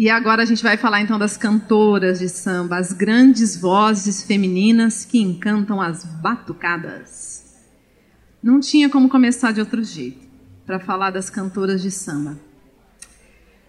E 0.00 0.08
agora 0.08 0.44
a 0.44 0.46
gente 0.46 0.62
vai 0.62 0.78
falar 0.78 1.02
então 1.02 1.18
das 1.18 1.36
cantoras 1.36 2.20
de 2.20 2.26
samba, 2.26 2.78
as 2.78 2.90
grandes 2.90 3.54
vozes 3.54 4.22
femininas 4.22 5.04
que 5.04 5.18
encantam 5.18 5.78
as 5.78 6.06
batucadas. 6.06 7.54
Não 8.42 8.60
tinha 8.60 8.88
como 8.88 9.10
começar 9.10 9.52
de 9.52 9.60
outro 9.60 9.84
jeito 9.84 10.26
para 10.64 10.80
falar 10.80 11.10
das 11.10 11.28
cantoras 11.28 11.82
de 11.82 11.90
samba. 11.90 12.40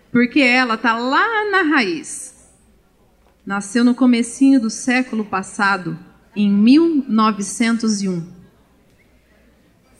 Porque 0.09 0.39
ela 0.39 0.77
tá 0.77 0.97
lá 0.97 1.51
na 1.51 1.63
raiz. 1.63 2.49
Nasceu 3.45 3.84
no 3.84 3.93
comecinho 3.93 4.61
do 4.61 4.69
século 4.69 5.25
passado, 5.25 5.99
em 6.34 6.49
1901. 6.49 8.25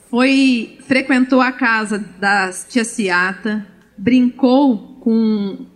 Foi 0.10 0.80
frequentou 0.88 1.42
a 1.42 1.52
casa 1.52 1.98
da 1.98 2.54
tia 2.54 2.86
Ciata, 2.86 3.68
brincou 3.98 4.96
com 5.02 5.70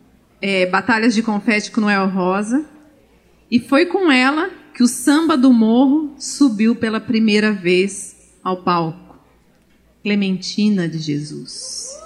é, 0.48 0.68
Batalhas 0.68 1.16
de 1.16 1.24
Confete 1.24 1.72
com 1.72 1.82
Noel 1.82 2.08
Rosa. 2.08 2.64
E 3.50 3.60
foi 3.60 3.88
com 3.88 4.12
ela 4.12 4.52
que 4.76 4.84
o 4.84 4.88
samba 4.88 5.36
do 5.36 5.52
morro 5.52 6.14
subiu 6.20 6.76
pela 6.76 7.00
primeira 7.00 7.52
vez 7.52 8.16
ao 8.43 8.58
palco. 8.58 9.18
Clementina 10.04 10.88
de 10.88 11.00
Jesus. 11.00 11.98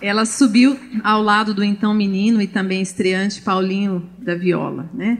Ela 0.00 0.24
subiu 0.24 0.78
ao 1.02 1.20
lado 1.20 1.52
do 1.52 1.64
então 1.64 1.92
menino 1.92 2.40
e 2.40 2.46
também 2.46 2.80
estreante 2.80 3.42
Paulinho 3.42 4.08
da 4.18 4.36
Viola. 4.36 4.88
Né? 4.94 5.18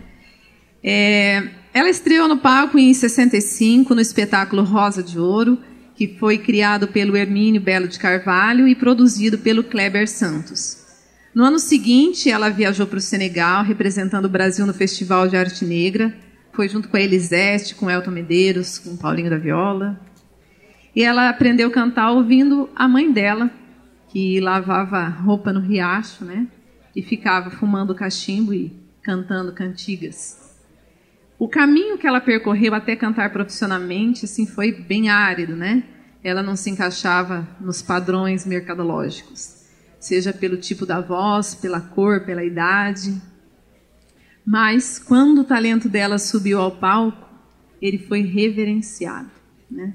É, 0.81 1.43
ela 1.75 1.91
estreou 1.91 2.29
no 2.29 2.39
palco 2.39 2.79
em 2.79 2.95
65 2.95 3.97
no 3.97 4.01
espetáculo 4.01 4.63
Rosa 4.63 5.03
de 5.03 5.19
Ouro 5.19 5.59
que 5.95 6.17
foi 6.19 6.39
criado 6.39 6.89
pelo 6.89 7.17
Hermínio 7.17 7.61
Belo 7.61 7.89
de 7.89 7.99
Carvalho 7.99 8.67
e 8.67 8.75
produzido 8.75 9.39
pelo 9.39 9.65
Kleber 9.65 10.09
Santos. 10.09 10.83
No 11.35 11.45
ano 11.45 11.59
seguinte, 11.59 12.31
ela 12.31 12.51
viajou 12.51 12.87
para 12.87 12.99
o 12.99 13.01
Senegal, 13.01 13.65
representando 13.65 14.27
o 14.27 14.31
Brasil 14.31 14.67
no 14.67 14.75
Festival 14.75 15.29
de 15.29 15.37
Arte 15.37 15.65
Negra. 15.65 16.15
Foi 16.53 16.69
junto 16.69 16.89
com 16.89 16.97
a 16.97 17.01
Elisete, 17.01 17.75
com 17.75 17.91
Elton 17.91 18.11
Medeiros, 18.11 18.79
com 18.79 18.97
Paulinho 18.97 19.31
da 19.31 19.39
Viola. 19.39 19.99
E 20.95 21.03
ela 21.03 21.31
aprendeu 21.31 21.69
a 21.69 21.73
cantar 21.73 22.11
ouvindo 22.11 22.69
a 22.77 22.87
mãe 22.87 23.11
dela, 23.11 23.51
que 24.09 24.41
lavava 24.41 25.09
roupa 25.09 25.53
no 25.53 25.61
riacho, 25.61 26.23
né? 26.25 26.47
E 26.95 27.01
ficava 27.01 27.51
fumando 27.51 27.95
cachimbo 27.95 28.53
e 28.53 28.71
cantando 29.03 29.53
cantigas. 29.53 30.42
O 31.43 31.49
caminho 31.49 31.99
que 31.99 32.07
ela 32.07 32.21
percorreu 32.21 32.73
até 32.73 32.95
cantar 32.95 33.33
profissionalmente 33.33 34.27
assim, 34.27 34.47
foi 34.47 34.71
bem 34.71 35.09
árido, 35.09 35.57
né? 35.57 35.83
Ela 36.23 36.41
não 36.41 36.55
se 36.55 36.71
encaixava 36.71 37.49
nos 37.61 37.83
padrões 37.83 38.47
mercadológicos, 38.47 39.67
seja 39.99 40.33
pelo 40.33 40.57
tipo 40.57 40.87
da 40.87 41.01
voz, 41.01 41.53
pela 41.57 41.81
cor, 41.81 42.25
pela 42.25 42.45
idade. 42.45 43.21
Mas 44.47 45.01
quando 45.01 45.41
o 45.41 45.45
talento 45.45 45.89
dela 45.89 46.17
subiu 46.17 46.61
ao 46.61 46.77
palco, 46.77 47.29
ele 47.81 47.99
foi 47.99 48.23
reverenciado, 48.23 49.33
né? 49.69 49.95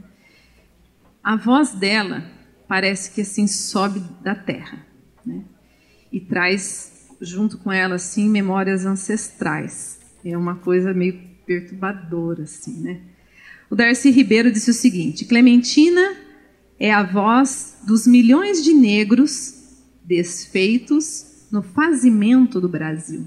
A 1.23 1.37
voz 1.37 1.71
dela 1.71 2.29
parece 2.67 3.11
que 3.11 3.21
assim 3.21 3.47
sobe 3.47 4.03
da 4.21 4.35
terra, 4.35 4.85
né? 5.25 5.45
E 6.11 6.19
traz 6.19 7.07
junto 7.21 7.57
com 7.57 7.71
ela 7.71 7.95
assim 7.95 8.29
memórias 8.29 8.85
ancestrais. 8.85 9.97
É 10.25 10.37
uma 10.37 10.55
coisa 10.55 10.93
meio 10.93 11.26
perturbador, 11.47 12.41
assim, 12.41 12.81
né? 12.81 12.99
O 13.69 13.75
Darcy 13.75 14.11
Ribeiro 14.11 14.51
disse 14.51 14.69
o 14.69 14.73
seguinte: 14.73 15.25
Clementina 15.25 16.15
é 16.79 16.93
a 16.93 17.01
voz 17.01 17.77
dos 17.87 18.05
milhões 18.05 18.63
de 18.63 18.73
negros 18.73 19.55
desfeitos 20.03 21.47
no 21.51 21.63
fazimento 21.63 22.61
do 22.61 22.69
Brasil. 22.69 23.25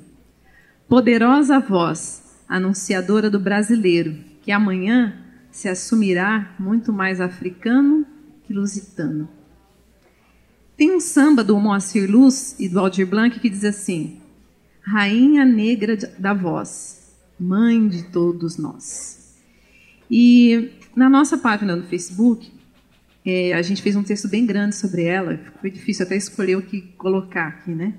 Poderosa 0.89 1.59
voz, 1.59 2.23
anunciadora 2.49 3.31
do 3.31 3.41
brasileiro, 3.41 4.17
que 4.43 4.53
amanhã 4.53 5.15
se 5.51 5.69
assumirá 5.69 6.55
muito 6.59 6.93
mais 6.93 7.21
africano 7.21 8.07
que 8.45 8.53
lusitano. 8.53 9.29
Tem 10.77 10.95
um 10.95 11.01
samba 11.01 11.45
do 11.45 11.59
Moacir 11.59 12.11
Luz 12.11 12.57
e 12.59 12.69
do 12.69 12.81
Aldir 12.81 13.07
Blanc 13.07 13.39
que 13.39 13.51
diz 13.51 13.65
assim: 13.65 14.21
Rainha 14.83 15.45
negra 15.45 15.97
da 16.19 16.33
voz, 16.33 17.00
mãe 17.41 17.89
de 17.89 18.05
todos 18.05 18.59
nós. 18.59 19.37
E 20.11 20.71
na 20.95 21.09
nossa 21.09 21.39
página 21.39 21.75
no 21.75 21.85
Facebook, 21.85 22.51
é, 23.25 23.53
a 23.53 23.63
gente 23.63 23.83
fez 23.83 23.97
um 23.97 24.03
texto 24.03 24.29
bem 24.29 24.45
grande 24.45 24.77
sobre 24.77 25.05
ela. 25.05 25.39
Foi 25.61 25.71
difícil 25.71 26.05
até 26.05 26.17
escolher 26.17 26.57
o 26.57 26.63
que 26.63 26.83
colocar 26.99 27.47
aqui, 27.49 27.71
né? 27.71 27.95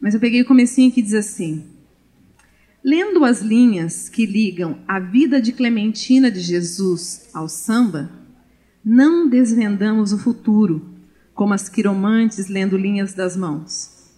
Mas 0.00 0.14
eu 0.14 0.20
peguei 0.20 0.42
o 0.42 0.46
comecinho 0.46 0.90
que 0.90 1.02
diz 1.02 1.14
assim: 1.14 1.64
Lendo 2.82 3.24
as 3.24 3.42
linhas 3.42 4.08
que 4.08 4.24
ligam 4.24 4.78
a 4.88 4.98
vida 4.98 5.40
de 5.40 5.52
Clementina 5.52 6.30
de 6.30 6.40
Jesus 6.40 7.28
ao 7.34 7.48
samba, 7.48 8.10
não 8.84 9.28
desvendamos 9.28 10.12
o 10.12 10.18
futuro, 10.18 10.94
como 11.34 11.52
as 11.52 11.68
quiromantes 11.68 12.48
lendo 12.48 12.76
linhas 12.76 13.12
das 13.12 13.36
mãos, 13.36 14.10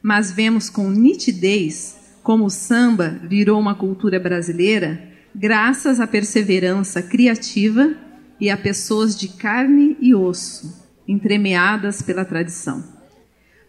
mas 0.00 0.30
vemos 0.30 0.70
com 0.70 0.88
nitidez 0.90 2.03
como 2.24 2.46
o 2.46 2.50
samba 2.50 3.20
virou 3.22 3.60
uma 3.60 3.74
cultura 3.74 4.18
brasileira 4.18 5.12
graças 5.34 6.00
à 6.00 6.06
perseverança 6.06 7.02
criativa 7.02 7.94
e 8.40 8.48
a 8.48 8.56
pessoas 8.56 9.14
de 9.14 9.28
carne 9.28 9.94
e 10.00 10.14
osso, 10.14 10.90
entremeadas 11.06 12.00
pela 12.00 12.24
tradição. 12.24 12.82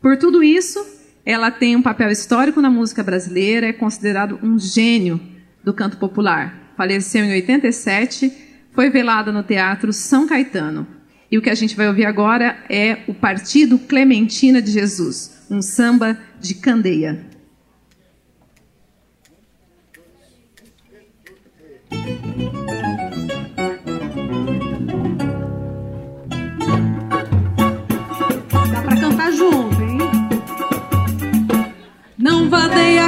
Por 0.01 0.18
tudo 0.18 0.41
isso, 0.41 0.80
ela 1.26 1.51
tem 1.51 1.76
um 1.76 1.82
papel 1.82 2.10
histórico 2.10 2.62
na 2.62 2.70
música 2.70 3.03
brasileira, 3.03 3.68
é 3.68 3.74
considerado 3.74 4.39
um 4.41 4.58
gênio 4.58 5.20
do 5.62 5.74
canto 5.74 5.97
popular. 5.97 6.72
Faleceu 6.78 7.26
em 7.26 7.32
87, 7.32 8.32
foi 8.72 8.89
velada 8.89 9.34
no 9.34 9.43
Teatro 9.43 9.91
São 9.91 10.26
Caetano. 10.26 10.88
E 11.30 11.38
o 11.38 11.41
que 11.41 11.49
a 11.49 11.56
gente 11.56 11.76
vai 11.76 11.89
ouvir 11.89 12.06
agora 12.06 12.58
é 12.70 12.99
o 13.06 13.14
Partido 13.14 13.78
Clementina 13.78 14.62
de 14.62 14.72
Jesus, 14.72 15.45
um 15.51 15.62
samba 15.62 16.18
de 16.39 16.56
candeia. 16.56 17.34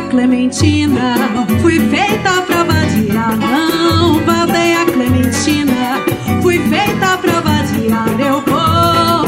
Clementina, 0.04 1.16
fui 1.62 1.80
feita 1.90 2.42
pra 2.42 2.64
vadiar. 2.64 3.38
Não 3.38 4.20
vadei 4.22 4.76
a 4.76 4.86
Clementina, 4.86 6.00
fui 6.42 6.60
feita 6.60 7.18
pra 7.18 7.40
vadiar. 7.40 8.08
Eu 8.20 8.42
vou, 8.42 9.28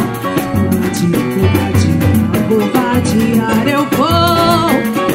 vou 2.49 2.69
vadiar, 2.71 3.67
eu 3.67 3.85
vou, 3.97 4.69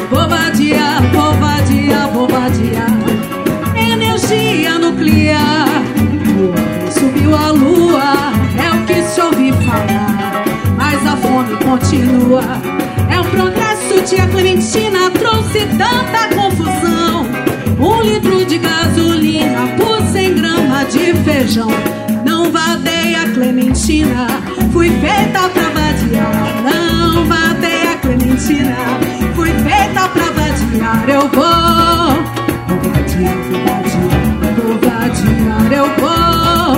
vou 0.09 0.29
vadiar, 0.29 1.01
vou 1.11 1.33
vadiar, 1.33 2.09
vou 2.11 2.27
vadiar. 2.27 2.91
Energia 3.75 4.77
nuclear, 4.77 5.67
subiu 6.91 7.35
a 7.35 7.51
lua, 7.51 8.33
é 8.57 8.71
o 8.71 8.85
que 8.85 9.01
se 9.03 9.21
ouvi 9.21 9.51
falar. 9.51 10.43
Mas 10.77 11.05
a 11.07 11.17
fome 11.17 11.55
continua, 11.57 12.43
é 13.09 13.19
o 13.19 13.25
progresso 13.25 13.64
de 14.05 14.21
a 14.21 14.27
Clementina 14.27 15.09
trouxe 15.09 15.65
tanta 15.77 16.35
confusão. 16.35 17.25
Um 17.79 18.01
litro 18.03 18.45
de 18.45 18.59
gasolina 18.59 19.67
por 19.77 19.99
100 20.11 20.35
gramas 20.35 20.93
de 20.93 21.13
feijão. 21.23 21.69
Não 22.23 22.51
vadei 22.51 23.15
a 23.15 23.27
Clementina, 23.33 24.27
fui 24.71 24.89
feita 24.89 25.49
pra 25.49 25.69
vadiar. 25.69 26.31
Não 26.63 27.25
vadei 27.25 27.87
a 27.87 27.97
Clementina, 27.97 28.75
fui 29.33 29.49
feita 29.49 30.07
pra 30.09 30.25
vadiar. 30.31 31.09
Eu 31.09 31.21
vou, 31.29 32.13
vadiar, 32.91 33.37
vadiar, 33.49 34.35
vadiar. 34.81 35.71
Eu 35.71 35.85
vou, 35.99 36.75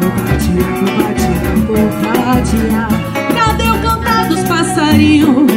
vou 0.00 0.10
vadiar, 0.26 0.70
vou 0.78 0.92
vadiar, 0.98 1.56
vou 1.66 1.88
vadiar. 2.02 2.90
Cadê 3.34 3.70
o 3.70 3.78
cantar 3.80 4.28
dos 4.28 4.42
passarinhos? 4.44 5.55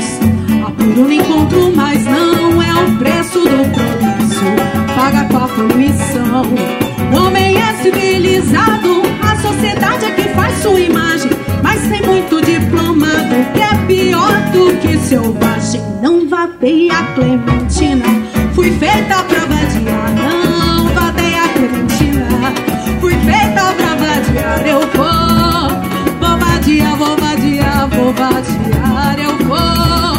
Não 1.00 1.10
encontro 1.10 1.74
mais 1.78 2.04
não 2.04 2.60
o 2.60 2.98
preço 2.98 3.40
do 3.40 3.72
progresso, 3.72 4.44
paga 4.94 5.24
com 5.30 5.38
a 5.38 5.48
poluição. 5.48 6.44
O 7.14 7.26
homem 7.26 7.56
é 7.58 7.74
civilizado, 7.82 9.04
a 9.22 9.36
sociedade 9.38 10.04
é 10.04 10.12
que 10.12 10.30
faz 10.34 10.62
sua 10.62 10.78
imagem. 10.78 11.32
Mas 11.64 11.88
tem 11.88 12.02
muito 12.02 12.42
diplomado 12.42 13.36
que 13.54 13.62
é 13.62 13.86
pior 13.88 14.34
do 14.52 14.76
que 14.82 14.98
selvagem. 14.98 15.82
Não 16.02 16.28
vadei 16.28 16.90
a 16.92 17.02
Clementina, 17.16 18.06
fui 18.54 18.70
feita 18.72 19.24
pra 19.24 19.46
vadiar. 19.46 20.14
Não 20.16 20.90
vadei 20.90 21.34
a 21.34 21.48
Clementina, 21.48 22.54
fui 23.00 23.14
feita 23.14 23.74
pra 23.74 23.96
vadiar. 23.96 24.68
Eu 24.68 24.82
vou, 24.82 26.20
vou 26.20 26.38
vadiar, 26.38 26.98
vou 26.98 27.16
vadiar, 27.16 27.88
vou 27.88 28.14
vadiar. 28.14 29.18
Eu 29.18 29.38
vou, 29.48 30.19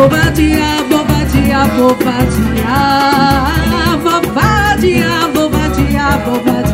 vou 0.00 0.08
vadiar, 0.08 1.68
vou 1.76 1.94
vadiar. 1.94 3.50
Vou 4.02 4.22
vadiar, 4.32 5.30
vou 5.32 5.50
vadiar, 5.50 6.24
vou 6.24 6.42
vadiar 6.42 6.70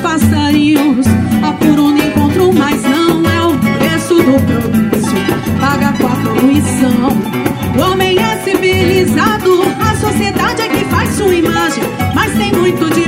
passarinhos. 0.00 1.06
Apuro 1.42 1.90
não 1.90 1.98
encontro, 1.98 2.52
mas 2.52 2.82
não 2.82 3.28
é 3.30 3.42
o 3.42 3.58
preço 3.78 4.14
do 4.14 4.40
progresso. 4.46 5.14
Paga 5.60 5.92
com 5.98 6.06
a 6.06 6.16
poluição. 6.16 7.12
O 7.76 7.92
homem 7.92 8.18
é 8.18 8.36
civilizado, 8.38 9.62
a 9.80 9.94
sociedade 9.96 10.62
é 10.62 10.68
que 10.68 10.84
faz 10.86 11.10
sua 11.14 11.34
imagem. 11.34 11.84
Mas 12.14 12.32
tem 12.34 12.52
muito 12.52 12.84
diplomado 12.86 13.07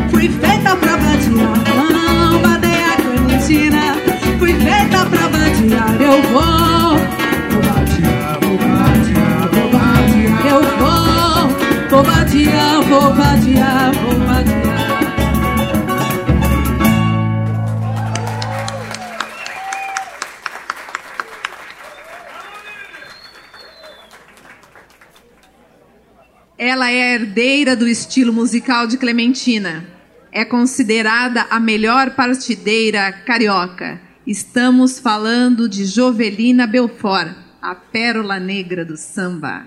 fui 0.10 0.30
feita 0.30 0.76
pra 0.78 0.96
vadiar. 0.96 1.64
Não 1.92 2.40
vadeia 2.40 2.94
a 2.94 2.96
Clementina, 2.96 3.96
fui 4.40 4.54
feita 4.54 5.06
pra 5.06 5.28
vadiar. 5.28 6.02
Eu 6.02 6.24
vou, 6.32 6.98
vou 7.52 7.62
vadiar, 7.62 8.40
vou 8.42 8.58
vadiar, 8.58 9.50
vou 9.52 9.72
vadiar. 9.72 10.46
Eu 10.48 10.62
vou, 10.80 11.50
vou 11.90 12.04
vadiar, 12.04 12.82
vou 12.84 13.14
vadiar, 13.14 13.92
vou 13.94 14.20
vadiar. 14.28 14.63
Herdeira 27.64 27.76
do 27.78 27.88
estilo 27.88 28.34
musical 28.34 28.86
de 28.86 28.98
Clementina. 28.98 29.88
É 30.32 30.44
considerada 30.44 31.48
a 31.50 31.60
melhor 31.60 32.14
partideira 32.14 33.12
carioca 33.12 34.02
Estamos 34.26 35.00
falando 35.00 35.68
de 35.68 35.86
Jovelina 35.86 36.66
Belfort, 36.66 37.36
a 37.62 37.76
pérola 37.76 38.40
negra 38.40 38.86
do 38.86 38.96
samba. 38.96 39.66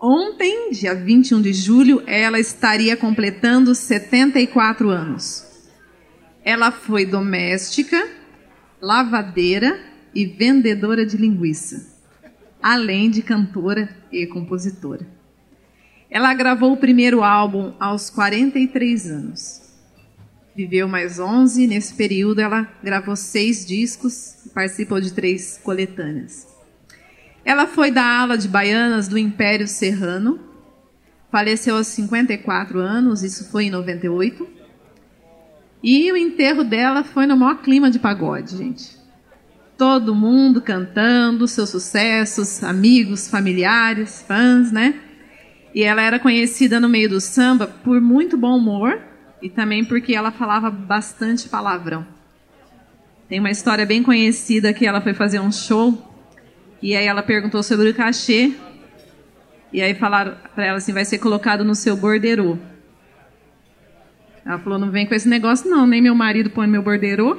Ontem, 0.00 0.70
dia 0.70 0.94
21 0.94 1.42
de 1.42 1.52
julho, 1.52 2.02
ela 2.06 2.38
estaria 2.38 2.96
completando 2.96 3.74
74 3.74 4.88
anos. 4.88 5.44
Ela 6.44 6.70
foi 6.70 7.04
doméstica, 7.04 8.08
lavadeira 8.80 9.80
e 10.14 10.26
vendedora 10.26 11.04
de 11.04 11.16
linguiça, 11.16 11.98
além 12.62 13.10
de 13.10 13.20
cantora 13.22 13.88
e 14.12 14.26
compositora. 14.26 15.21
Ela 16.12 16.34
gravou 16.34 16.74
o 16.74 16.76
primeiro 16.76 17.24
álbum 17.24 17.72
aos 17.80 18.10
43 18.10 19.10
anos. 19.10 19.62
Viveu 20.54 20.86
mais 20.86 21.18
11, 21.18 21.66
nesse 21.66 21.94
período 21.94 22.38
ela 22.38 22.68
gravou 22.84 23.16
seis 23.16 23.64
discos 23.64 24.44
e 24.44 24.50
participou 24.50 25.00
de 25.00 25.10
três 25.10 25.58
coletâneas. 25.64 26.46
Ela 27.42 27.66
foi 27.66 27.90
da 27.90 28.04
ala 28.04 28.36
de 28.36 28.46
baianas 28.46 29.08
do 29.08 29.16
Império 29.16 29.66
Serrano, 29.66 30.38
faleceu 31.30 31.76
aos 31.76 31.86
54 31.86 32.78
anos, 32.78 33.22
isso 33.22 33.50
foi 33.50 33.64
em 33.64 33.70
98. 33.70 34.46
E 35.82 36.12
o 36.12 36.16
enterro 36.16 36.62
dela 36.62 37.02
foi 37.02 37.24
no 37.24 37.38
maior 37.38 37.62
clima 37.62 37.90
de 37.90 37.98
pagode, 37.98 38.58
gente. 38.58 38.98
Todo 39.78 40.14
mundo 40.14 40.60
cantando 40.60 41.48
seus 41.48 41.70
sucessos, 41.70 42.62
amigos, 42.62 43.28
familiares, 43.28 44.22
fãs, 44.28 44.70
né? 44.70 45.00
E 45.74 45.82
ela 45.82 46.02
era 46.02 46.18
conhecida 46.18 46.78
no 46.78 46.88
meio 46.88 47.08
do 47.08 47.20
samba 47.20 47.66
por 47.66 48.00
muito 48.00 48.36
bom 48.36 48.56
humor 48.56 49.00
e 49.40 49.48
também 49.48 49.84
porque 49.84 50.14
ela 50.14 50.30
falava 50.30 50.70
bastante 50.70 51.48
palavrão. 51.48 52.06
Tem 53.28 53.40
uma 53.40 53.50
história 53.50 53.86
bem 53.86 54.02
conhecida 54.02 54.72
que 54.74 54.86
ela 54.86 55.00
foi 55.00 55.14
fazer 55.14 55.40
um 55.40 55.50
show 55.50 56.10
e 56.82 56.94
aí 56.94 57.06
ela 57.06 57.22
perguntou 57.22 57.62
sobre 57.62 57.88
o 57.88 57.94
cachê 57.94 58.52
e 59.72 59.80
aí 59.80 59.94
falaram 59.94 60.36
para 60.54 60.66
ela 60.66 60.76
assim, 60.76 60.92
vai 60.92 61.04
ser 61.04 61.18
colocado 61.18 61.64
no 61.64 61.74
seu 61.74 61.96
borderô. 61.96 62.58
Ela 64.44 64.58
falou, 64.58 64.78
não 64.78 64.90
vem 64.90 65.06
com 65.06 65.14
esse 65.14 65.28
negócio 65.28 65.70
não, 65.70 65.86
nem 65.86 66.02
meu 66.02 66.14
marido 66.14 66.50
põe 66.50 66.66
meu 66.66 66.82
borderô. 66.82 67.38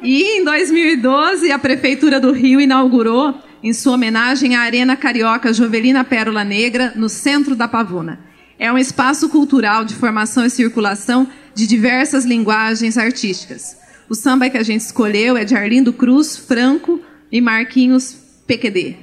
E 0.00 0.38
em 0.38 0.44
2012, 0.44 1.50
a 1.50 1.58
Prefeitura 1.58 2.20
do 2.20 2.32
Rio 2.32 2.60
inaugurou, 2.60 3.34
em 3.64 3.72
sua 3.72 3.94
homenagem, 3.94 4.54
a 4.54 4.60
Arena 4.60 4.94
Carioca 4.94 5.50
Jovelina 5.50 6.04
Pérola 6.04 6.44
Negra, 6.44 6.92
no 6.94 7.08
centro 7.08 7.56
da 7.56 7.66
Pavuna. 7.66 8.20
É 8.58 8.70
um 8.70 8.76
espaço 8.76 9.30
cultural 9.30 9.86
de 9.86 9.94
formação 9.94 10.44
e 10.44 10.50
circulação 10.50 11.26
de 11.54 11.66
diversas 11.66 12.26
linguagens 12.26 12.98
artísticas. 12.98 13.78
O 14.06 14.14
samba 14.14 14.50
que 14.50 14.58
a 14.58 14.62
gente 14.62 14.82
escolheu 14.82 15.34
é 15.34 15.46
de 15.46 15.54
Arlindo 15.54 15.94
Cruz, 15.94 16.36
Franco 16.36 17.00
e 17.32 17.40
Marquinhos 17.40 18.14
PQD. 18.46 18.96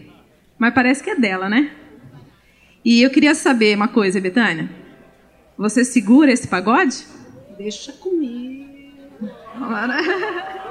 Mas 0.60 0.76
parece 0.76 1.04
que 1.04 1.10
é 1.10 1.16
dela, 1.16 1.50
né? 1.50 1.72
E 2.86 3.02
eu 3.02 3.10
queria 3.10 3.34
saber 3.34 3.76
uma 3.76 3.88
coisa, 3.88 4.22
Betânia. 4.22 4.70
Você 5.58 5.84
segura 5.84 6.32
esse 6.32 6.48
pagode? 6.48 7.04
Deixa 7.58 7.92
comigo. 7.94 8.70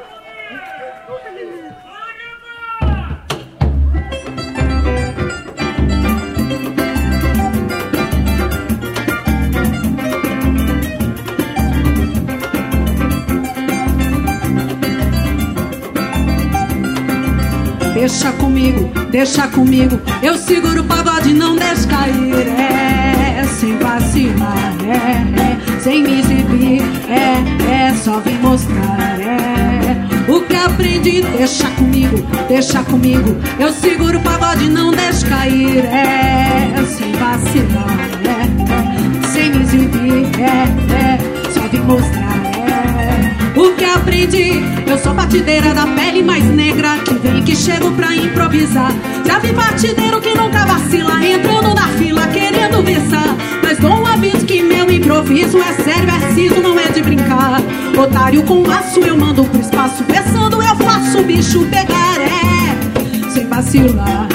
Deixa 18.00 18.32
comigo, 18.32 18.90
deixa 19.10 19.46
comigo. 19.48 20.00
Eu 20.22 20.38
seguro 20.38 20.80
o 20.80 20.84
pagode, 20.84 21.34
não 21.34 21.54
deixa 21.54 21.86
cair. 21.86 22.48
É, 22.48 23.44
sem 23.44 23.76
vacilar, 23.76 24.74
é, 24.86 25.76
é, 25.76 25.80
sem 25.80 26.02
me 26.02 26.20
exibir. 26.20 26.82
É, 27.10 27.88
é, 27.88 27.94
só 27.94 28.18
vim 28.20 28.38
mostrar. 28.38 29.20
É, 29.20 30.32
o 30.32 30.40
que 30.40 30.56
aprendi, 30.56 31.20
deixa 31.20 31.68
comigo, 31.72 32.26
deixa 32.48 32.82
comigo. 32.84 33.36
Eu 33.58 33.70
seguro 33.70 34.16
o 34.16 34.22
pagode, 34.22 34.70
não 34.70 34.92
deixa 34.92 35.28
cair. 35.28 35.84
É, 35.84 36.72
sem 36.86 37.12
vacilar, 37.12 37.98
é, 38.24 39.26
é, 39.26 39.28
sem 39.28 39.50
me 39.50 39.62
exibir. 39.62 40.26
É, 40.40 40.64
é, 40.94 41.50
só 41.52 41.68
vim 41.68 41.80
mostrar. 41.80 42.19
O 43.56 43.74
que 43.74 43.84
aprendi, 43.84 44.62
eu 44.86 44.98
sou 44.98 45.12
batideira 45.12 45.74
da 45.74 45.86
pele 45.86 46.22
mais 46.22 46.44
negra 46.44 46.98
que 46.98 47.14
vem 47.14 47.42
que 47.42 47.56
chego 47.56 47.90
pra 47.92 48.14
improvisar. 48.14 48.92
Já 49.26 49.38
vi 49.38 49.52
batideiro 49.52 50.20
que 50.20 50.34
nunca 50.34 50.64
vacila, 50.64 51.24
entrando 51.24 51.74
na 51.74 51.88
fila 51.88 52.26
querendo 52.28 52.82
versar. 52.82 53.36
Mas 53.62 53.78
dou 53.78 53.92
um 53.92 54.06
aviso 54.06 54.44
que 54.46 54.62
meu 54.62 54.90
improviso 54.90 55.58
é 55.58 55.72
sério, 55.82 56.08
é 56.10 56.34
ciso, 56.34 56.60
não 56.60 56.78
é 56.78 56.88
de 56.88 57.02
brincar. 57.02 57.60
Otário 57.98 58.42
com 58.44 58.62
laço 58.62 59.00
eu 59.00 59.16
mando 59.16 59.44
pro 59.44 59.60
espaço, 59.60 60.04
pensando 60.04 60.62
eu 60.62 60.76
faço 60.76 61.18
o 61.18 61.24
bicho 61.24 61.66
pegar. 61.66 62.20
É, 62.20 63.30
sem 63.30 63.46
vacilar, 63.46 64.28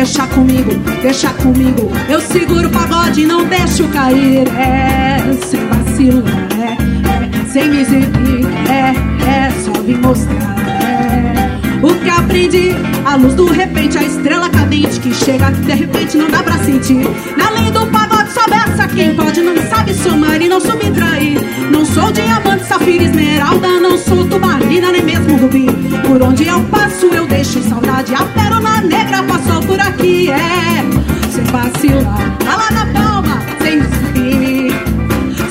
deixa 0.00 0.26
comigo, 0.28 0.70
deixa 1.02 1.28
comigo. 1.34 1.90
Eu 2.08 2.22
seguro 2.22 2.68
o 2.68 2.72
pagode 2.72 3.20
e 3.20 3.26
não 3.26 3.44
deixo 3.44 3.86
cair. 3.88 4.48
É, 4.56 5.18
sem 5.44 5.60
vacilar, 5.66 6.48
é, 6.58 7.42
é, 7.42 7.46
sem 7.46 7.68
me 7.68 7.82
exibir, 7.82 8.46
é, 8.70 8.94
é, 9.28 9.50
só 9.62 9.72
vim 9.82 9.96
mostrar. 9.96 10.56
É, 10.82 11.86
o 11.86 11.94
que 12.02 12.08
aprendi, 12.08 12.70
a 13.04 13.14
luz 13.16 13.34
do 13.34 13.44
repente, 13.52 13.98
a 13.98 14.02
estrela 14.02 14.48
cadente 14.48 14.98
que 15.00 15.12
chega 15.12 15.50
de 15.50 15.72
repente 15.72 16.16
não 16.16 16.30
dá 16.30 16.42
pra 16.42 16.56
sentir. 16.64 17.06
Na 17.36 17.50
lei 17.50 17.70
do 17.70 17.86
pagode 17.88 18.19
versa 18.48 18.88
quem 18.88 19.14
pode, 19.14 19.40
não 19.40 19.56
sabe 19.68 19.94
somar 19.94 20.40
e 20.40 20.48
não 20.48 20.60
subtrair. 20.60 21.38
Não 21.70 21.84
sou 21.84 22.10
diamante, 22.12 22.66
safira, 22.66 23.04
esmeralda, 23.04 23.80
não 23.80 23.96
sou 23.96 24.26
tubarina, 24.26 24.90
nem 24.92 25.02
mesmo 25.02 25.36
rubi. 25.36 25.66
Por 26.06 26.22
onde 26.22 26.46
eu 26.46 26.60
passo 26.64 27.06
eu 27.06 27.26
deixo 27.26 27.62
saudade, 27.62 28.14
a 28.14 28.24
pérola 28.24 28.80
negra 28.82 29.22
passou 29.22 29.62
por 29.62 29.80
aqui, 29.80 30.30
é. 30.30 30.84
Sem 31.30 31.44
vacilar, 31.44 32.38
tá 32.38 32.56
lá 32.56 32.70
na 32.70 32.86
palma, 32.86 33.42
sem 33.62 33.78
exibir. 33.78 34.72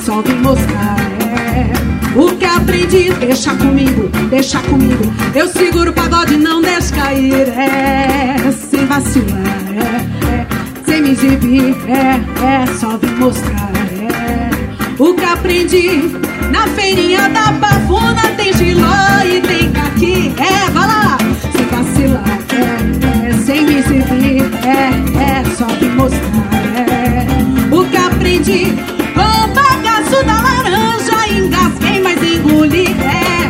Só 0.04 0.20
vim 0.22 0.34
mostrar, 0.34 0.96
é. 1.36 2.18
O 2.18 2.36
que 2.36 2.44
aprendi, 2.44 3.12
deixa 3.14 3.54
comigo, 3.54 4.08
deixa 4.28 4.58
comigo. 4.60 5.04
Eu 5.34 5.48
seguro 5.48 5.90
o 5.90 5.92
pagode, 5.92 6.36
não 6.36 6.60
deixa 6.60 6.94
cair, 6.94 7.48
é. 7.48 8.36
Sem 8.52 8.84
vacilar, 8.86 9.64
é, 9.72 10.36
é. 10.36 10.69
Sem 10.90 11.02
me 11.02 11.10
exibir, 11.12 11.76
é, 11.86 12.20
é. 12.44 12.66
Só 12.80 12.96
vim 12.96 13.14
mostrar, 13.14 13.70
é. 13.96 14.50
O 14.98 15.14
que 15.14 15.24
aprendi 15.24 16.10
na 16.50 16.66
feirinha 16.66 17.28
da 17.28 17.52
pavuna 17.52 18.20
tem 18.36 18.52
giló 18.52 19.22
e 19.24 19.40
tem 19.40 19.70
caqui, 19.70 20.34
é. 20.36 20.68
Vai 20.72 20.88
lá, 20.88 21.16
sem 21.52 21.64
vacilar, 21.66 22.38
é, 22.50 23.28
é. 23.28 23.32
Sem 23.34 23.66
me 23.66 23.76
exibir, 23.76 24.42
é, 24.66 24.90
é. 25.22 25.54
Só 25.54 25.66
vim 25.66 25.90
mostrar, 25.90 26.50
é. 26.74 27.24
O 27.72 27.84
que 27.84 27.96
aprendi, 27.96 28.74
o 29.14 29.46
bagaço 29.54 30.24
da 30.26 30.42
laranja 30.42 31.28
engasguei, 31.32 32.02
mas 32.02 32.20
engoli, 32.20 32.88
é. 32.88 33.48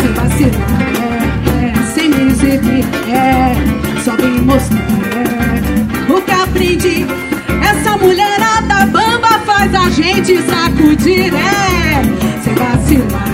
Sem 0.00 0.12
vacilar, 0.14 0.80
é, 0.96 1.66
é. 1.66 1.92
Sem 1.92 2.08
me 2.08 2.32
exibir, 2.32 2.86
é. 3.12 3.54
Só 4.02 4.16
vim 4.16 4.40
mostrar, 4.40 4.93
essa 7.62 7.96
mulherada 7.96 8.86
bamba 8.86 9.40
faz 9.44 9.74
a 9.74 9.90
gente 9.90 10.40
sacudir, 10.42 11.32
é. 11.34 12.02
Sem 12.42 12.54
vacilar, 12.54 13.28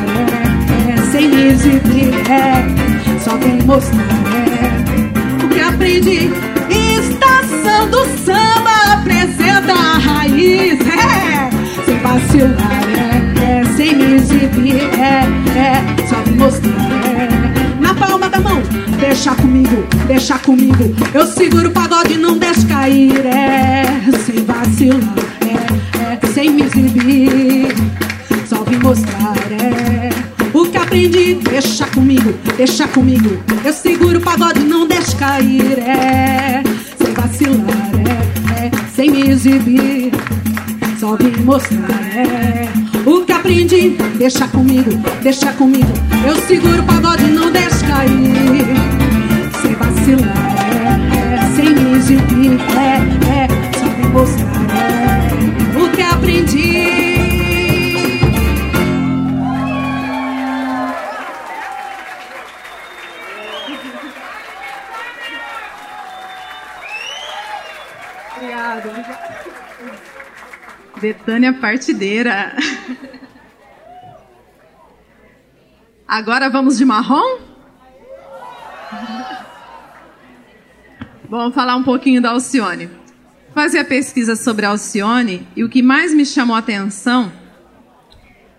é, 0.86 0.92
é. 0.92 1.02
Sem 1.10 1.48
exibir, 1.48 2.14
é. 2.30 3.20
Só 3.22 3.36
vim 3.36 3.62
mostrar, 3.66 4.00
é. 4.46 5.44
O 5.44 5.48
que 5.48 5.60
aprendi, 5.60 6.30
estação 6.70 7.90
do 7.90 8.04
samba 8.24 8.94
apresenta 8.94 9.72
a 9.72 9.98
raiz, 9.98 10.80
é. 10.80 11.50
Sem 11.84 11.98
vacilar, 11.98 12.84
é, 12.96 13.60
é. 13.60 13.64
Sem 13.76 14.14
exibir, 14.14 14.80
é, 14.98 15.26
é. 15.58 16.06
Só 16.08 16.16
vim 16.22 16.36
mostrar, 16.36 16.90
é. 17.06 17.49
Na 17.90 18.06
palma 18.06 18.28
da 18.28 18.38
mão, 18.38 18.62
deixa 19.00 19.34
comigo, 19.34 19.84
deixa 20.06 20.38
comigo. 20.38 20.94
Eu 21.12 21.26
seguro 21.26 21.70
o 21.70 21.72
pagode, 21.72 22.16
não 22.16 22.38
deixa 22.38 22.64
cair, 22.68 23.26
é. 23.26 23.84
Sem 24.24 24.44
vacilar, 24.44 25.12
é, 25.40 26.26
é. 26.28 26.32
Sem 26.32 26.50
me 26.50 26.62
exibir, 26.62 27.74
só 28.46 28.62
vim 28.62 28.76
mostrar, 28.76 29.34
é. 29.50 30.08
O 30.56 30.66
que 30.66 30.76
aprendi, 30.76 31.34
deixa 31.34 31.84
comigo, 31.86 32.32
deixa 32.56 32.86
comigo. 32.86 33.42
Eu 33.64 33.72
seguro 33.72 34.18
o 34.18 34.22
pagode, 34.22 34.60
não 34.60 34.86
deixa 34.86 35.16
cair, 35.16 35.76
é. 35.80 36.62
Sem 36.96 37.12
vacilar, 37.12 37.90
é, 38.56 39.30
exibir, 39.32 40.12
só 41.00 41.16
vim 41.16 41.42
mostrar 41.42 41.90
é, 42.14 42.69
aprendi. 43.50 43.96
Deixa 44.16 44.46
comigo, 44.48 44.90
deixa 45.22 45.52
comigo. 45.54 45.92
Eu 46.26 46.36
seguro 46.42 46.82
o 46.82 46.86
pagode, 46.86 47.24
não 47.24 47.50
deixa 47.50 47.86
cair. 47.86 48.10
Sem 49.60 49.74
vacilar, 49.74 50.56
é, 50.72 51.34
é, 51.34 51.50
sem 51.56 51.74
me 51.74 51.96
exibir, 51.96 52.60
é, 52.78 53.42
é, 53.42 53.48
só 53.78 53.86
vim 53.86 54.08
mostrar 54.08 54.46
é, 54.70 55.78
o 55.78 55.90
que 55.90 56.02
aprendi. 56.02 57.00
Betânia 71.00 71.54
Partideira. 71.54 72.54
Agora 76.10 76.50
vamos 76.50 76.76
de 76.76 76.84
marrom? 76.84 77.38
Vamos 81.28 81.54
falar 81.54 81.76
um 81.76 81.84
pouquinho 81.84 82.20
da 82.20 82.30
Alcione. 82.30 82.90
Fazer 83.54 83.78
a 83.78 83.84
pesquisa 83.84 84.34
sobre 84.34 84.66
a 84.66 84.70
Alcione 84.70 85.46
e 85.54 85.62
o 85.62 85.68
que 85.68 85.80
mais 85.80 86.12
me 86.12 86.26
chamou 86.26 86.56
a 86.56 86.58
atenção 86.58 87.30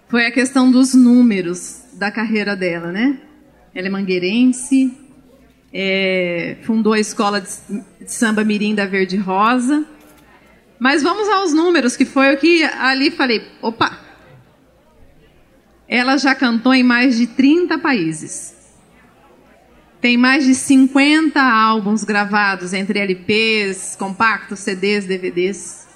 foi 0.08 0.28
a 0.28 0.32
questão 0.32 0.72
dos 0.72 0.94
números 0.94 1.84
da 1.92 2.10
carreira 2.10 2.56
dela, 2.56 2.90
né? 2.90 3.20
Ela 3.76 3.88
é 3.88 3.90
mangueirense, 3.90 4.98
é, 5.74 6.56
fundou 6.64 6.94
a 6.94 7.02
escola 7.02 7.42
de, 7.42 7.50
de 8.00 8.14
samba 8.14 8.46
mirim 8.46 8.74
da 8.74 8.86
Verde 8.86 9.18
Rosa, 9.18 9.86
mas 10.80 11.04
vamos 11.04 11.28
aos 11.28 11.54
números, 11.54 11.98
que 11.98 12.06
foi 12.06 12.34
o 12.34 12.38
que 12.38 12.64
ali 12.64 13.12
falei. 13.12 13.46
Opa! 13.62 14.11
Ela 15.94 16.16
já 16.16 16.34
cantou 16.34 16.74
em 16.74 16.84
mais 16.84 17.18
de 17.18 17.28
30 17.28 17.78
países. 17.78 18.56
Tem 20.00 20.16
mais 20.16 20.46
de 20.46 20.56
50 20.56 21.42
álbuns 21.42 22.06
gravados 22.06 22.72
entre 22.72 22.98
LPs, 22.98 23.98
compactos, 24.00 24.60
CDs, 24.60 25.06
DVDs. 25.06 25.90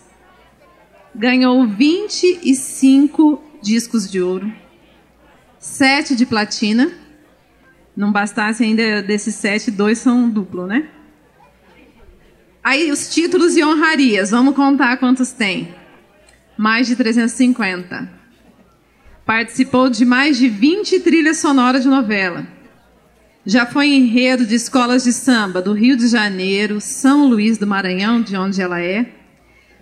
Ganhou 1.16 1.66
25 1.66 3.42
discos 3.64 4.12
de 4.12 4.22
ouro, 4.22 4.52
7 5.60 6.14
de 6.14 6.26
platina. 6.26 6.92
Não 7.96 8.12
bastasse 8.12 8.66
ainda 8.66 9.02
desses 9.02 9.36
7, 9.36 9.72
dois 9.72 9.98
são 9.98 10.30
duplo, 10.30 10.68
né? 10.68 10.90
Aí 12.62 12.92
os 12.92 13.14
títulos 13.14 13.56
e 13.56 13.64
honrarias, 13.64 14.32
vamos 14.32 14.56
contar 14.56 14.98
quantos 14.98 15.32
tem. 15.32 15.74
Mais 16.58 16.86
de 16.86 16.98
350. 16.98 18.25
Participou 19.26 19.90
de 19.90 20.06
mais 20.06 20.38
de 20.38 20.48
20 20.48 21.00
trilhas 21.00 21.38
sonoras 21.38 21.84
de 21.84 21.90
novela. 21.90 22.46
Já 23.46 23.66
foi 23.66 23.88
enredo 23.88 24.46
de 24.46 24.56
escolas 24.56 25.04
de 25.04 25.14
samba 25.14 25.62
do 25.62 25.74
Rio 25.74 25.96
de 25.98 26.08
Janeiro, 26.08 26.80
São 26.80 27.28
Luís 27.28 27.58
do 27.58 27.68
Maranhão, 27.68 28.22
de 28.22 28.36
onde 28.38 28.62
ela 28.62 28.82
é, 28.82 29.14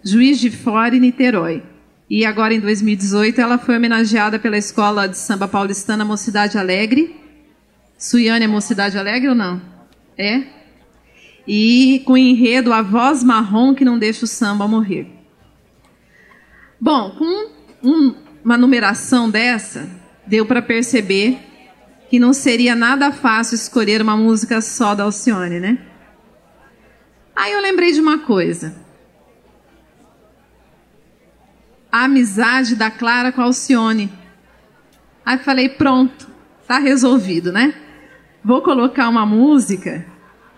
Juiz 0.04 0.40
de 0.40 0.50
Fora 0.50 0.96
e 0.96 1.00
Niterói. 1.00 1.64
E 2.10 2.26
agora, 2.26 2.54
em 2.54 2.60
2018, 2.60 3.40
ela 3.40 3.58
foi 3.58 3.78
homenageada 3.78 4.38
pela 4.38 4.58
Escola 4.58 5.08
de 5.08 5.18
Samba 5.18 5.48
Paulistana 5.48 6.04
Mocidade 6.04 6.58
Alegre. 6.58 7.16
Suiane 7.98 8.46
é 8.46 8.48
Mocidade 8.48 8.98
Alegre 8.98 9.30
ou 9.30 9.36
não? 9.36 9.62
É? 10.18 10.44
e 11.48 12.02
com 12.06 12.14
o 12.14 12.18
enredo 12.18 12.72
A 12.72 12.82
Voz 12.82 13.24
Marrom 13.24 13.74
que 13.74 13.86
não 13.86 14.00
deixa 14.00 14.26
o 14.26 14.28
samba 14.28 14.68
morrer. 14.68 15.08
Bom, 16.80 17.12
com 17.12 17.52
um, 17.84 18.16
uma 18.44 18.58
numeração 18.58 19.30
dessa, 19.30 19.90
deu 20.28 20.46
para 20.46 20.62
perceber 20.62 21.40
que 22.10 22.20
não 22.20 22.34
seria 22.34 22.76
nada 22.76 23.12
fácil 23.12 23.56
escolher 23.56 24.02
uma 24.02 24.16
música 24.16 24.62
só 24.62 24.94
da 24.94 25.04
Alcione, 25.04 25.60
né? 25.60 25.80
Aí 27.36 27.52
eu 27.52 27.62
lembrei 27.62 27.92
de 27.92 28.00
uma 28.00 28.20
coisa. 28.20 28.76
A 31.92 32.04
amizade 32.04 32.76
da 32.76 32.92
Clara 32.92 33.32
com 33.32 33.42
a 33.42 33.46
Alcione. 33.46 34.12
Aí 35.26 35.38
falei, 35.38 35.70
pronto, 35.70 36.28
tá 36.68 36.78
resolvido, 36.78 37.52
né? 37.52 37.74
Vou 38.44 38.62
colocar 38.62 39.08
uma 39.10 39.26
música 39.26 40.06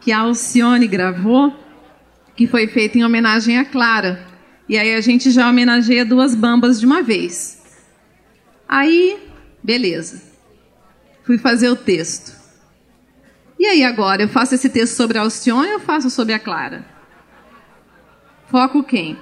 que 0.01 0.11
a 0.11 0.19
Alcione 0.19 0.87
gravou, 0.87 1.53
que 2.35 2.47
foi 2.47 2.67
feita 2.67 2.97
em 2.97 3.05
homenagem 3.05 3.57
a 3.57 3.65
Clara. 3.65 4.25
E 4.67 4.77
aí 4.77 4.93
a 4.93 5.01
gente 5.01 5.29
já 5.29 5.49
homenageia 5.49 6.03
duas 6.03 6.33
bambas 6.33 6.79
de 6.79 6.85
uma 6.85 7.01
vez. 7.01 7.54
Aí, 8.67 9.19
beleza. 9.63 10.21
Fui 11.23 11.37
fazer 11.37 11.69
o 11.69 11.75
texto. 11.75 12.35
E 13.57 13.65
aí 13.65 13.83
agora, 13.83 14.23
eu 14.23 14.29
faço 14.29 14.55
esse 14.55 14.69
texto 14.69 14.95
sobre 14.95 15.17
a 15.17 15.21
Alcione 15.21 15.73
ou 15.73 15.79
faço 15.79 16.09
sobre 16.09 16.33
a 16.33 16.39
Clara? 16.39 16.85
Foco 18.49 18.83
quem? 18.83 19.17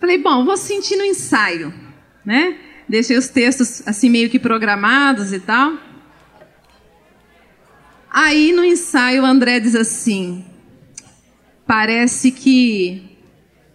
Falei, 0.00 0.18
bom, 0.18 0.44
vou 0.44 0.56
sentir 0.56 0.96
no 0.96 1.04
ensaio, 1.04 1.72
né? 2.24 2.58
Deixei 2.88 3.16
os 3.16 3.28
textos 3.28 3.86
assim 3.86 4.10
meio 4.10 4.30
que 4.30 4.38
programados 4.38 5.32
e 5.32 5.38
tal. 5.38 5.78
Aí 8.10 8.52
no 8.52 8.64
ensaio 8.64 9.22
o 9.22 9.26
André 9.26 9.60
diz 9.60 9.76
assim: 9.76 10.44
parece 11.64 12.32
que 12.32 13.16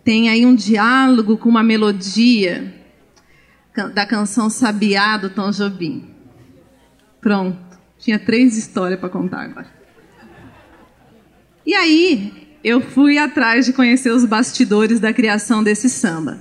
tem 0.03 0.29
aí 0.29 0.45
um 0.45 0.53
diálogo 0.53 1.37
com 1.37 1.47
uma 1.47 1.63
melodia 1.63 2.73
da 3.93 4.05
canção 4.05 4.49
Sabiá 4.49 5.17
do 5.17 5.29
Tom 5.29 5.51
Jobim. 5.51 6.13
Pronto, 7.19 7.57
tinha 7.97 8.19
três 8.19 8.57
histórias 8.57 8.99
para 8.99 9.09
contar 9.09 9.41
agora. 9.41 9.67
E 11.65 11.73
aí 11.73 12.57
eu 12.63 12.81
fui 12.81 13.17
atrás 13.17 13.65
de 13.65 13.73
conhecer 13.73 14.11
os 14.11 14.25
bastidores 14.25 14.99
da 14.99 15.11
criação 15.11 15.63
desse 15.63 15.89
samba. 15.89 16.39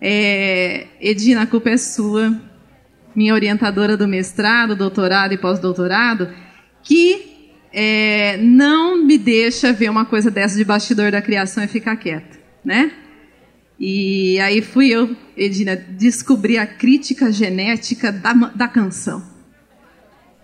É, 0.00 0.86
Edina, 1.00 1.42
a 1.42 1.46
culpa 1.46 1.70
é 1.70 1.76
sua, 1.76 2.40
minha 3.14 3.34
orientadora 3.34 3.96
do 3.96 4.06
mestrado, 4.06 4.76
doutorado 4.76 5.32
e 5.32 5.38
pós-doutorado 5.38 6.28
que 6.82 7.50
é, 7.72 8.38
não 8.38 9.04
me 9.04 9.18
deixa 9.18 9.72
ver 9.72 9.90
uma 9.90 10.04
coisa 10.04 10.30
dessa 10.30 10.56
de 10.56 10.64
bastidor 10.64 11.10
da 11.10 11.20
criação 11.20 11.62
e 11.62 11.68
ficar 11.68 11.96
quieta, 11.96 12.38
né? 12.64 12.92
E 13.78 14.40
aí 14.40 14.60
fui 14.60 14.88
eu, 14.88 15.16
Edina, 15.36 15.76
descobrir 15.76 16.58
a 16.58 16.66
crítica 16.66 17.30
genética 17.30 18.10
da, 18.10 18.32
da 18.32 18.66
canção. 18.66 19.22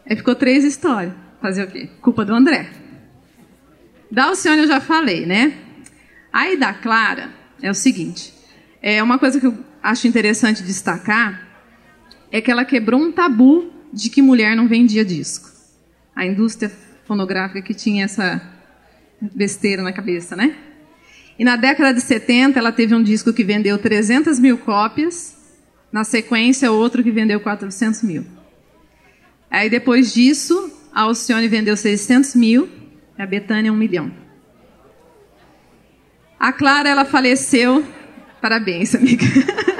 Aí 0.08 0.16
ficou 0.16 0.34
três 0.34 0.64
histórias. 0.64 1.12
Fazer 1.40 1.64
o 1.64 1.70
quê? 1.70 1.88
Culpa 2.00 2.24
do 2.24 2.34
André. 2.34 2.70
Da 4.10 4.26
Alcione 4.26 4.62
eu 4.62 4.68
já 4.68 4.80
falei, 4.80 5.26
né? 5.26 5.58
Aí 6.32 6.56
da 6.56 6.72
Clara 6.72 7.30
é 7.60 7.70
o 7.70 7.74
seguinte. 7.74 8.32
É 8.80 9.02
uma 9.02 9.18
coisa 9.18 9.40
que 9.40 9.46
eu 9.46 9.58
acho 9.82 10.06
interessante 10.06 10.62
destacar 10.62 11.48
é 12.30 12.40
que 12.40 12.50
ela 12.50 12.64
quebrou 12.64 13.00
um 13.00 13.12
tabu 13.12 13.72
de 13.92 14.08
que 14.08 14.22
mulher 14.22 14.56
não 14.56 14.68
vendia 14.68 15.04
disco 15.04 15.54
a 16.14 16.24
indústria 16.24 16.70
fonográfica 17.06 17.60
que 17.60 17.74
tinha 17.74 18.04
essa 18.04 18.40
besteira 19.20 19.82
na 19.82 19.92
cabeça, 19.92 20.36
né? 20.36 20.56
E 21.38 21.44
na 21.44 21.56
década 21.56 21.92
de 21.92 22.00
70, 22.00 22.58
ela 22.58 22.70
teve 22.70 22.94
um 22.94 23.02
disco 23.02 23.32
que 23.32 23.42
vendeu 23.42 23.76
300 23.78 24.38
mil 24.38 24.58
cópias, 24.58 25.36
na 25.90 26.04
sequência, 26.04 26.70
outro 26.70 27.02
que 27.02 27.10
vendeu 27.10 27.40
400 27.40 28.02
mil. 28.02 28.24
Aí, 29.50 29.70
depois 29.70 30.12
disso, 30.12 30.72
a 30.92 31.02
Alcione 31.02 31.48
vendeu 31.48 31.76
600 31.76 32.34
mil, 32.34 32.68
a 33.18 33.26
Betânia, 33.26 33.72
um 33.72 33.76
milhão. 33.76 34.12
A 36.38 36.52
Clara, 36.52 36.88
ela 36.88 37.04
faleceu. 37.04 37.84
Parabéns, 38.40 38.94
amiga. 38.94 39.24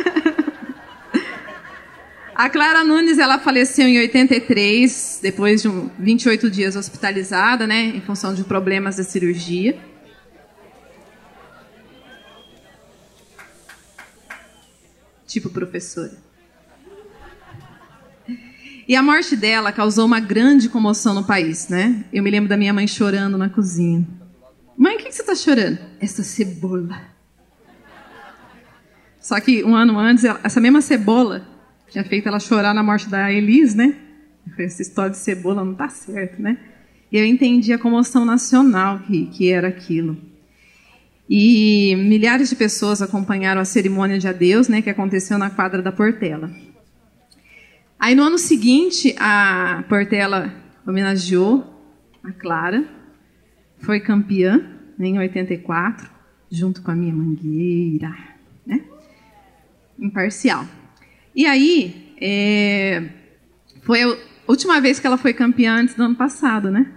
A 2.35 2.51
Clara 2.51 2.83
Nunes, 2.83 3.19
ela 3.19 3.39
faleceu 3.39 3.87
em 3.87 3.97
83, 3.99 5.21
depois 5.23 5.63
de 5.63 5.69
um 5.69 5.89
28 6.01 6.51
dias 6.51 6.75
hospitalizada, 6.75 7.65
né, 7.65 7.93
em 7.95 8.01
função 8.01 8.35
de 8.35 8.43
problemas 8.43 8.97
da 8.97 9.05
cirurgia. 9.05 9.79
Tipo 15.35 15.51
professora. 15.51 16.13
E 18.87 18.95
a 18.95 19.03
morte 19.03 19.35
dela 19.35 19.73
causou 19.73 20.07
uma 20.07 20.21
grande 20.21 20.69
comoção 20.69 21.13
no 21.13 21.25
país, 21.25 21.69
né? 21.69 22.05
Eu 22.13 22.23
me 22.23 22.31
lembro 22.31 22.49
da 22.49 22.57
minha 22.57 22.73
mãe 22.73 22.87
chorando 22.87 23.37
na 23.37 23.49
cozinha. 23.49 24.07
Mãe, 24.79 24.95
o 24.95 24.99
que 25.01 25.11
você 25.11 25.23
está 25.23 25.35
chorando? 25.35 25.81
Essa 25.99 26.23
cebola. 26.23 27.01
Só 29.21 29.41
que 29.41 29.65
um 29.65 29.75
ano 29.75 29.99
antes, 29.99 30.25
essa 30.25 30.61
mesma 30.61 30.81
cebola 30.81 31.45
tinha 31.91 32.05
feito 32.05 32.29
ela 32.29 32.39
chorar 32.39 32.73
na 32.73 32.85
morte 32.85 33.09
da 33.09 33.33
Elis, 33.33 33.75
né? 33.75 33.93
Essa 34.57 34.83
história 34.83 35.11
de 35.11 35.19
cebola 35.19 35.65
não 35.65 35.75
tá 35.75 35.89
certo, 35.89 36.41
né? 36.41 36.57
E 37.11 37.19
eu 37.19 37.27
entendi 37.27 37.73
a 37.73 37.79
comoção 37.79 38.25
nacional 38.25 39.01
que, 39.01 39.27
que 39.27 39.51
era 39.51 39.67
aquilo. 39.67 40.17
E 41.29 41.97
milhares 41.97 42.51
de 42.51 42.57
pessoas 42.57 43.01
acompanharam 43.01 43.61
a 43.61 43.65
cerimônia 43.65 44.19
de 44.19 44.29
adeus, 44.29 44.69
né, 44.69 44.83
que 44.83 44.91
aconteceu 44.91 45.39
na 45.39 45.51
quadra 45.51 45.81
da 45.81 45.91
Portela. 45.91 46.51
Aí 47.99 48.15
no 48.15 48.23
ano 48.23 48.37
seguinte, 48.37 49.15
a 49.19 49.85
Portela 49.89 50.53
homenageou 50.87 51.65
a 52.23 52.33
Clara, 52.33 52.85
foi 53.79 54.01
campeã 54.01 54.59
né, 54.99 55.09
em 55.09 55.19
84, 55.19 56.11
junto 56.51 56.83
com 56.83 56.91
a 56.91 56.95
minha 56.95 57.15
mangueira, 57.15 58.15
né? 58.67 58.83
Imparcial. 59.99 60.67
E 61.35 61.47
aí, 61.47 62.15
é, 62.21 63.09
foi 63.83 64.03
a 64.03 64.17
última 64.49 64.81
vez 64.81 64.99
que 64.99 65.07
ela 65.07 65.19
foi 65.19 65.35
campeã 65.35 65.77
antes 65.77 65.95
do 65.95 66.03
ano 66.03 66.15
passado, 66.15 66.71
né? 66.71 66.93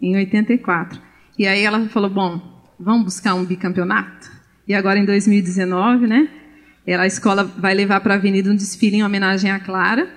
Em 0.00 0.16
84. 0.16 1.00
E 1.38 1.46
aí 1.46 1.62
ela 1.62 1.88
falou, 1.88 2.10
bom, 2.10 2.51
vamos 2.82 3.04
buscar 3.04 3.34
um 3.34 3.44
bicampeonato? 3.44 4.30
E 4.66 4.74
agora 4.74 4.98
em 4.98 5.04
2019, 5.04 6.06
né? 6.06 6.28
Ela, 6.86 7.04
a 7.04 7.06
escola 7.06 7.44
vai 7.44 7.74
levar 7.74 8.00
para 8.00 8.14
a 8.14 8.16
Avenida 8.16 8.50
um 8.50 8.56
desfile 8.56 8.96
em 8.96 9.04
homenagem 9.04 9.50
à 9.50 9.60
Clara. 9.60 10.10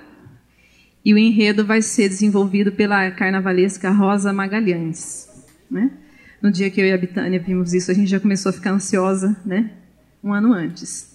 E 1.03 1.13
o 1.13 1.17
enredo 1.17 1.63
vai 1.63 1.81
ser 1.83 2.09
desenvolvido 2.09 2.71
pela 2.71 3.11
carnavalesca 3.11 3.91
Rosa 3.91 4.33
Magalhães. 4.33 5.29
Né? 5.69 5.91
No 6.41 6.51
dia 6.51 6.69
que 6.71 6.81
eu 6.81 6.85
e 6.85 6.91
a 6.91 6.97
Bitânia 6.97 7.39
vimos 7.39 7.73
isso, 7.73 7.91
a 7.91 7.93
gente 7.93 8.09
já 8.09 8.19
começou 8.19 8.49
a 8.49 8.53
ficar 8.53 8.71
ansiosa, 8.71 9.39
né? 9.45 9.71
Um 10.23 10.33
ano 10.33 10.51
antes. 10.51 11.13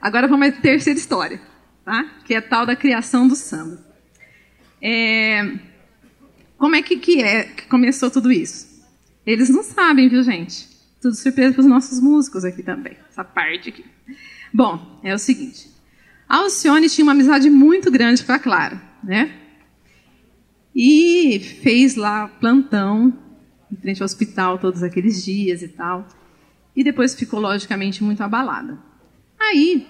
Agora 0.00 0.28
vamos 0.28 0.46
à 0.46 0.52
terceira 0.52 0.98
história, 0.98 1.40
tá? 1.84 2.04
Que 2.24 2.34
é 2.34 2.36
a 2.36 2.42
tal 2.42 2.64
da 2.64 2.76
criação 2.76 3.26
do 3.26 3.34
samba. 3.34 3.84
É... 4.80 5.58
Como 6.56 6.76
é 6.76 6.82
que, 6.82 6.96
que 6.96 7.20
é 7.20 7.42
que 7.42 7.66
começou 7.66 8.08
tudo 8.08 8.30
isso? 8.30 8.84
Eles 9.26 9.50
não 9.50 9.64
sabem, 9.64 10.08
viu, 10.08 10.22
gente? 10.22 10.75
Tudo 11.06 11.14
surpresa 11.14 11.54
para 11.54 11.60
os 11.60 11.68
nossos 11.68 12.00
músicos 12.00 12.44
aqui 12.44 12.64
também, 12.64 12.96
essa 13.08 13.22
parte 13.22 13.68
aqui. 13.68 13.84
Bom, 14.52 14.98
é 15.04 15.14
o 15.14 15.18
seguinte. 15.20 15.70
A 16.28 16.38
Alcione 16.38 16.90
tinha 16.90 17.04
uma 17.04 17.12
amizade 17.12 17.48
muito 17.48 17.92
grande 17.92 18.24
com 18.24 18.32
a 18.32 18.40
Clara, 18.40 18.82
né? 19.04 19.32
E 20.74 21.38
fez 21.62 21.94
lá 21.94 22.26
plantão 22.26 23.16
em 23.70 23.76
frente 23.76 24.02
ao 24.02 24.04
hospital 24.04 24.58
todos 24.58 24.82
aqueles 24.82 25.24
dias 25.24 25.62
e 25.62 25.68
tal. 25.68 26.08
E 26.74 26.82
depois 26.82 27.14
ficou, 27.14 27.38
logicamente, 27.38 28.02
muito 28.02 28.20
abalada. 28.24 28.76
Aí, 29.38 29.86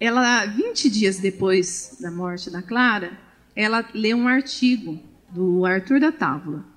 ela, 0.00 0.44
20 0.44 0.90
dias 0.90 1.20
depois 1.20 1.98
da 2.00 2.10
morte 2.10 2.50
da 2.50 2.62
Clara, 2.62 3.16
ela 3.54 3.88
leu 3.94 4.16
um 4.16 4.26
artigo 4.26 4.98
do 5.30 5.64
Arthur 5.64 6.00
da 6.00 6.10
Távola. 6.10 6.71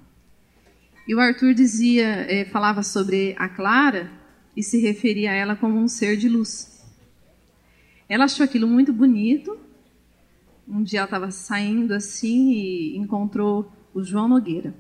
E 1.07 1.13
o 1.13 1.19
Arthur 1.19 1.53
dizia, 1.53 2.07
é, 2.07 2.45
falava 2.45 2.81
sobre 2.81 3.35
a 3.37 3.47
Clara 3.47 4.11
e 4.57 4.63
se 4.63 4.79
referia 4.79 5.31
a 5.31 5.35
ela 5.35 5.55
como 5.55 5.77
um 5.77 5.87
ser 5.87 6.17
de 6.17 6.27
luz. 6.27 6.83
Ela 8.09 8.25
achou 8.25 8.43
aquilo 8.43 8.67
muito 8.67 8.91
bonito. 8.91 9.57
Um 10.67 10.81
dia 10.81 10.99
ela 10.99 11.05
estava 11.05 11.29
saindo 11.29 11.93
assim 11.93 12.51
e 12.51 12.97
encontrou 12.97 13.71
o 13.93 14.03
João 14.03 14.27
Nogueira. 14.27 14.73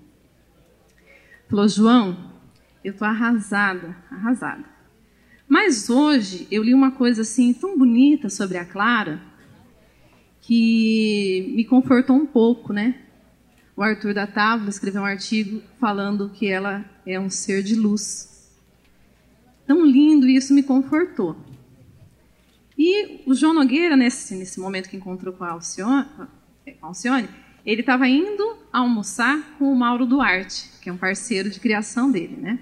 Falou, 1.47 1.67
João, 1.67 2.31
eu 2.83 2.93
estou 2.93 3.07
arrasada, 3.07 3.95
arrasada. 4.09 4.65
Mas 5.47 5.91
hoje 5.91 6.47
eu 6.49 6.63
li 6.63 6.73
uma 6.73 6.91
coisa 6.91 7.21
assim 7.21 7.53
tão 7.53 7.77
bonita 7.77 8.29
sobre 8.29 8.57
a 8.57 8.65
Clara 8.65 9.21
que 10.41 11.53
me 11.55 11.63
confortou 11.65 12.15
um 12.15 12.25
pouco, 12.25 12.73
né? 12.73 13.04
O 13.75 13.83
Arthur 13.83 14.13
da 14.13 14.25
Távola 14.25 14.69
escreveu 14.69 15.01
um 15.01 15.05
artigo 15.05 15.61
falando 15.79 16.29
que 16.29 16.47
ela 16.47 16.85
é 17.05 17.19
um 17.19 17.29
ser 17.29 17.61
de 17.61 17.75
luz. 17.75 18.49
Tão 19.67 19.85
lindo 19.85 20.27
e 20.27 20.35
isso 20.37 20.53
me 20.53 20.63
confortou. 20.63 21.35
E 22.77 23.21
o 23.25 23.33
João 23.33 23.53
Nogueira, 23.53 23.97
nesse, 23.97 24.35
nesse 24.35 24.59
momento 24.59 24.89
que 24.89 24.95
encontrou 24.95 25.33
com 25.33 25.43
a 25.43 25.51
Alcione, 25.51 26.07
a 26.17 26.27
Alcione 26.81 27.27
ele 27.65 27.81
estava 27.81 28.07
indo 28.07 28.57
almoçar 28.71 29.57
com 29.57 29.71
o 29.71 29.75
Mauro 29.75 30.05
Duarte, 30.05 30.69
que 30.81 30.89
é 30.89 30.93
um 30.93 30.97
parceiro 30.97 31.49
de 31.49 31.59
criação 31.59 32.11
dele, 32.11 32.37
né? 32.37 32.59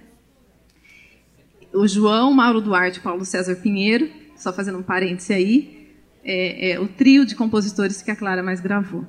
O 1.73 1.88
João, 1.88 2.31
Mauro 2.31 2.61
Duarte 2.61 2.99
e 2.99 3.02
Paulo 3.02 3.26
César 3.26 3.56
Pinheiro, 3.56 4.10
só 4.35 4.53
fazendo 4.53 4.77
um 4.77 4.84
parêntese 4.84 5.34
aí, 5.34 5.91
é, 6.23 6.72
é 6.72 6.80
o 6.80 6.88
trio 6.88 7.26
de 7.26 7.35
compositores 7.35 8.02
que 8.02 8.11
a 8.11 8.15
Clara 8.15 8.41
mais 8.41 8.61
gravou. 8.61 9.06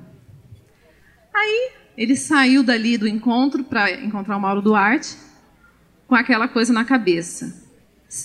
Aí 1.33 1.71
ele 1.97 2.15
saiu 2.15 2.63
dali 2.63 2.97
do 2.97 3.07
encontro 3.07 3.63
para 3.63 3.91
encontrar 3.91 4.37
o 4.37 4.41
Mauro 4.41 4.61
Duarte 4.61 5.15
com 6.07 6.15
aquela 6.15 6.47
coisa 6.47 6.73
na 6.73 6.83
cabeça. 6.83 7.63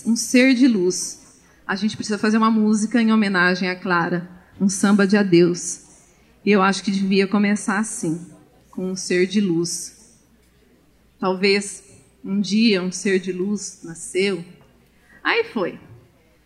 Um 0.05 0.15
ser 0.15 0.53
de 0.53 0.67
luz. 0.67 1.39
A 1.65 1.75
gente 1.75 1.95
precisa 1.95 2.17
fazer 2.17 2.37
uma 2.37 2.51
música 2.51 3.01
em 3.01 3.11
homenagem 3.11 3.69
à 3.69 3.75
Clara, 3.75 4.29
um 4.59 4.67
samba 4.67 5.07
de 5.07 5.15
adeus. 5.15 5.83
E 6.45 6.51
eu 6.51 6.61
acho 6.61 6.83
que 6.83 6.91
devia 6.91 7.27
começar 7.27 7.79
assim, 7.79 8.27
com 8.71 8.91
um 8.91 8.95
ser 8.95 9.25
de 9.25 9.39
luz. 9.39 10.19
Talvez 11.19 11.83
um 12.23 12.39
dia 12.39 12.81
um 12.81 12.91
ser 12.91 13.19
de 13.19 13.31
luz 13.31 13.81
nasceu. 13.83 14.43
Aí 15.23 15.45
foi. 15.45 15.79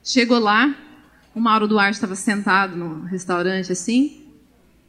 Chegou 0.04 0.38
lá, 0.38 0.76
o 1.34 1.40
Mauro 1.40 1.68
Duarte 1.68 1.96
estava 1.96 2.16
sentado 2.16 2.76
no 2.76 3.02
restaurante 3.06 3.72
assim, 3.72 4.26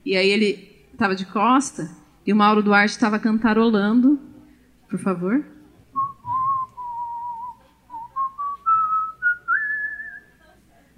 e 0.04 0.16
aí 0.16 0.28
ele 0.28 0.86
estava 0.92 1.14
de 1.14 1.24
costa, 1.24 1.90
e 2.26 2.32
o 2.32 2.36
Mauro 2.36 2.62
Duarte 2.62 2.92
estava 2.92 3.18
cantarolando. 3.18 4.18
Por 4.88 4.98
favor. 4.98 5.44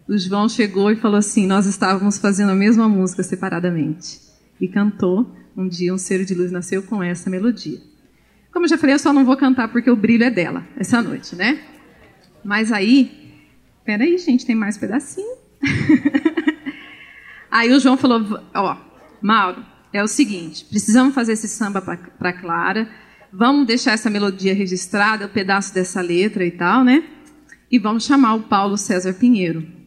o 0.08 0.16
João 0.16 0.48
chegou 0.48 0.90
e 0.90 0.96
falou 0.96 1.18
assim: 1.18 1.46
Nós 1.46 1.66
estávamos 1.66 2.18
fazendo 2.18 2.50
a 2.50 2.54
mesma 2.54 2.88
música 2.88 3.22
separadamente. 3.22 4.20
E 4.60 4.66
cantou. 4.66 5.36
Um 5.56 5.68
dia 5.68 5.92
um 5.92 5.98
ser 5.98 6.24
de 6.24 6.34
luz 6.34 6.52
nasceu 6.52 6.82
com 6.84 7.02
essa 7.02 7.28
melodia. 7.28 7.80
Como 8.52 8.64
eu 8.64 8.68
já 8.68 8.78
falei, 8.78 8.94
eu 8.94 8.98
só 8.98 9.12
não 9.12 9.24
vou 9.24 9.36
cantar 9.36 9.68
porque 9.68 9.90
o 9.90 9.96
brilho 9.96 10.22
é 10.22 10.30
dela 10.30 10.64
essa 10.76 11.02
noite, 11.02 11.34
né? 11.34 11.60
Mas 12.44 12.70
aí, 12.70 13.10
peraí, 13.84 14.16
gente, 14.18 14.46
tem 14.46 14.54
mais 14.54 14.78
pedacinho. 14.78 15.36
aí 17.50 17.72
o 17.72 17.80
João 17.80 17.96
falou: 17.96 18.40
Ó, 18.54 18.76
Mauro, 19.20 19.64
é 19.92 20.02
o 20.02 20.08
seguinte: 20.08 20.64
precisamos 20.64 21.14
fazer 21.14 21.32
esse 21.32 21.48
samba 21.48 21.80
para 21.80 22.32
Clara. 22.32 22.88
Vamos 23.32 23.66
deixar 23.66 23.92
essa 23.92 24.08
melodia 24.08 24.54
registrada, 24.54 25.26
o 25.26 25.28
um 25.28 25.32
pedaço 25.32 25.74
dessa 25.74 26.00
letra 26.00 26.44
e 26.44 26.50
tal, 26.50 26.82
né? 26.82 27.04
E 27.70 27.78
vamos 27.78 28.04
chamar 28.04 28.34
o 28.34 28.42
Paulo 28.42 28.78
César 28.78 29.12
Pinheiro 29.12 29.78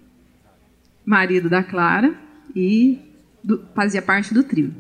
marido 1.06 1.50
da 1.50 1.64
Clara, 1.64 2.16
e 2.56 3.00
do, 3.44 3.66
fazia 3.76 4.02
parte 4.02 4.34
do 4.34 4.44
trio. 4.44 4.74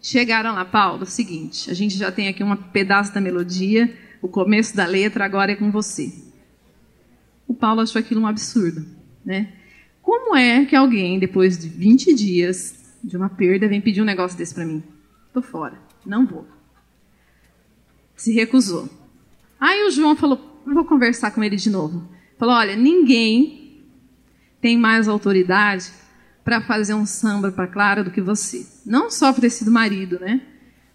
Chegaram 0.00 0.54
lá, 0.54 0.64
Paulo, 0.64 1.06
seguinte, 1.06 1.70
a 1.70 1.74
gente 1.74 1.96
já 1.96 2.10
tem 2.10 2.28
aqui 2.28 2.42
um 2.42 2.54
pedaço 2.56 3.12
da 3.12 3.20
melodia, 3.20 3.92
o 4.22 4.28
começo 4.28 4.76
da 4.76 4.86
letra, 4.86 5.24
agora 5.24 5.52
é 5.52 5.56
com 5.56 5.70
você. 5.70 6.12
O 7.46 7.54
Paulo 7.54 7.80
achou 7.80 7.98
aquilo 7.98 8.20
um 8.20 8.26
absurdo, 8.26 8.84
né? 9.24 9.52
Como 10.02 10.36
é 10.36 10.64
que 10.64 10.76
alguém, 10.76 11.18
depois 11.18 11.58
de 11.58 11.68
20 11.68 12.14
dias 12.14 12.77
de 13.02 13.16
uma 13.16 13.28
perda, 13.28 13.68
vem 13.68 13.80
pedir 13.80 14.02
um 14.02 14.04
negócio 14.04 14.36
desse 14.36 14.54
para 14.54 14.64
mim? 14.64 14.82
Tô 15.32 15.42
fora, 15.42 15.78
não 16.04 16.26
vou. 16.26 16.46
Se 18.16 18.32
recusou. 18.32 18.88
Aí 19.60 19.86
o 19.86 19.90
João 19.90 20.16
falou, 20.16 20.62
vou 20.66 20.84
conversar 20.84 21.30
com 21.30 21.42
ele 21.42 21.56
de 21.56 21.70
novo. 21.70 22.08
Falou, 22.38 22.54
olha, 22.54 22.76
ninguém 22.76 23.84
tem 24.60 24.76
mais 24.76 25.08
autoridade 25.08 25.92
para 26.44 26.60
fazer 26.60 26.94
um 26.94 27.04
samba 27.04 27.52
para 27.52 27.66
Clara 27.66 28.02
do 28.02 28.10
que 28.10 28.20
você. 28.20 28.66
Não 28.86 29.10
só 29.10 29.32
por 29.32 29.40
ter 29.40 29.50
sido 29.50 29.70
marido, 29.70 30.18
né? 30.18 30.40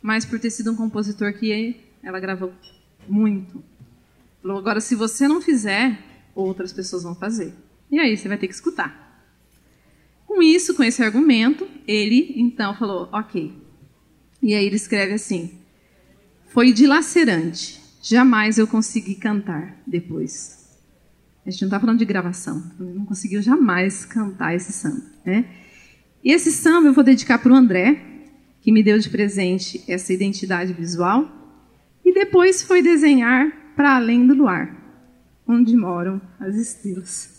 Mas 0.02 0.26
por 0.26 0.40
ter 0.40 0.50
sido 0.50 0.72
um 0.72 0.76
compositor 0.76 1.34
que 1.34 1.80
ela 2.02 2.20
gravou 2.20 2.54
muito. 3.08 3.64
Falou, 4.42 4.58
agora 4.58 4.82
se 4.82 4.96
você 4.96 5.28
não 5.28 5.42
fizer, 5.42 5.98
outras 6.36 6.74
pessoas 6.74 7.04
vão 7.04 7.16
fazer. 7.16 7.54
E 7.90 8.00
aí 8.00 8.18
você 8.18 8.28
vai 8.28 8.38
ter 8.38 8.48
que 8.48 8.54
escutar. 8.54 9.03
Com 10.34 10.42
isso, 10.42 10.74
com 10.74 10.84
esse 10.84 11.04
argumento, 11.04 11.68
ele 11.88 12.34
então 12.38 12.74
falou, 12.74 13.08
ok. 13.12 13.54
E 14.42 14.56
aí 14.56 14.66
ele 14.66 14.78
escreve 14.78 15.14
assim: 15.14 15.52
Foi 16.48 16.74
dilacerante. 16.74 17.80
Jamais 18.02 18.58
eu 18.58 18.66
consegui 18.66 19.14
cantar 19.14 19.78
depois. 19.86 20.80
A 21.46 21.52
gente 21.52 21.62
não 21.62 21.68
está 21.68 21.80
falando 21.80 22.00
de 22.00 22.06
gravação, 22.06 22.64
não 22.80 23.06
conseguiu 23.06 23.44
jamais 23.44 24.06
cantar 24.06 24.56
esse 24.56 24.74
samba. 24.74 25.04
Né? 25.24 25.46
E 26.24 26.32
esse 26.32 26.52
samba 26.52 26.88
eu 26.88 26.94
vou 26.94 27.04
dedicar 27.04 27.38
para 27.38 27.54
o 27.54 27.56
André, 27.56 28.02
que 28.60 28.72
me 28.72 28.82
deu 28.82 28.98
de 28.98 29.12
presente 29.12 29.84
essa 29.88 30.12
identidade 30.12 30.74
visual, 30.74 31.30
e 32.04 32.12
depois 32.12 32.64
foi 32.64 32.82
desenhar 32.82 33.52
para 33.76 33.98
além 33.98 34.26
do 34.26 34.34
luar, 34.34 34.76
onde 35.48 35.78
moram 35.78 36.20
as 36.40 36.56
estrelas. 36.56 37.33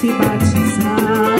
se 0.00 0.08
batizar. 0.12 1.39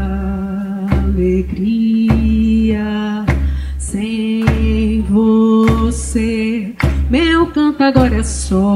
agora 7.83 8.15
é 8.15 8.23
só. 8.23 8.70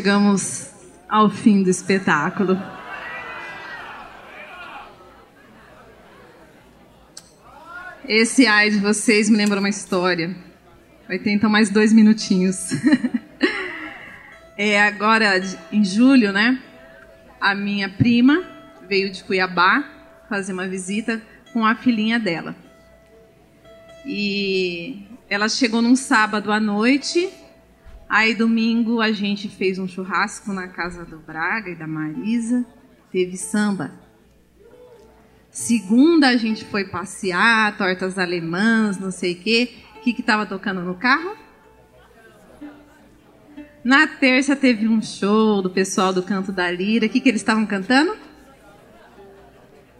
chegamos 0.00 0.70
ao 1.06 1.28
fim 1.28 1.62
do 1.62 1.68
espetáculo. 1.68 2.58
Esse 8.08 8.46
ai 8.46 8.70
de 8.70 8.78
vocês 8.78 9.28
me 9.28 9.36
lembra 9.36 9.58
uma 9.58 9.68
história. 9.68 10.34
Vai 11.06 11.18
ter 11.18 11.32
então 11.32 11.50
mais 11.50 11.68
dois 11.68 11.92
minutinhos. 11.92 12.70
é 14.56 14.80
agora 14.80 15.38
em 15.70 15.84
julho, 15.84 16.32
né? 16.32 16.58
A 17.38 17.54
minha 17.54 17.90
prima 17.90 18.42
veio 18.88 19.12
de 19.12 19.22
Cuiabá 19.22 19.84
fazer 20.30 20.54
uma 20.54 20.66
visita 20.66 21.20
com 21.52 21.66
a 21.66 21.74
filhinha 21.74 22.18
dela. 22.18 22.56
E 24.06 25.02
ela 25.28 25.50
chegou 25.50 25.82
num 25.82 25.94
sábado 25.94 26.50
à 26.50 26.58
noite 26.58 27.30
Aí 28.10 28.34
domingo 28.34 29.00
a 29.00 29.12
gente 29.12 29.48
fez 29.48 29.78
um 29.78 29.86
churrasco 29.86 30.52
na 30.52 30.66
casa 30.66 31.04
do 31.04 31.20
Braga 31.20 31.70
e 31.70 31.76
da 31.76 31.86
Marisa, 31.86 32.66
teve 33.12 33.36
samba. 33.36 33.92
Segunda 35.48 36.26
a 36.26 36.36
gente 36.36 36.64
foi 36.64 36.86
passear, 36.86 37.78
tortas 37.78 38.18
alemãs, 38.18 38.98
não 38.98 39.12
sei 39.12 39.34
o 39.34 39.36
quê. 39.36 39.74
O 39.96 40.00
que 40.00 40.10
estava 40.10 40.44
tocando 40.44 40.80
no 40.80 40.96
carro? 40.96 41.36
Na 43.84 44.08
terça 44.08 44.56
teve 44.56 44.88
um 44.88 45.00
show 45.00 45.62
do 45.62 45.70
pessoal 45.70 46.12
do 46.12 46.24
Canto 46.24 46.50
da 46.50 46.68
Lira. 46.68 47.06
O 47.06 47.08
que, 47.08 47.20
que 47.20 47.28
eles 47.28 47.42
estavam 47.42 47.64
cantando? 47.64 48.16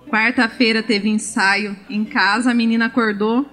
Quarta-feira 0.09 0.83
teve 0.83 1.09
ensaio 1.09 1.77
em 1.89 2.05
casa, 2.05 2.51
a 2.51 2.55
menina 2.55 2.87
acordou 2.87 3.49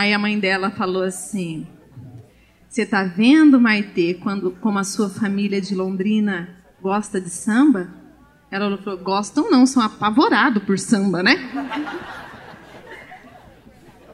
Aí 0.00 0.14
a 0.14 0.18
mãe 0.18 0.38
dela 0.40 0.70
falou 0.70 1.02
assim: 1.02 1.66
Você 2.66 2.86
tá 2.86 3.04
vendo, 3.04 3.60
Maitê, 3.60 4.14
quando, 4.14 4.50
como 4.52 4.78
a 4.78 4.82
sua 4.82 5.10
família 5.10 5.60
de 5.60 5.74
Londrina 5.74 6.48
gosta 6.80 7.20
de 7.20 7.28
samba? 7.28 7.90
Ela 8.50 8.78
falou: 8.78 8.98
Gostam 9.00 9.50
não, 9.50 9.66
são 9.66 9.82
apavorados 9.82 10.62
por 10.62 10.78
samba, 10.78 11.22
né? 11.22 11.36